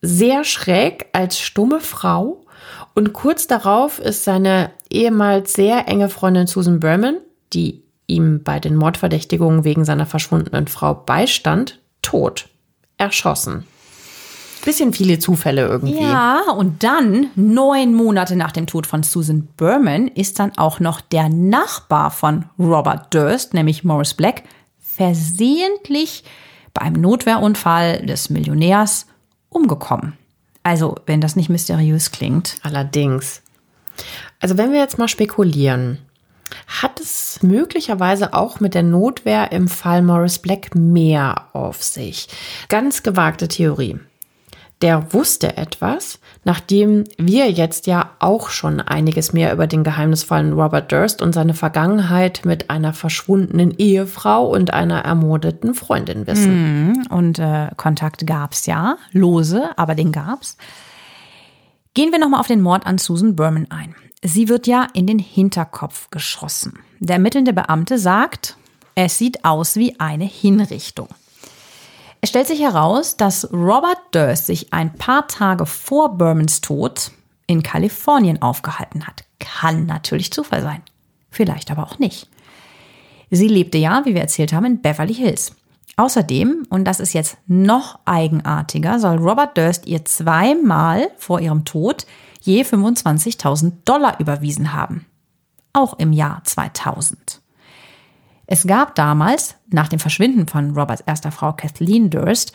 sehr 0.00 0.44
schräg 0.44 1.06
als 1.12 1.40
stumme 1.40 1.80
Frau 1.80 2.44
und 2.94 3.14
kurz 3.14 3.48
darauf 3.48 3.98
ist 3.98 4.22
seine 4.22 4.70
ehemals 4.90 5.54
sehr 5.54 5.88
enge 5.88 6.08
Freundin 6.08 6.46
Susan 6.46 6.78
Berman, 6.78 7.16
die 7.52 7.82
ihm 8.06 8.42
bei 8.42 8.60
den 8.60 8.76
Mordverdächtigungen 8.76 9.64
wegen 9.64 9.84
seiner 9.84 10.06
verschwundenen 10.06 10.68
Frau 10.68 10.94
beistand, 10.94 11.80
tot, 12.02 12.48
erschossen. 12.98 13.64
Bisschen 14.64 14.92
viele 14.92 15.20
Zufälle 15.20 15.66
irgendwie. 15.66 16.02
Ja, 16.02 16.42
und 16.56 16.82
dann, 16.82 17.30
neun 17.36 17.94
Monate 17.94 18.34
nach 18.34 18.50
dem 18.50 18.66
Tod 18.66 18.86
von 18.86 19.04
Susan 19.04 19.46
Berman, 19.56 20.08
ist 20.08 20.40
dann 20.40 20.58
auch 20.58 20.80
noch 20.80 21.00
der 21.00 21.28
Nachbar 21.28 22.10
von 22.10 22.46
Robert 22.58 23.14
Durst, 23.14 23.54
nämlich 23.54 23.84
Morris 23.84 24.14
Black, 24.14 24.42
versehentlich 24.80 26.24
bei 26.74 26.82
einem 26.82 27.00
Notwehrunfall 27.00 28.04
des 28.06 28.28
Millionärs 28.28 29.06
umgekommen. 29.50 30.14
Also, 30.64 30.96
wenn 31.06 31.20
das 31.20 31.36
nicht 31.36 31.48
mysteriös 31.48 32.10
klingt. 32.10 32.56
Allerdings. 32.62 33.42
Also, 34.40 34.58
wenn 34.58 34.72
wir 34.72 34.80
jetzt 34.80 34.98
mal 34.98 35.06
spekulieren, 35.06 35.98
hat 36.66 37.00
es 37.00 37.42
möglicherweise 37.42 38.34
auch 38.34 38.60
mit 38.60 38.74
der 38.74 38.82
Notwehr 38.82 39.52
im 39.52 39.68
Fall 39.68 40.02
Morris 40.02 40.38
Black 40.38 40.74
mehr 40.74 41.48
auf 41.52 41.82
sich? 41.82 42.28
Ganz 42.68 43.02
gewagte 43.02 43.48
Theorie 43.48 43.98
der 44.82 45.14
wusste 45.14 45.56
etwas, 45.56 46.18
nachdem 46.44 47.04
wir 47.16 47.50
jetzt 47.50 47.86
ja 47.86 48.10
auch 48.18 48.50
schon 48.50 48.80
einiges 48.80 49.32
mehr 49.32 49.52
über 49.52 49.66
den 49.66 49.84
geheimnisvollen 49.84 50.52
Robert 50.52 50.92
Durst 50.92 51.22
und 51.22 51.32
seine 51.32 51.54
Vergangenheit 51.54 52.42
mit 52.44 52.68
einer 52.68 52.92
verschwundenen 52.92 53.70
Ehefrau 53.78 54.46
und 54.46 54.74
einer 54.74 55.00
ermordeten 55.00 55.74
Freundin 55.74 56.26
wissen. 56.26 56.88
Mhm, 56.88 57.06
und 57.08 57.38
äh, 57.38 57.68
Kontakt 57.76 58.26
gab's 58.26 58.66
ja, 58.66 58.98
lose, 59.12 59.70
aber 59.76 59.94
den 59.94 60.12
gab's. 60.12 60.58
Gehen 61.94 62.12
wir 62.12 62.18
nochmal 62.18 62.40
auf 62.40 62.46
den 62.46 62.60
Mord 62.60 62.84
an 62.84 62.98
Susan 62.98 63.34
Berman 63.34 63.68
ein. 63.70 63.94
Sie 64.22 64.48
wird 64.48 64.66
ja 64.66 64.86
in 64.94 65.06
den 65.06 65.18
Hinterkopf 65.18 66.10
geschossen. 66.10 66.78
Der 67.00 67.16
ermittelnde 67.16 67.52
Beamte 67.52 67.98
sagt, 67.98 68.56
es 68.94 69.18
sieht 69.18 69.44
aus 69.44 69.76
wie 69.76 70.00
eine 70.00 70.24
Hinrichtung. 70.24 71.08
Es 72.20 72.30
stellt 72.30 72.46
sich 72.46 72.60
heraus, 72.60 73.16
dass 73.16 73.52
Robert 73.52 74.00
Durst 74.12 74.46
sich 74.46 74.72
ein 74.72 74.94
paar 74.94 75.28
Tage 75.28 75.66
vor 75.66 76.16
Bermans 76.16 76.60
Tod 76.60 77.10
in 77.46 77.62
Kalifornien 77.62 78.40
aufgehalten 78.42 79.06
hat. 79.06 79.24
Kann 79.38 79.86
natürlich 79.86 80.32
Zufall 80.32 80.62
sein. 80.62 80.82
Vielleicht 81.30 81.70
aber 81.70 81.84
auch 81.84 81.98
nicht. 81.98 82.28
Sie 83.30 83.48
lebte 83.48 83.78
ja, 83.78 84.04
wie 84.06 84.14
wir 84.14 84.22
erzählt 84.22 84.52
haben, 84.52 84.64
in 84.64 84.80
Beverly 84.80 85.14
Hills. 85.14 85.54
Außerdem, 85.96 86.66
und 86.68 86.84
das 86.84 87.00
ist 87.00 87.12
jetzt 87.12 87.38
noch 87.46 87.98
eigenartiger, 88.04 88.98
soll 88.98 89.16
Robert 89.16 89.56
Durst 89.56 89.86
ihr 89.86 90.04
zweimal 90.04 91.10
vor 91.16 91.40
ihrem 91.40 91.64
Tod 91.64 92.06
je 92.46 92.62
25.000 92.62 93.72
Dollar 93.84 94.18
überwiesen 94.20 94.72
haben. 94.72 95.06
Auch 95.72 95.98
im 95.98 96.12
Jahr 96.12 96.42
2000. 96.44 97.42
Es 98.46 98.66
gab 98.66 98.94
damals, 98.94 99.56
nach 99.68 99.88
dem 99.88 99.98
Verschwinden 99.98 100.46
von 100.46 100.70
Roberts 100.76 101.02
erster 101.04 101.32
Frau 101.32 101.52
Kathleen 101.52 102.10
Durst, 102.10 102.52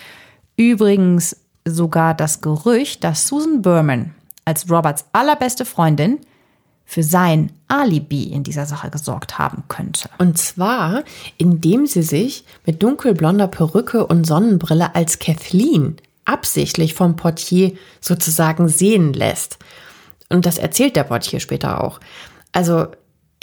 übrigens 0.56 1.36
sogar 1.66 2.14
das 2.14 2.42
Gerücht, 2.42 3.04
dass 3.04 3.28
Susan 3.28 3.62
Berman 3.62 4.16
als 4.46 4.70
Roberts 4.70 5.06
allerbeste 5.12 5.66
Freundin 5.66 6.20
für 6.86 7.04
sein 7.04 7.52
Alibi 7.68 8.24
in 8.24 8.44
dieser 8.44 8.66
Sache 8.66 8.90
gesorgt 8.90 9.38
haben 9.38 9.64
könnte. 9.68 10.10
Und 10.18 10.38
zwar, 10.38 11.04
indem 11.38 11.86
sie 11.86 12.04
sich 12.04 12.44
mit 12.66 12.84
dunkelblonder 12.84 13.48
Perücke 13.48 14.06
und 14.06 14.26
Sonnenbrille 14.26 14.94
als 14.96 15.20
Kathleen 15.20 15.98
absichtlich 16.26 16.94
vom 16.94 17.16
Portier 17.16 17.74
sozusagen 18.00 18.68
sehen 18.68 19.14
lässt. 19.14 19.58
Und 20.30 20.46
das 20.46 20.58
erzählt 20.58 20.96
der 20.96 21.04
Portier 21.04 21.40
später 21.40 21.84
auch. 21.84 22.00
Also 22.52 22.88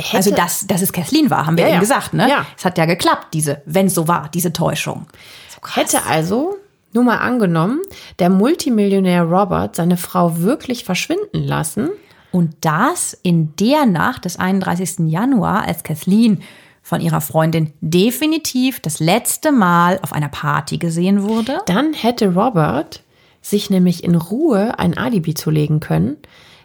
Hätte, 0.00 0.16
also, 0.16 0.34
dass, 0.34 0.66
dass 0.66 0.80
es 0.80 0.92
Kathleen 0.92 1.28
war, 1.28 1.46
haben 1.46 1.56
wir 1.56 1.64
ja, 1.64 1.70
eben 1.70 1.80
gesagt, 1.80 2.14
ne? 2.14 2.28
Ja. 2.28 2.46
Es 2.56 2.64
hat 2.64 2.78
ja 2.78 2.84
geklappt, 2.84 3.34
diese, 3.34 3.62
wenn 3.66 3.86
es 3.86 3.94
so 3.94 4.06
war, 4.06 4.28
diese 4.32 4.52
Täuschung. 4.52 5.06
So 5.48 5.74
Hätte 5.74 6.04
also, 6.06 6.56
nur 6.92 7.02
mal 7.02 7.18
angenommen, 7.18 7.80
der 8.20 8.30
Multimillionär 8.30 9.24
Robert 9.24 9.74
seine 9.74 9.96
Frau 9.96 10.38
wirklich 10.38 10.84
verschwinden 10.84 11.42
lassen. 11.42 11.90
Und 12.30 12.54
das 12.60 13.18
in 13.22 13.56
der 13.56 13.86
Nacht 13.86 14.24
des 14.24 14.38
31. 14.38 15.08
Januar, 15.08 15.62
als 15.62 15.82
Kathleen 15.82 16.42
von 16.88 17.02
ihrer 17.02 17.20
Freundin 17.20 17.74
definitiv 17.82 18.80
das 18.80 18.98
letzte 18.98 19.52
Mal 19.52 19.98
auf 20.00 20.14
einer 20.14 20.30
Party 20.30 20.78
gesehen 20.78 21.22
wurde. 21.22 21.60
Dann 21.66 21.92
hätte 21.92 22.32
Robert 22.32 23.02
sich 23.42 23.68
nämlich 23.68 24.04
in 24.04 24.14
Ruhe 24.14 24.78
ein 24.78 24.96
Alibi 24.96 25.34
zulegen 25.34 25.80
können, 25.80 26.16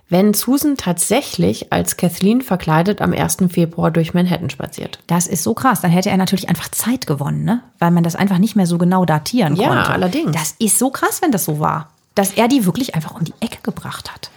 wenn 0.08 0.34
Susan 0.34 0.78
tatsächlich 0.78 1.74
als 1.74 1.98
Kathleen 1.98 2.42
verkleidet 2.42 3.02
am 3.02 3.12
1. 3.12 3.40
Februar 3.50 3.92
durch 3.92 4.14
Manhattan 4.14 4.50
spaziert. 4.50 5.00
Das 5.08 5.28
ist 5.28 5.44
so 5.44 5.54
krass. 5.54 5.82
Dann 5.82 5.92
hätte 5.92 6.10
er 6.10 6.16
natürlich 6.16 6.48
einfach 6.48 6.70
Zeit 6.70 7.06
gewonnen, 7.06 7.44
ne? 7.44 7.62
Weil 7.80 7.92
man 7.92 8.06
das 8.06 8.16
einfach 8.16 8.38
nicht 8.38 8.56
mehr 8.56 8.68
so 8.68 8.78
genau 8.78 9.04
datieren 9.04 9.58
ja, 9.58 9.68
konnte. 9.68 9.90
Ja, 9.90 9.94
allerdings. 9.94 10.32
Das 10.32 10.56
ist 10.58 10.80
so 10.80 10.90
krass, 10.90 11.22
wenn 11.22 11.34
das 11.34 11.44
so 11.44 11.60
war. 11.60 11.90
Dass 12.16 12.32
er 12.32 12.48
die 12.48 12.66
wirklich 12.66 12.96
einfach 12.96 13.16
um 13.16 13.26
die 13.26 13.34
Ecke 13.42 13.58
gebracht 13.62 14.14
hat. 14.14 14.30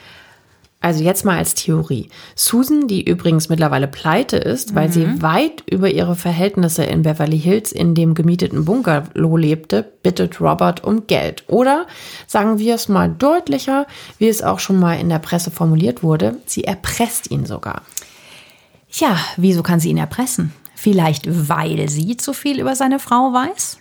Also 0.87 1.03
jetzt 1.03 1.25
mal 1.25 1.37
als 1.37 1.55
Theorie. 1.55 2.11
Susan, 2.37 2.87
die 2.87 3.03
übrigens 3.03 3.49
mittlerweile 3.49 3.89
pleite 3.89 4.37
ist, 4.37 4.77
weil 4.77 4.87
mhm. 4.87 4.93
sie 4.93 5.21
weit 5.21 5.65
über 5.69 5.91
ihre 5.91 6.15
Verhältnisse 6.15 6.85
in 6.85 7.03
Beverly 7.03 7.41
Hills 7.41 7.73
in 7.73 7.97
dem 7.97 8.15
gemieteten 8.15 8.65
Bungalow 8.65 9.37
lebte, 9.37 9.83
bittet 10.05 10.41
Robert 10.41 10.85
um 10.85 11.09
Geld. 11.09 11.43
Oder 11.49 11.89
sagen 12.29 12.61
wir 12.61 12.77
es 12.77 12.89
mal 12.89 13.09
deutlicher, 13.09 13.89
wie 14.19 14.29
es 14.29 14.43
auch 14.45 14.61
schon 14.61 14.79
mal 14.79 15.01
in 15.01 15.09
der 15.09 15.19
Presse 15.19 15.51
formuliert 15.51 16.05
wurde, 16.05 16.37
sie 16.47 16.63
erpresst 16.63 17.33
ihn 17.33 17.47
sogar. 17.47 17.83
Ja, 18.89 19.19
wieso 19.37 19.65
kann 19.65 19.81
sie 19.81 19.91
ihn 19.91 19.99
erpressen? 19.99 20.53
Vielleicht 20.77 21.49
weil 21.49 21.89
sie 21.89 22.17
zu 22.17 22.33
viel 22.33 22.61
über 22.61 22.77
seine 22.77 23.01
Frau 23.01 23.33
weiß? 23.33 23.79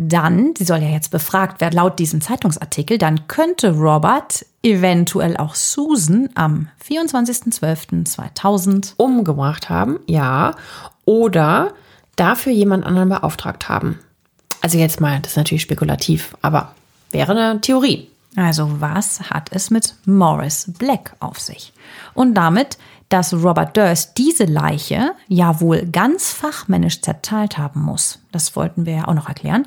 Dann, 0.00 0.54
sie 0.56 0.64
soll 0.64 0.78
ja 0.78 0.90
jetzt 0.90 1.10
befragt 1.10 1.60
werden, 1.60 1.74
laut 1.74 1.98
diesem 1.98 2.20
Zeitungsartikel, 2.20 2.98
dann 2.98 3.26
könnte 3.26 3.72
Robert 3.72 4.46
eventuell 4.62 5.36
auch 5.36 5.56
Susan 5.56 6.28
am 6.36 6.68
24.12.2000 6.88 8.92
umgebracht 8.96 9.68
haben, 9.68 9.98
ja, 10.06 10.54
oder 11.04 11.72
dafür 12.14 12.52
jemand 12.52 12.86
anderen 12.86 13.08
beauftragt 13.08 13.68
haben. 13.68 13.98
Also 14.60 14.78
jetzt 14.78 15.00
mal, 15.00 15.18
das 15.20 15.32
ist 15.32 15.36
natürlich 15.36 15.62
spekulativ, 15.62 16.36
aber 16.42 16.76
wäre 17.10 17.32
eine 17.32 17.60
Theorie. 17.60 18.08
Also 18.36 18.80
was 18.80 19.30
hat 19.30 19.50
es 19.50 19.70
mit 19.70 19.96
Morris 20.04 20.70
Black 20.78 21.16
auf 21.18 21.40
sich? 21.40 21.72
Und 22.14 22.34
damit 22.34 22.78
dass 23.08 23.32
Robert 23.32 23.76
Durst 23.76 24.18
diese 24.18 24.44
Leiche 24.44 25.12
ja 25.28 25.60
wohl 25.60 25.86
ganz 25.86 26.32
fachmännisch 26.32 27.00
zerteilt 27.00 27.58
haben 27.58 27.80
muss. 27.80 28.18
Das 28.32 28.54
wollten 28.56 28.86
wir 28.86 28.94
ja 28.94 29.08
auch 29.08 29.14
noch 29.14 29.28
erklären. 29.28 29.66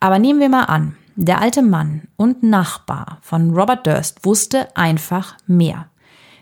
Aber 0.00 0.18
nehmen 0.18 0.40
wir 0.40 0.48
mal 0.48 0.64
an, 0.64 0.96
der 1.16 1.40
alte 1.40 1.62
Mann 1.62 2.02
und 2.16 2.42
Nachbar 2.42 3.18
von 3.22 3.54
Robert 3.54 3.86
Durst 3.86 4.24
wusste 4.24 4.76
einfach 4.76 5.36
mehr. 5.46 5.86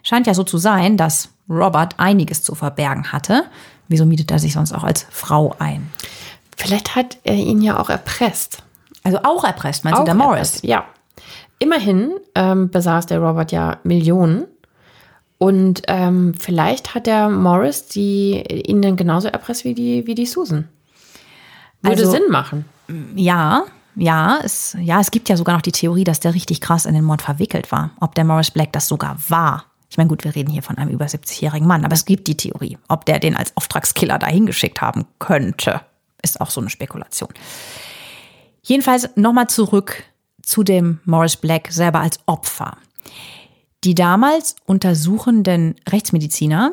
Scheint 0.02 0.26
ja 0.26 0.34
so 0.34 0.44
zu 0.44 0.58
sein, 0.58 0.96
dass 0.96 1.28
Robert 1.48 1.98
einiges 1.98 2.42
zu 2.42 2.54
verbergen 2.54 3.12
hatte. 3.12 3.44
Wieso 3.88 4.06
mietet 4.06 4.30
er 4.30 4.38
sich 4.38 4.54
sonst 4.54 4.72
auch 4.72 4.84
als 4.84 5.06
Frau 5.10 5.54
ein? 5.58 5.90
Vielleicht 6.56 6.96
hat 6.96 7.18
er 7.24 7.34
ihn 7.34 7.60
ja 7.60 7.78
auch 7.78 7.90
erpresst. 7.90 8.62
Also 9.04 9.18
auch 9.24 9.44
erpresst, 9.44 9.84
meinst 9.84 9.98
auch 9.98 10.04
du, 10.04 10.06
der 10.06 10.14
Morris? 10.14 10.38
Erpresst, 10.38 10.64
ja. 10.64 10.84
Immerhin 11.58 12.12
ähm, 12.34 12.70
besaß 12.70 13.06
der 13.06 13.20
Robert 13.20 13.52
ja 13.52 13.78
Millionen 13.84 14.46
und 15.42 15.82
ähm, 15.88 16.34
vielleicht 16.38 16.94
hat 16.94 17.08
der 17.08 17.28
Morris 17.28 17.88
die, 17.88 18.44
ihn 18.64 18.80
dann 18.80 18.94
genauso 18.94 19.26
erpresst 19.26 19.64
wie 19.64 19.74
die, 19.74 20.06
wie 20.06 20.14
die 20.14 20.24
Susan. 20.24 20.68
Würde 21.80 22.02
also, 22.02 22.12
Sinn 22.12 22.30
machen. 22.30 22.64
Ja, 23.16 23.64
ja 23.96 24.38
es, 24.44 24.76
ja, 24.78 25.00
es 25.00 25.10
gibt 25.10 25.28
ja 25.28 25.36
sogar 25.36 25.56
noch 25.56 25.62
die 25.62 25.72
Theorie, 25.72 26.04
dass 26.04 26.20
der 26.20 26.34
richtig 26.34 26.60
krass 26.60 26.86
in 26.86 26.94
den 26.94 27.02
Mord 27.02 27.22
verwickelt 27.22 27.72
war. 27.72 27.90
Ob 27.98 28.14
der 28.14 28.22
Morris 28.22 28.52
Black 28.52 28.72
das 28.72 28.86
sogar 28.86 29.16
war. 29.30 29.64
Ich 29.90 29.96
meine, 29.96 30.08
gut, 30.08 30.22
wir 30.22 30.32
reden 30.36 30.52
hier 30.52 30.62
von 30.62 30.78
einem 30.78 30.92
über 30.92 31.06
70-jährigen 31.06 31.66
Mann, 31.66 31.84
aber 31.84 31.94
es 31.94 32.04
gibt 32.04 32.28
die 32.28 32.36
Theorie. 32.36 32.78
Ob 32.86 33.04
der 33.04 33.18
den 33.18 33.36
als 33.36 33.56
Auftragskiller 33.56 34.20
dahin 34.20 34.46
geschickt 34.46 34.80
haben 34.80 35.06
könnte, 35.18 35.80
ist 36.22 36.40
auch 36.40 36.50
so 36.50 36.60
eine 36.60 36.70
Spekulation. 36.70 37.30
Jedenfalls 38.62 39.10
nochmal 39.16 39.48
zurück 39.48 40.04
zu 40.40 40.62
dem 40.62 41.00
Morris 41.04 41.34
Black 41.34 41.72
selber 41.72 41.98
als 41.98 42.20
Opfer. 42.26 42.76
Die 43.84 43.94
damals 43.94 44.54
untersuchenden 44.64 45.74
Rechtsmediziner, 45.88 46.72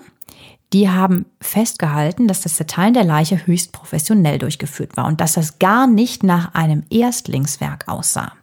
die 0.73 0.89
haben 0.89 1.25
festgehalten, 1.41 2.27
dass 2.27 2.41
das 2.41 2.55
Zerteilen 2.55 2.93
der 2.93 3.03
Leiche 3.03 3.47
höchst 3.47 3.71
professionell 3.71 4.37
durchgeführt 4.37 4.95
war 4.95 5.07
und 5.07 5.19
dass 5.19 5.33
das 5.33 5.57
gar 5.57 5.87
nicht 5.87 6.21
nach 6.21 6.53
einem 6.53 6.83
Erstlingswerk 6.91 7.87
aussah. 7.87 8.33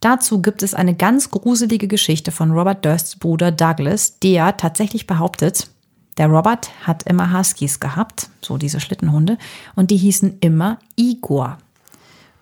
Dazu 0.00 0.42
gibt 0.42 0.62
es 0.62 0.74
eine 0.74 0.94
ganz 0.94 1.30
gruselige 1.30 1.88
Geschichte 1.88 2.32
von 2.32 2.50
Robert 2.50 2.84
Dursts 2.84 3.16
Bruder 3.16 3.52
Douglas, 3.52 4.18
der 4.18 4.56
tatsächlich 4.56 5.06
behauptet, 5.06 5.70
der 6.18 6.26
Robert 6.26 6.70
hat 6.86 7.04
immer 7.04 7.32
Huskies 7.32 7.80
gehabt, 7.80 8.28
so 8.42 8.58
diese 8.58 8.80
Schlittenhunde, 8.80 9.38
und 9.74 9.90
die 9.90 9.96
hießen 9.96 10.38
immer 10.40 10.78
Igor. 10.96 11.56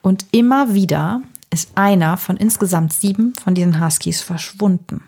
Und 0.02 0.26
immer 0.32 0.74
wieder 0.74 1.22
ist 1.52 1.70
einer 1.76 2.16
von 2.16 2.36
insgesamt 2.36 2.92
sieben 2.92 3.34
von 3.34 3.54
diesen 3.54 3.84
Huskies 3.84 4.22
verschwunden. 4.22 5.02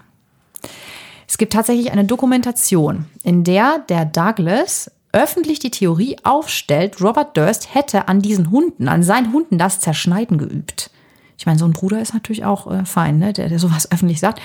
Es 1.27 1.39
gibt 1.39 1.53
tatsächlich 1.53 1.93
eine 1.93 2.05
Dokumentation, 2.05 3.07
in 3.23 3.45
der 3.45 3.79
der 3.89 4.05
Douglas 4.05 4.91
öffentlich 5.13 5.59
die 5.59 5.71
Theorie 5.71 6.17
aufstellt, 6.23 7.01
Robert 7.01 7.37
Durst 7.37 7.75
hätte 7.75 8.09
an 8.09 8.21
diesen 8.21 8.51
Hunden, 8.51 8.89
an 8.89 9.03
seinen 9.03 9.33
Hunden 9.33 9.59
das 9.59 9.79
Zerschneiden 9.79 10.39
geübt. 10.39 10.91
Ich 11.39 11.47
meine, 11.47 11.59
so 11.59 11.67
ein 11.67 11.73
Bruder 11.73 12.01
ist 12.01 12.15
natürlich 12.15 12.45
auch 12.45 12.71
äh, 12.71 12.85
fein, 12.85 13.19
ne? 13.19 13.33
der, 13.33 13.49
der 13.49 13.59
sowas 13.59 13.91
öffentlich 13.93 14.21
sagt. 14.21 14.41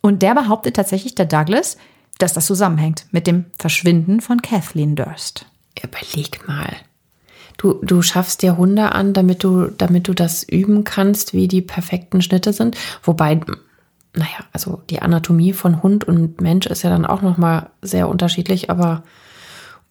Und 0.00 0.22
der 0.22 0.34
behauptet 0.34 0.76
tatsächlich, 0.76 1.14
der 1.14 1.26
Douglas, 1.26 1.76
dass 2.18 2.32
das 2.32 2.46
zusammenhängt 2.46 3.06
mit 3.10 3.26
dem 3.26 3.46
Verschwinden 3.58 4.20
von 4.20 4.40
Kathleen 4.40 4.96
Durst. 4.96 5.46
Überleg 5.82 6.46
mal. 6.48 6.74
Du, 7.58 7.74
du 7.82 8.02
schaffst 8.02 8.42
dir 8.42 8.56
Hunde 8.56 8.92
an, 8.92 9.12
damit 9.12 9.42
du, 9.42 9.66
damit 9.66 10.08
du 10.08 10.14
das 10.14 10.42
üben 10.42 10.84
kannst, 10.84 11.32
wie 11.32 11.48
die 11.48 11.62
perfekten 11.62 12.22
Schnitte 12.22 12.52
sind. 12.52 12.76
Wobei, 13.02 13.40
naja, 14.16 14.44
also 14.52 14.82
die 14.90 15.00
Anatomie 15.02 15.52
von 15.52 15.82
Hund 15.82 16.04
und 16.04 16.40
Mensch 16.40 16.66
ist 16.66 16.82
ja 16.82 16.90
dann 16.90 17.06
auch 17.06 17.22
nochmal 17.22 17.70
sehr 17.82 18.08
unterschiedlich, 18.08 18.70
aber 18.70 19.02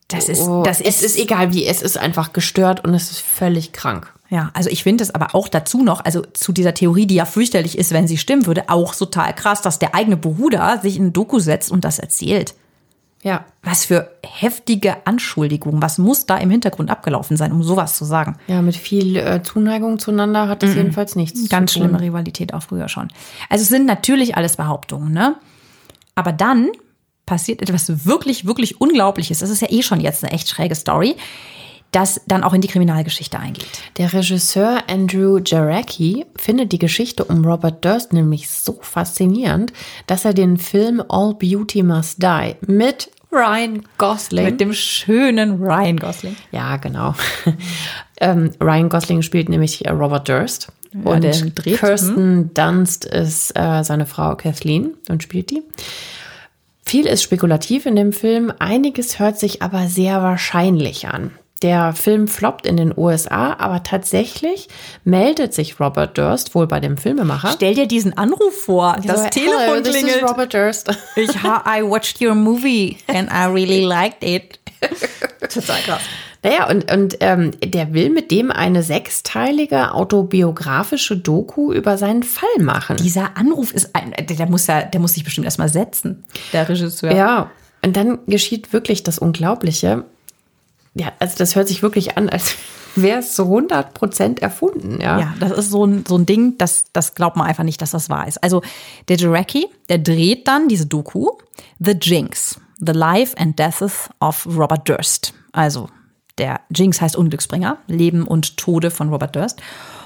Das 0.08 0.30
ist, 0.30 0.42
oh, 0.42 0.64
das 0.64 0.82
es 0.82 1.02
ist, 1.02 1.16
ist 1.16 1.20
egal 1.20 1.54
wie, 1.54 1.66
es 1.66 1.82
ist 1.82 1.98
einfach 1.98 2.34
gestört 2.34 2.84
und 2.84 2.94
es 2.94 3.12
ist 3.12 3.22
völlig 3.22 3.72
krank. 3.72 4.12
ja, 4.30 4.52
also 4.54 4.70
ich 4.70 4.84
finde 4.84 5.04
es 5.04 5.14
aber 5.14 5.34
auch 5.34 5.48
dazu 5.48 5.84
noch, 5.84 6.04
also 6.04 6.22
zu 6.22 6.52
dieser 6.52 6.74
Theorie, 6.74 7.06
die 7.08 7.16
ja 7.16 7.26
fürchterlich 7.26 7.78
ist, 7.78 7.92
wenn 7.92 8.08
sie 8.08 8.18
stimmen 8.18 8.46
würde, 8.46 8.70
auch 8.70 8.94
total 8.96 9.34
krass, 9.34 9.62
dass 9.62 9.80
der 9.80 9.96
eigene 9.96 10.18
Bruder 10.18 10.80
sich 10.82 10.98
in 10.98 11.08
ein 11.08 11.14
Doku 11.14 11.40
setzt 11.40 11.72
und 11.72 11.86
das 11.86 12.00
erzählt. 12.00 12.56
Ja, 13.26 13.44
Was 13.64 13.86
für 13.86 14.12
heftige 14.24 15.08
Anschuldigungen. 15.08 15.82
Was 15.82 15.98
muss 15.98 16.28
da 16.28 16.38
im 16.38 16.52
Hintergrund 16.52 16.92
abgelaufen 16.92 17.38
sein, 17.38 17.52
um 17.52 17.64
sowas 17.64 17.98
zu 17.98 18.06
sagen? 18.06 18.38
ja, 18.46 18.62
mit 18.62 18.76
viel 18.76 19.18
äh, 19.18 19.42
Zuneigung 19.42 19.98
zueinander 19.98 20.48
hat 20.48 20.62
es 20.62 20.76
jedenfalls 20.76 21.16
nichts 21.16 21.50
Ganz 21.50 21.74
zu 21.74 21.80
tun. 21.80 21.90
schlimme 21.90 22.02
Rivalität 22.04 22.54
auch 22.54 22.62
früher 22.62 22.88
schon. 22.88 23.08
Also 23.50 23.64
es 23.64 23.70
sind 23.70 23.88
natürlich 23.88 24.38
alles 24.38 24.58
Behauptungen, 24.58 25.12
ne? 25.12 25.36
Aber 26.14 26.32
dann 26.34 26.70
passiert 27.26 27.64
etwas 27.64 28.06
wirklich, 28.06 28.46
wirklich 28.46 28.80
Unglaubliches. 28.80 29.40
Das 29.40 29.50
ist 29.50 29.62
ja 29.64 29.72
eh 29.72 29.82
schon 29.82 30.00
jetzt 30.02 30.24
eine 30.24 30.32
echt 30.32 30.48
schräge 30.48 30.76
Story, 30.76 31.16
das 31.92 32.22
dann 32.28 32.44
auch 32.44 32.54
in 32.54 32.62
die 32.62 32.68
Kriminalgeschichte 32.68 33.40
eingeht. 33.40 33.66
Der 33.98 34.12
Regisseur 34.14 34.84
Andrew 34.88 35.40
Jarecki 35.44 36.26
findet 36.36 36.74
die 36.74 36.78
Geschichte 36.80 37.24
um 37.24 37.44
Robert 37.46 37.84
Durst 37.86 38.14
nämlich 38.14 38.50
so 38.50 38.78
faszinierend, 38.82 39.72
dass 40.06 40.26
er 40.26 40.34
den 40.34 40.58
Film 40.58 41.02
All 41.10 41.34
Beauty 41.34 41.84
Must 41.84 42.22
Die 42.22 42.56
mit 42.68 43.10
Ryan 43.36 43.84
Gosling 43.98 44.46
Mit 44.46 44.62
dem 44.62 44.74
schönen 44.74 45.62
Ryan 45.62 45.98
Gosling. 45.98 46.36
Ja, 46.52 46.78
genau. 46.78 47.16
ähm, 48.22 48.52
Ryan 48.62 48.90
Gosling 48.90 49.22
spielt 49.22 49.50
nämlich 49.50 49.84
Robert 49.90 50.30
Durst. 50.30 50.72
Ja, 50.94 51.12
und? 51.12 51.56
Kirsten 51.56 52.54
Dunst 52.54 53.04
ist 53.04 53.52
äh, 53.58 53.84
seine 53.84 54.06
Frau 54.06 54.36
Kathleen 54.36 54.94
und 55.10 55.22
spielt 55.22 55.52
die. 55.52 55.62
Viel 56.86 57.06
ist 57.08 57.24
spekulativ 57.24 57.86
in 57.86 57.96
dem 57.96 58.14
Film, 58.14 58.54
einiges 58.60 59.20
hört 59.20 59.38
sich 59.40 59.62
aber 59.62 59.88
sehr 59.88 60.22
wahrscheinlich 60.22 61.08
an. 61.08 61.32
Der 61.62 61.94
Film 61.94 62.28
floppt 62.28 62.68
in 62.68 62.76
den 62.76 62.94
USA, 62.96 63.54
aber 63.58 63.82
tatsächlich 63.84 64.68
meldet 65.06 65.54
sich 65.54 65.80
Robert 65.80 66.18
Durst 66.18 66.54
wohl 66.54 66.68
bei 66.68 66.82
dem 66.82 66.98
Filmemacher. 66.98 67.52
Stell 67.56 67.76
dir 67.76 67.88
diesen 67.88 68.18
Anruf 68.18 68.54
vor. 68.66 68.98
Das 69.06 69.24
So, 69.24 69.30
Telefon 69.30 69.60
"Hello, 69.60 69.82
this 69.82 69.96
is 69.96 70.02
klingelt. 70.04 70.30
Robert 70.30 70.54
Durst. 70.54 70.90
Ich 71.16 71.30
I 71.30 71.82
watched 71.82 72.22
your 72.22 72.36
movie 72.36 72.98
and 73.08 73.30
I 73.32 73.46
really 73.46 73.84
liked 73.86 74.24
it. 74.24 74.60
Total 75.50 75.80
krass. 75.82 76.02
Naja, 76.44 76.70
und, 76.70 76.92
und 76.92 77.18
ähm, 77.22 77.52
der 77.64 77.94
will 77.94 78.12
mit 78.12 78.30
dem 78.30 78.52
eine 78.52 78.84
sechsteilige 78.84 79.94
autobiografische 79.94 81.18
Doku 81.18 81.72
über 81.74 81.98
seinen 81.98 82.22
Fall 82.22 82.60
machen. 82.60 82.98
Dieser 82.98 83.36
Anruf 83.36 83.74
ist 83.74 83.96
ein, 83.96 84.14
der 84.14 84.46
muss 84.48 84.68
ja, 84.68 84.84
der 84.84 85.00
muss 85.00 85.14
sich 85.14 85.24
bestimmt 85.24 85.46
erstmal 85.46 85.70
setzen, 85.70 86.24
der 86.54 86.70
Regisseur. 86.70 87.12
Ja, 87.16 87.50
und 87.82 87.96
dann 87.98 88.20
geschieht 88.28 88.74
wirklich 88.74 89.02
das 89.02 89.18
Unglaubliche. 89.18 90.04
Ja, 90.96 91.12
also 91.20 91.36
das 91.38 91.56
hört 91.56 91.68
sich 91.68 91.84
wirklich 91.84 92.18
an, 92.18 92.30
als 92.30 92.56
wäre 92.96 93.20
es 93.20 93.36
zu 93.36 93.44
100 93.44 93.94
Prozent 93.94 94.42
erfunden. 94.42 95.00
Ja. 95.02 95.20
Ja, 95.20 95.34
das 95.40 95.52
ist 95.52 95.70
so 95.70 95.86
ein, 95.86 96.06
so 96.08 96.18
ein 96.18 96.26
Ding, 96.26 96.58
das, 96.58 96.86
das 96.94 97.14
glaubt 97.14 97.36
man 97.36 97.46
einfach 97.46 97.64
nicht, 97.64 97.82
dass 97.82 97.92
das 97.92 98.10
wahr 98.10 98.28
ist. 98.28 98.42
Also 98.42 98.62
der 99.10 99.18
Jarecki, 99.18 99.68
der 99.90 100.00
dreht 100.00 100.48
dann 100.48 100.68
diese 100.70 100.86
Doku 100.86 101.32
The 101.80 101.92
Jinx, 102.02 102.60
The 102.80 102.94
Life 102.94 103.38
and 103.38 103.60
Deaths 103.60 104.10
of 104.22 104.48
Robert 104.48 104.88
Durst. 104.88 105.34
Also 105.52 105.90
der 106.38 106.62
Jinx 106.74 107.02
heißt 107.02 107.16
Unglücksbringer, 107.16 107.78
Leben 107.88 108.26
und 108.26 108.58
Tode 108.58 108.92
von 108.92 109.10
Robert 109.10 109.36
Durst. 109.36 109.62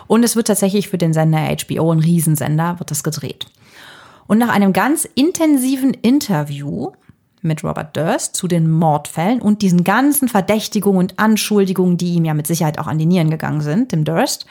Und 0.07 0.23
es 0.23 0.35
wird 0.35 0.47
tatsächlich 0.47 0.89
für 0.89 0.97
den 0.97 1.13
Sender 1.13 1.39
HBO, 1.39 1.91
ein 1.91 1.99
Riesensender, 1.99 2.79
wird 2.79 2.89
das 2.89 3.03
gedreht. 3.03 3.45
Und 4.27 4.39
nach 4.39 4.49
einem 4.49 4.73
ganz 4.73 5.05
intensiven 5.15 5.93
Interview 5.93 6.91
mit 7.41 7.63
Robert 7.63 7.95
Durst 7.95 8.35
zu 8.35 8.47
den 8.47 8.69
Mordfällen 8.69 9.41
und 9.41 9.61
diesen 9.61 9.83
ganzen 9.83 10.27
Verdächtigungen 10.27 10.99
und 10.99 11.19
Anschuldigungen, 11.19 11.97
die 11.97 12.13
ihm 12.13 12.25
ja 12.25 12.33
mit 12.33 12.47
Sicherheit 12.47 12.79
auch 12.79 12.87
an 12.87 12.97
die 12.97 13.05
Nieren 13.05 13.29
gegangen 13.29 13.61
sind, 13.61 13.91
dem 13.91 14.03
Durst, 14.03 14.45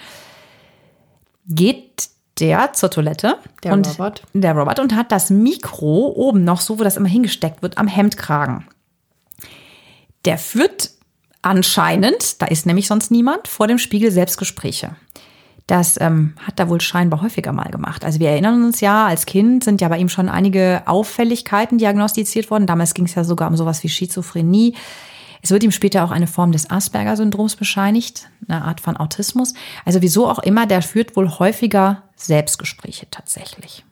geht 1.46 2.08
der 2.40 2.72
zur 2.72 2.90
Toilette. 2.90 3.38
Der 3.64 3.72
und, 3.72 3.88
Robert. 3.88 4.22
Der 4.32 4.54
Robert 4.54 4.78
und 4.78 4.94
hat 4.94 5.12
das 5.12 5.30
Mikro 5.30 6.12
oben 6.14 6.44
noch 6.44 6.60
so, 6.60 6.78
wo 6.78 6.84
das 6.84 6.96
immer 6.96 7.08
hingesteckt 7.08 7.62
wird, 7.62 7.78
am 7.78 7.88
Hemdkragen. 7.88 8.66
Der 10.24 10.38
führt 10.38 10.90
anscheinend, 11.42 12.40
da 12.42 12.46
ist 12.46 12.66
nämlich 12.66 12.86
sonst 12.86 13.10
niemand, 13.10 13.48
vor 13.48 13.66
dem 13.66 13.78
Spiegel 13.78 14.10
Selbstgespräche. 14.10 14.96
Das 15.68 16.00
ähm, 16.00 16.32
hat 16.42 16.58
er 16.58 16.70
wohl 16.70 16.80
scheinbar 16.80 17.20
häufiger 17.20 17.52
mal 17.52 17.70
gemacht. 17.70 18.02
Also 18.02 18.20
wir 18.20 18.30
erinnern 18.30 18.64
uns 18.64 18.80
ja, 18.80 19.06
als 19.06 19.26
Kind 19.26 19.62
sind 19.62 19.82
ja 19.82 19.88
bei 19.88 19.98
ihm 19.98 20.08
schon 20.08 20.30
einige 20.30 20.82
Auffälligkeiten 20.86 21.76
diagnostiziert 21.76 22.50
worden. 22.50 22.66
Damals 22.66 22.94
ging 22.94 23.04
es 23.04 23.14
ja 23.14 23.22
sogar 23.22 23.50
um 23.50 23.56
sowas 23.56 23.82
wie 23.82 23.90
Schizophrenie. 23.90 24.74
Es 25.42 25.50
wird 25.50 25.62
ihm 25.62 25.70
später 25.70 26.04
auch 26.04 26.10
eine 26.10 26.26
Form 26.26 26.52
des 26.52 26.70
Asperger-Syndroms 26.70 27.56
bescheinigt, 27.56 28.30
eine 28.48 28.64
Art 28.64 28.80
von 28.80 28.96
Autismus. 28.96 29.52
Also 29.84 30.00
wieso 30.00 30.26
auch 30.26 30.38
immer, 30.38 30.66
der 30.66 30.80
führt 30.80 31.16
wohl 31.16 31.28
häufiger 31.28 32.02
Selbstgespräche 32.16 33.06
tatsächlich. 33.10 33.84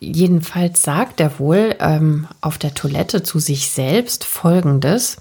Jedenfalls 0.00 0.82
sagt 0.82 1.20
er 1.20 1.38
wohl 1.38 1.76
ähm, 1.80 2.28
auf 2.40 2.56
der 2.56 2.72
Toilette 2.72 3.22
zu 3.22 3.38
sich 3.38 3.68
selbst 3.70 4.24
Folgendes. 4.24 5.18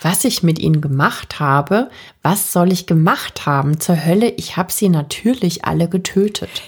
Was 0.00 0.24
ich 0.24 0.42
mit 0.42 0.58
ihnen 0.58 0.80
gemacht 0.80 1.40
habe, 1.40 1.90
was 2.22 2.52
soll 2.52 2.72
ich 2.72 2.86
gemacht 2.86 3.46
haben 3.46 3.80
zur 3.80 4.04
Hölle? 4.04 4.28
Ich 4.30 4.56
habe 4.56 4.72
sie 4.72 4.88
natürlich 4.88 5.64
alle 5.64 5.88
getötet. 5.88 6.62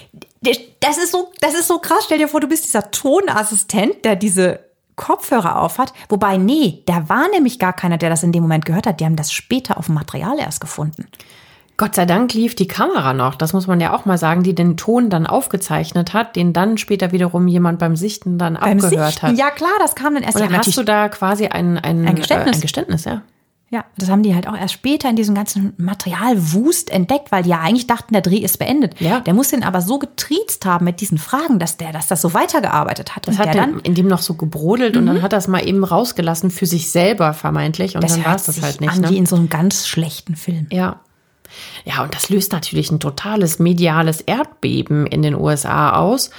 Das 0.81 0.97
ist 0.97 1.11
so, 1.11 1.31
das 1.39 1.53
ist 1.53 1.67
so 1.67 1.79
krass. 1.79 2.03
Stell 2.05 2.17
dir 2.17 2.27
vor, 2.27 2.41
du 2.41 2.47
bist 2.47 2.65
dieser 2.65 2.91
Tonassistent, 2.91 4.03
der 4.03 4.15
diese 4.15 4.59
Kopfhörer 4.95 5.61
aufhat. 5.61 5.93
Wobei, 6.09 6.37
nee, 6.37 6.83
da 6.85 7.07
war 7.07 7.29
nämlich 7.29 7.57
gar 7.59 7.73
keiner, 7.73 7.97
der 7.97 8.09
das 8.09 8.23
in 8.23 8.31
dem 8.31 8.43
Moment 8.43 8.65
gehört 8.65 8.87
hat. 8.87 8.99
Die 8.99 9.05
haben 9.05 9.15
das 9.15 9.31
später 9.31 9.77
auf 9.77 9.85
dem 9.85 9.95
Material 9.95 10.37
erst 10.37 10.59
gefunden. 10.59 11.07
Gott 11.81 11.95
sei 11.95 12.05
Dank 12.05 12.33
lief 12.35 12.53
die 12.55 12.67
Kamera 12.67 13.13
noch, 13.13 13.33
das 13.33 13.53
muss 13.53 13.65
man 13.65 13.81
ja 13.81 13.91
auch 13.93 14.05
mal 14.05 14.19
sagen, 14.19 14.43
die 14.43 14.53
den 14.53 14.77
Ton 14.77 15.09
dann 15.09 15.25
aufgezeichnet 15.25 16.13
hat, 16.13 16.35
den 16.35 16.53
dann 16.53 16.77
später 16.77 17.11
wiederum 17.11 17.47
jemand 17.47 17.79
beim 17.79 17.95
Sichten 17.95 18.37
dann 18.37 18.55
abgehört 18.55 19.13
Sichten, 19.13 19.27
hat. 19.29 19.37
Ja, 19.37 19.49
klar, 19.49 19.71
das 19.79 19.95
kam 19.95 20.13
dann 20.13 20.21
erst. 20.21 20.35
Und 20.35 20.43
Ja, 20.43 20.47
dann 20.47 20.57
hast 20.59 20.67
natürlich- 20.67 20.75
du 20.75 20.83
da 20.85 21.09
quasi 21.09 21.47
ein, 21.47 21.79
ein, 21.79 22.07
Ein 22.07 22.15
Geständnis. 22.15 22.55
Äh, 22.55 22.57
ein 22.59 22.61
Geständnis, 22.61 23.05
ja. 23.05 23.21
Ja, 23.71 23.85
das 23.97 24.09
haben 24.09 24.21
die 24.21 24.35
halt 24.35 24.47
auch 24.49 24.55
erst 24.57 24.73
später 24.73 25.09
in 25.09 25.15
diesem 25.15 25.33
ganzen 25.33 25.73
Materialwust 25.77 26.89
entdeckt, 26.91 27.31
weil 27.31 27.43
die 27.43 27.49
ja 27.51 27.61
eigentlich 27.61 27.87
dachten, 27.87 28.13
der 28.13 28.21
Dreh 28.21 28.37
ist 28.39 28.59
beendet. 28.59 28.99
Ja. 28.99 29.21
Der 29.21 29.33
muss 29.33 29.49
den 29.49 29.63
aber 29.63 29.81
so 29.81 29.97
getriezt 29.97 30.65
haben 30.65 30.85
mit 30.85 30.99
diesen 31.01 31.17
Fragen, 31.17 31.57
dass 31.57 31.77
der, 31.77 31.91
dass 31.93 32.07
das 32.07 32.21
so 32.21 32.33
weitergearbeitet 32.33 33.15
hat. 33.15 33.27
Das 33.27 33.35
und 33.35 33.39
hat 33.39 33.53
der 33.55 33.61
dann 33.65 33.79
in 33.79 33.95
dem 33.95 34.07
noch 34.07 34.21
so 34.21 34.33
gebrodelt 34.33 34.97
und 34.97 35.05
dann 35.05 35.21
hat 35.21 35.33
das 35.33 35.47
mal 35.47 35.65
eben 35.65 35.83
rausgelassen 35.83 36.51
für 36.51 36.65
sich 36.65 36.91
selber 36.91 37.33
vermeintlich 37.33 37.95
und 37.95 38.03
das 38.03 38.15
dann 38.15 38.25
war 38.25 38.35
es 38.35 38.43
das 38.43 38.61
halt 38.61 38.81
nicht. 38.81 38.91
an 38.91 39.03
wie 39.09 39.13
Ne? 39.13 39.17
in 39.17 39.25
so 39.25 39.35
einem 39.37 39.49
ganz 39.49 39.87
schlechten 39.87 40.35
Film. 40.35 40.67
Ja. 40.69 40.99
Ja, 41.85 42.03
und 42.03 42.13
das 42.15 42.29
löst 42.29 42.51
natürlich 42.51 42.91
ein 42.91 42.99
totales 42.99 43.59
mediales 43.59 44.21
Erdbeben 44.21 45.05
in 45.07 45.21
den 45.21 45.35
USA 45.35 45.93
aus. 45.93 46.29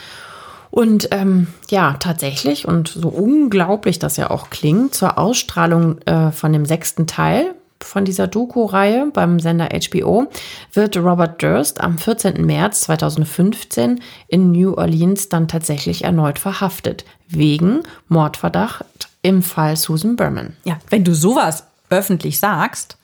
Und 0.71 1.09
ähm, 1.11 1.49
ja, 1.71 1.95
tatsächlich, 1.99 2.67
und 2.67 2.89
so 2.89 3.09
unglaublich 3.09 3.99
das 3.99 4.17
ja 4.17 4.31
auch 4.31 4.49
klingt, 4.49 4.95
zur 4.95 5.19
Ausstrahlung 5.19 6.01
äh, 6.03 6.33
von 6.33 6.53
dem 6.53 6.65
sechsten 6.65 7.07
Teil 7.07 7.55
von 7.85 8.05
dieser 8.05 8.27
Doku-Reihe 8.27 9.11
beim 9.13 9.41
Sender 9.41 9.69
HBO 9.71 10.29
wird 10.73 10.97
Robert 10.97 11.43
Durst 11.43 11.81
am 11.81 11.99
14. 11.99 12.45
März 12.45 12.83
2015 12.83 14.01
in 14.29 14.53
New 14.53 14.75
Orleans 14.75 15.29
dann 15.29 15.49
tatsächlich 15.49 16.05
erneut 16.05 16.39
verhaftet, 16.39 17.05
wegen 17.29 17.81
Mordverdacht 18.09 19.09
im 19.23 19.43
Fall 19.43 19.77
Susan 19.77 20.17
Berman. 20.17 20.57
Ja, 20.65 20.79
wenn 20.91 21.05
du 21.05 21.15
sowas 21.15 21.65
öffentlich 21.91 22.39
sagst, 22.39 22.97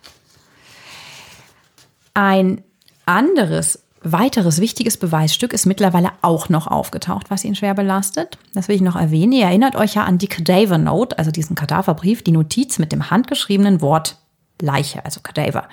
ein 2.19 2.63
anderes, 3.07 3.85
weiteres 4.03 4.61
wichtiges 4.61 4.97
Beweisstück 4.97 5.53
ist 5.53 5.67
mittlerweile 5.67 6.11
auch 6.21 6.49
noch 6.49 6.67
aufgetaucht, 6.67 7.31
was 7.31 7.45
ihn 7.45 7.55
schwer 7.55 7.75
belastet. 7.75 8.39
Das 8.55 8.67
will 8.67 8.75
ich 8.75 8.83
noch 8.83 8.97
erwähnen. 8.97 9.33
Ihr 9.33 9.45
erinnert 9.45 9.77
euch 9.77 9.95
ja 9.95 10.03
an 10.03 10.19
die 10.19 10.27
Cadaver 10.27 10.79
Note, 10.79 11.17
also 11.17 11.31
diesen 11.31 11.55
Kadaverbrief, 11.55 12.23
die 12.23 12.33
Notiz 12.33 12.81
mit 12.81 12.91
dem 12.91 13.09
handgeschriebenen 13.11 13.81
Wort 13.81 14.17
Leiche, 14.61 15.05
also 15.05 15.21
Cadaver, 15.23 15.69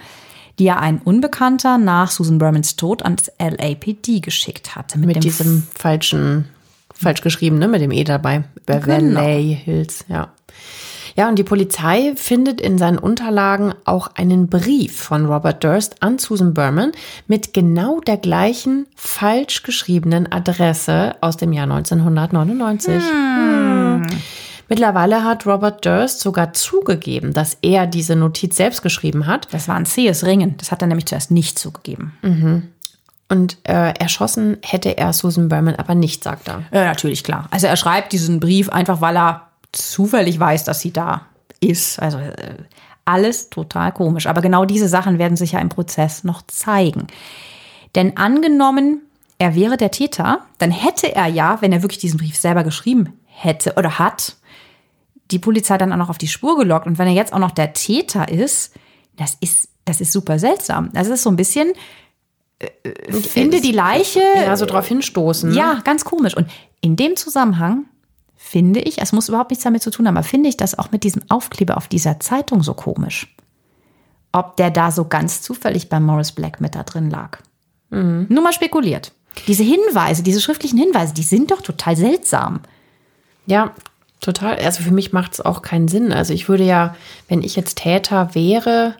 die 0.59 0.65
ja 0.65 0.77
ein 0.77 0.99
Unbekannter 0.99 1.79
nach 1.79 2.11
Susan 2.11 2.37
Bermans 2.37 2.75
Tod 2.75 3.01
ans 3.01 3.31
LAPD 3.39 4.19
geschickt 4.19 4.75
hatte. 4.75 4.99
Mit 4.99 5.15
dem 5.15 5.21
diesem 5.21 5.67
falschen, 5.73 6.47
falsch 6.93 7.21
geschrieben, 7.21 7.57
ne, 7.57 7.67
mit 7.67 7.81
dem 7.81 7.91
E 7.91 8.03
dabei. 8.03 8.43
Beverly 8.67 9.01
Genau. 9.01 9.21
Hills, 9.21 10.05
ja. 10.07 10.31
Ja, 11.15 11.29
und 11.29 11.39
die 11.39 11.43
Polizei 11.43 12.13
findet 12.17 12.59
in 12.59 12.77
seinen 12.77 12.97
Unterlagen 12.97 13.73
auch 13.85 14.11
einen 14.15 14.49
Brief 14.49 14.99
von 14.99 15.25
Robert 15.25 15.63
Durst 15.63 16.03
an 16.03 16.19
Susan 16.19 16.53
Berman 16.53 16.91
mit 17.27 17.53
genau 17.53 18.01
der 18.01 18.17
gleichen 18.17 18.85
falsch 18.95 19.63
geschriebenen 19.63 20.29
Adresse 20.29 21.15
aus 21.21 21.37
dem 21.37 21.53
Jahr 21.53 21.71
1999. 21.71 23.01
Hm. 23.01 24.07
Mittlerweile 24.67 25.23
hat 25.23 25.45
Robert 25.45 25.85
Durst 25.85 26.19
sogar 26.19 26.51
zugegeben, 26.51 27.33
dass 27.33 27.57
er 27.61 27.87
diese 27.87 28.17
Notiz 28.17 28.57
selbst 28.57 28.81
geschrieben 28.81 29.25
hat. 29.25 29.47
Das 29.51 29.69
war 29.69 29.75
ein 29.75 29.85
zähes 29.85 30.25
Ringen. 30.25 30.55
Das 30.57 30.71
hat 30.71 30.81
er 30.81 30.87
nämlich 30.87 31.05
zuerst 31.05 31.31
nicht 31.31 31.57
zugegeben. 31.57 32.13
Mhm. 32.23 32.63
Und 33.29 33.57
äh, 33.63 33.93
erschossen 33.99 34.57
hätte 34.63 34.97
er 34.97 35.13
Susan 35.13 35.49
Berman 35.49 35.75
aber 35.75 35.95
nicht, 35.95 36.23
sagt 36.23 36.47
er. 36.47 36.63
Ja, 36.71 36.85
natürlich, 36.85 37.23
klar. 37.23 37.47
Also 37.51 37.67
er 37.67 37.77
schreibt 37.77 38.11
diesen 38.11 38.39
Brief 38.39 38.69
einfach, 38.69 39.01
weil 39.01 39.17
er 39.17 39.44
zufällig 39.77 40.39
weiß, 40.39 40.63
dass 40.63 40.79
sie 40.79 40.91
da 40.91 41.27
ist. 41.59 41.99
Also 41.99 42.17
äh, 42.17 42.55
alles 43.05 43.49
total 43.49 43.91
komisch. 43.91 44.27
Aber 44.27 44.41
genau 44.41 44.65
diese 44.65 44.87
Sachen 44.87 45.19
werden 45.19 45.37
sich 45.37 45.53
ja 45.53 45.59
im 45.59 45.69
Prozess 45.69 46.23
noch 46.23 46.41
zeigen. 46.47 47.07
Denn 47.93 48.17
angenommen, 48.17 49.01
er 49.37 49.55
wäre 49.55 49.77
der 49.77 49.91
Täter, 49.91 50.39
dann 50.57 50.71
hätte 50.71 51.13
er 51.13 51.27
ja, 51.27 51.61
wenn 51.61 51.71
er 51.71 51.81
wirklich 51.81 51.99
diesen 51.99 52.17
Brief 52.17 52.37
selber 52.37 52.63
geschrieben 52.63 53.13
hätte 53.25 53.73
oder 53.75 53.99
hat, 53.99 54.37
die 55.31 55.39
Polizei 55.39 55.77
dann 55.77 55.91
auch 55.91 55.97
noch 55.97 56.09
auf 56.09 56.17
die 56.17 56.27
Spur 56.27 56.57
gelockt. 56.57 56.87
Und 56.87 56.97
wenn 56.97 57.07
er 57.07 57.13
jetzt 57.13 57.33
auch 57.33 57.39
noch 57.39 57.51
der 57.51 57.73
Täter 57.73 58.29
ist, 58.29 58.73
das 59.17 59.37
ist, 59.39 59.69
das 59.85 60.01
ist 60.01 60.11
super 60.11 60.39
seltsam. 60.39 60.89
Das 60.93 61.07
ist 61.07 61.23
so 61.23 61.29
ein 61.29 61.35
bisschen, 61.35 61.73
äh, 62.59 62.69
finde 63.21 63.61
die 63.61 63.71
Leiche. 63.71 64.21
Ja, 64.35 64.55
so 64.55 64.65
drauf 64.65 64.87
hinstoßen. 64.87 65.53
Ja, 65.53 65.81
ganz 65.83 66.05
komisch. 66.05 66.35
Und 66.35 66.49
in 66.81 66.95
dem 66.95 67.15
Zusammenhang 67.15 67.85
finde 68.45 68.79
ich, 68.79 69.01
es 69.01 69.11
muss 69.11 69.27
überhaupt 69.27 69.49
nichts 69.49 69.63
damit 69.63 69.81
zu 69.81 69.89
tun 69.89 70.07
haben, 70.07 70.15
aber 70.15 70.25
finde 70.25 70.47
ich 70.49 70.55
das 70.55 70.77
auch 70.77 70.91
mit 70.91 71.03
diesem 71.03 71.23
Aufkleber 71.29 71.77
auf 71.77 71.87
dieser 71.87 72.19
Zeitung 72.19 72.61
so 72.61 72.75
komisch. 72.75 73.35
Ob 74.31 74.55
der 74.55 74.69
da 74.69 74.91
so 74.91 75.05
ganz 75.05 75.41
zufällig 75.41 75.89
bei 75.89 75.99
Morris 75.99 76.31
Black 76.31 76.61
mit 76.61 76.75
da 76.75 76.83
drin 76.83 77.09
lag. 77.09 77.39
Mhm. 77.89 78.27
Nur 78.29 78.43
mal 78.43 78.53
spekuliert. 78.53 79.13
Diese 79.47 79.63
Hinweise, 79.63 80.21
diese 80.21 80.41
schriftlichen 80.41 80.77
Hinweise, 80.77 81.13
die 81.13 81.23
sind 81.23 81.49
doch 81.49 81.61
total 81.61 81.97
seltsam. 81.97 82.59
Ja, 83.47 83.73
total. 84.21 84.57
Also 84.57 84.83
für 84.83 84.93
mich 84.93 85.11
macht 85.11 85.33
es 85.33 85.41
auch 85.41 85.63
keinen 85.63 85.87
Sinn. 85.87 86.13
Also 86.13 86.31
ich 86.31 86.47
würde 86.47 86.63
ja, 86.63 86.95
wenn 87.27 87.41
ich 87.41 87.55
jetzt 87.55 87.79
Täter 87.79 88.35
wäre, 88.35 88.95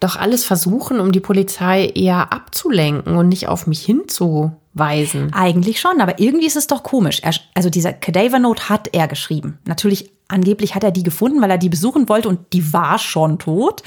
doch 0.00 0.16
alles 0.16 0.44
versuchen, 0.44 0.98
um 0.98 1.12
die 1.12 1.20
Polizei 1.20 1.86
eher 1.94 2.32
abzulenken 2.32 3.16
und 3.16 3.28
nicht 3.28 3.48
auf 3.48 3.66
mich 3.66 3.84
hinzuweisen. 3.84 5.32
Eigentlich 5.32 5.78
schon, 5.78 6.00
aber 6.00 6.18
irgendwie 6.18 6.46
ist 6.46 6.56
es 6.56 6.66
doch 6.66 6.82
komisch. 6.82 7.20
Er, 7.22 7.34
also 7.54 7.68
dieser 7.68 7.92
Cadaver 7.92 8.38
Note 8.38 8.70
hat 8.70 8.88
er 8.92 9.08
geschrieben. 9.08 9.58
Natürlich, 9.66 10.10
angeblich 10.28 10.74
hat 10.74 10.84
er 10.84 10.90
die 10.90 11.02
gefunden, 11.02 11.42
weil 11.42 11.50
er 11.50 11.58
die 11.58 11.68
besuchen 11.68 12.08
wollte 12.08 12.28
und 12.28 12.52
die 12.54 12.72
war 12.72 12.98
schon 12.98 13.38
tot. 13.38 13.82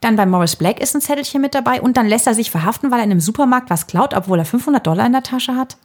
Dann 0.00 0.16
bei 0.16 0.24
Morris 0.24 0.56
Black 0.56 0.80
ist 0.80 0.94
ein 0.94 1.02
Zettelchen 1.02 1.42
mit 1.42 1.54
dabei 1.54 1.82
und 1.82 1.96
dann 1.96 2.06
lässt 2.06 2.26
er 2.26 2.34
sich 2.34 2.50
verhaften, 2.50 2.90
weil 2.90 3.00
er 3.00 3.04
in 3.04 3.10
einem 3.10 3.20
Supermarkt 3.20 3.70
was 3.70 3.86
klaut, 3.86 4.14
obwohl 4.14 4.38
er 4.38 4.46
500 4.46 4.86
Dollar 4.86 5.04
in 5.04 5.12
der 5.12 5.22
Tasche 5.22 5.56
hat. 5.56 5.76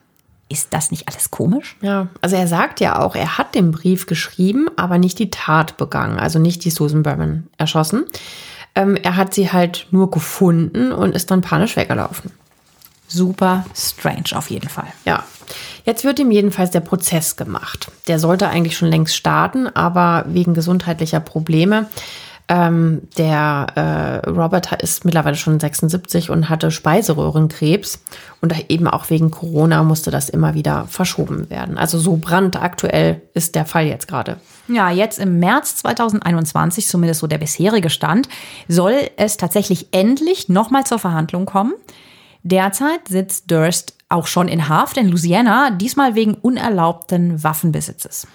Ist 0.48 0.74
das 0.74 0.92
nicht 0.92 1.08
alles 1.08 1.32
komisch? 1.32 1.76
Ja, 1.82 2.08
also 2.22 2.36
er 2.36 2.48
sagt 2.48 2.80
ja 2.80 3.02
auch, 3.02 3.16
er 3.16 3.40
hat 3.40 3.56
den 3.56 3.72
Brief 3.72 4.06
geschrieben, 4.06 4.68
aber 4.76 5.00
nicht 5.00 5.18
die 5.18 5.32
Tat 5.32 5.76
begangen, 5.76 6.20
also 6.20 6.38
nicht 6.38 6.64
die 6.66 6.70
Susan 6.70 7.02
Berman 7.02 7.48
erschossen. 7.58 8.06
Ähm, 8.76 8.96
er 8.96 9.16
hat 9.16 9.34
sie 9.34 9.52
halt 9.52 9.88
nur 9.92 10.12
gefunden 10.12 10.92
und 10.92 11.16
ist 11.16 11.32
dann 11.32 11.42
panisch 11.42 11.76
weggelaufen. 11.76 12.32
Super 13.08 13.66
strange 13.76 14.36
auf 14.36 14.50
jeden 14.50 14.70
Fall. 14.70 14.88
Ja. 15.06 15.24
Jetzt 15.86 16.04
wird 16.04 16.20
ihm 16.20 16.32
jedenfalls 16.32 16.72
der 16.72 16.80
Prozess 16.80 17.36
gemacht. 17.36 17.92
Der 18.08 18.18
sollte 18.20 18.50
eigentlich 18.50 18.76
schon 18.76 18.90
längst 18.90 19.16
starten, 19.16 19.68
aber 19.68 20.26
wegen 20.28 20.56
gesundheitlicher 20.56 21.20
Probleme 21.20 21.88
ähm, 22.48 23.02
der 23.18 24.22
äh, 24.26 24.30
Robert 24.30 24.82
ist 24.82 25.04
mittlerweile 25.04 25.36
schon 25.36 25.60
76 25.60 26.30
und 26.30 26.50
hatte 26.50 26.70
Speiseröhrenkrebs. 26.70 28.04
Und 28.42 28.70
eben 28.70 28.88
auch 28.88 29.10
wegen 29.10 29.32
Corona 29.32 29.84
musste 29.84 30.12
das 30.12 30.30
immer 30.30 30.54
wieder 30.54 30.86
verschoben 30.88 31.50
werden. 31.50 31.78
Also 31.78 31.98
so 31.98 32.18
brandaktuell 32.18 33.22
ist 33.34 33.56
der 33.56 33.66
Fall 33.66 33.88
jetzt 33.88 34.08
gerade. 34.08 34.38
Ja, 34.68 34.92
jetzt 34.92 35.20
im 35.20 35.40
März 35.40 35.78
2021, 35.78 36.88
zumindest 36.88 37.22
so 37.22 37.28
der 37.28 37.38
bisherige 37.40 37.90
Stand, 37.90 38.30
soll 38.68 38.96
es 39.18 39.38
tatsächlich 39.38 39.88
endlich 39.92 40.50
nochmal 40.50 40.86
zur 40.86 41.00
Verhandlung 41.00 41.46
kommen. 41.46 41.74
Derzeit 42.44 43.08
sitzt 43.08 43.50
Durst 43.50 43.96
auch 44.08 44.28
schon 44.28 44.48
in 44.48 44.70
Haft 44.70 44.98
in 44.98 45.10
Louisiana, 45.10 45.72
diesmal 45.72 46.14
wegen 46.14 46.36
unerlaubten 46.36 47.44
Waffenbesitzes. 47.44 48.28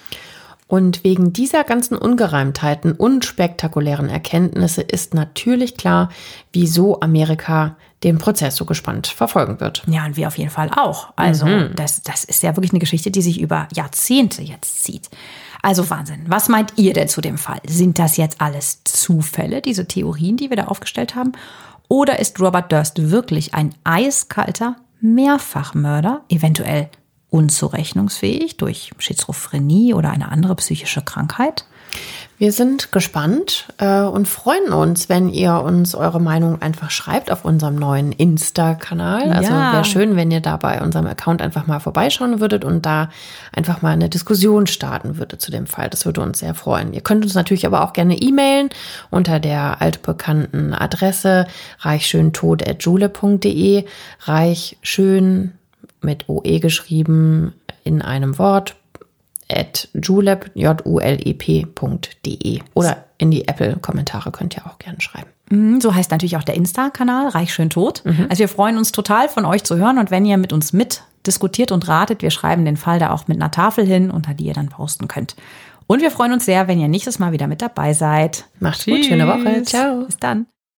Und 0.71 1.03
wegen 1.03 1.33
dieser 1.33 1.65
ganzen 1.65 1.97
Ungereimtheiten 1.97 2.93
und 2.93 3.25
spektakulären 3.25 4.09
Erkenntnisse 4.09 4.83
ist 4.83 5.15
natürlich 5.15 5.77
klar, 5.77 6.11
wieso 6.53 7.01
Amerika 7.01 7.75
den 8.05 8.19
Prozess 8.19 8.55
so 8.55 8.67
gespannt 8.67 9.09
verfolgen 9.09 9.59
wird. 9.59 9.83
Ja, 9.89 10.07
und 10.07 10.17
wir 10.17 10.29
auf 10.29 10.39
jeden 10.39 10.53
Fall 10.53 10.71
auch. 10.71 11.13
Also, 11.17 11.47
mhm. 11.47 11.73
das, 11.75 12.03
das 12.03 12.23
ist 12.23 12.45
ja 12.45 12.55
wirklich 12.55 12.71
eine 12.71 12.79
Geschichte, 12.79 13.11
die 13.11 13.21
sich 13.21 13.41
über 13.41 13.67
Jahrzehnte 13.75 14.43
jetzt 14.43 14.85
zieht. 14.85 15.11
Also 15.61 15.91
Wahnsinn. 15.91 16.23
Was 16.29 16.49
meint 16.49 16.75
ihr 16.77 16.93
denn 16.93 17.09
zu 17.09 17.21
dem 17.21 17.37
Fall? 17.37 17.59
Sind 17.67 17.99
das 17.99 18.17
jetzt 18.17 18.41
alles 18.41 18.85
Zufälle, 18.85 19.63
diese 19.63 19.89
Theorien, 19.89 20.37
die 20.37 20.51
wir 20.51 20.57
da 20.57 20.67
aufgestellt 20.67 21.17
haben? 21.17 21.33
Oder 21.89 22.21
ist 22.21 22.39
Robert 22.39 22.71
Durst 22.71 23.11
wirklich 23.11 23.55
ein 23.55 23.75
eiskalter 23.83 24.77
Mehrfachmörder, 25.01 26.21
eventuell 26.29 26.91
unzurechnungsfähig 27.31 28.57
durch 28.57 28.91
Schizophrenie 28.99 29.95
oder 29.95 30.11
eine 30.11 30.31
andere 30.31 30.57
psychische 30.57 31.03
Krankheit? 31.03 31.65
Wir 32.39 32.53
sind 32.53 32.91
gespannt 32.91 33.67
äh, 33.77 34.01
und 34.01 34.27
freuen 34.27 34.73
uns, 34.73 35.11
wenn 35.11 35.29
ihr 35.29 35.57
uns 35.57 35.95
eure 35.95 36.21
Meinung 36.21 36.63
einfach 36.63 36.91
schreibt 36.91 37.31
auf 37.31 37.45
unserem 37.45 37.75
neuen 37.75 38.13
Insta-Kanal. 38.13 39.31
Also 39.31 39.53
ja. 39.53 39.75
wäre 39.75 39.85
schön, 39.85 40.17
wenn 40.17 40.31
ihr 40.31 40.41
da 40.41 40.57
bei 40.57 40.81
unserem 40.81 41.07
Account 41.07 41.43
einfach 41.43 41.67
mal 41.67 41.81
vorbeischauen 41.81 42.41
würdet 42.41 42.65
und 42.65 42.87
da 42.87 43.11
einfach 43.53 43.83
mal 43.83 43.91
eine 43.91 44.09
Diskussion 44.09 44.67
starten 44.67 45.19
würdet 45.19 45.43
zu 45.43 45.51
dem 45.51 45.67
Fall. 45.67 45.91
Das 45.91 46.07
würde 46.07 46.23
uns 46.23 46.39
sehr 46.39 46.55
freuen. 46.55 46.95
Ihr 46.95 47.03
könnt 47.03 47.25
uns 47.25 47.35
natürlich 47.35 47.67
aber 47.67 47.85
auch 47.85 47.93
gerne 47.93 48.17
e-mailen 48.17 48.71
unter 49.11 49.39
der 49.39 49.83
altbekannten 49.83 50.73
Adresse 50.73 51.47
reichschöntod.jule.de. 51.81 53.85
Reichschön 54.23 55.53
mit 56.03 56.29
OE 56.29 56.61
geschrieben 56.61 57.55
in 57.85 58.03
einem 58.03 58.39
Wort 58.39 58.77
at 59.51 59.89
julep, 59.95 60.51
julep.de 60.55 62.61
oder 62.75 63.05
in 63.19 63.31
die 63.31 63.49
Apple-Kommentare 63.49 64.31
könnt 64.31 64.57
ihr 64.57 64.67
auch 64.67 64.79
gerne 64.79 65.01
schreiben. 65.01 65.29
Mhm, 65.51 65.81
so 65.81 65.95
heißt 65.95 66.11
natürlich 66.11 66.37
auch 66.37 66.45
der 66.45 66.55
Insta-Kanal, 66.55 67.29
Reich 67.29 67.53
schön 67.53 67.71
tot. 67.71 68.03
Mhm. 68.05 68.27
Also 68.29 68.41
wir 68.41 68.49
freuen 68.49 68.79
uns 68.79 68.93
total 68.93 69.29
von 69.29 69.45
euch 69.45 69.65
zu 69.65 69.77
hören 69.77 69.99
und 69.99 70.11
wenn 70.11 70.25
ihr 70.25 70.39
mit 70.39 70.53
uns 70.53 70.73
mit 70.73 71.03
diskutiert 71.27 71.73
und 71.73 71.87
ratet, 71.89 72.23
wir 72.23 72.31
schreiben 72.31 72.65
den 72.65 72.77
Fall 72.77 72.99
da 72.99 73.11
auch 73.11 73.29
mit 73.29 73.37
einer 73.37 73.51
Tafel 73.51 73.85
hin, 73.85 74.11
unter 74.11 74.33
die 74.33 74.45
ihr 74.45 74.55
dann 74.55 74.69
posten 74.69 75.09
könnt. 75.09 75.37
Und 75.87 76.03
wir 76.03 76.11
freuen 76.11 76.33
uns 76.33 76.45
sehr, 76.45 76.69
wenn 76.69 76.79
ihr 76.79 76.89
nächstes 76.89 77.19
Mal 77.19 77.33
wieder 77.33 77.49
mit 77.49 77.61
dabei 77.61 77.95
seid. 77.95 78.45
Macht's 78.61 78.85
Tschüss. 78.85 78.97
gut, 78.97 79.07
schöne 79.07 79.27
Woche. 79.27 79.63
Ciao. 79.65 80.05
Bis 80.05 80.19
dann. 80.19 80.47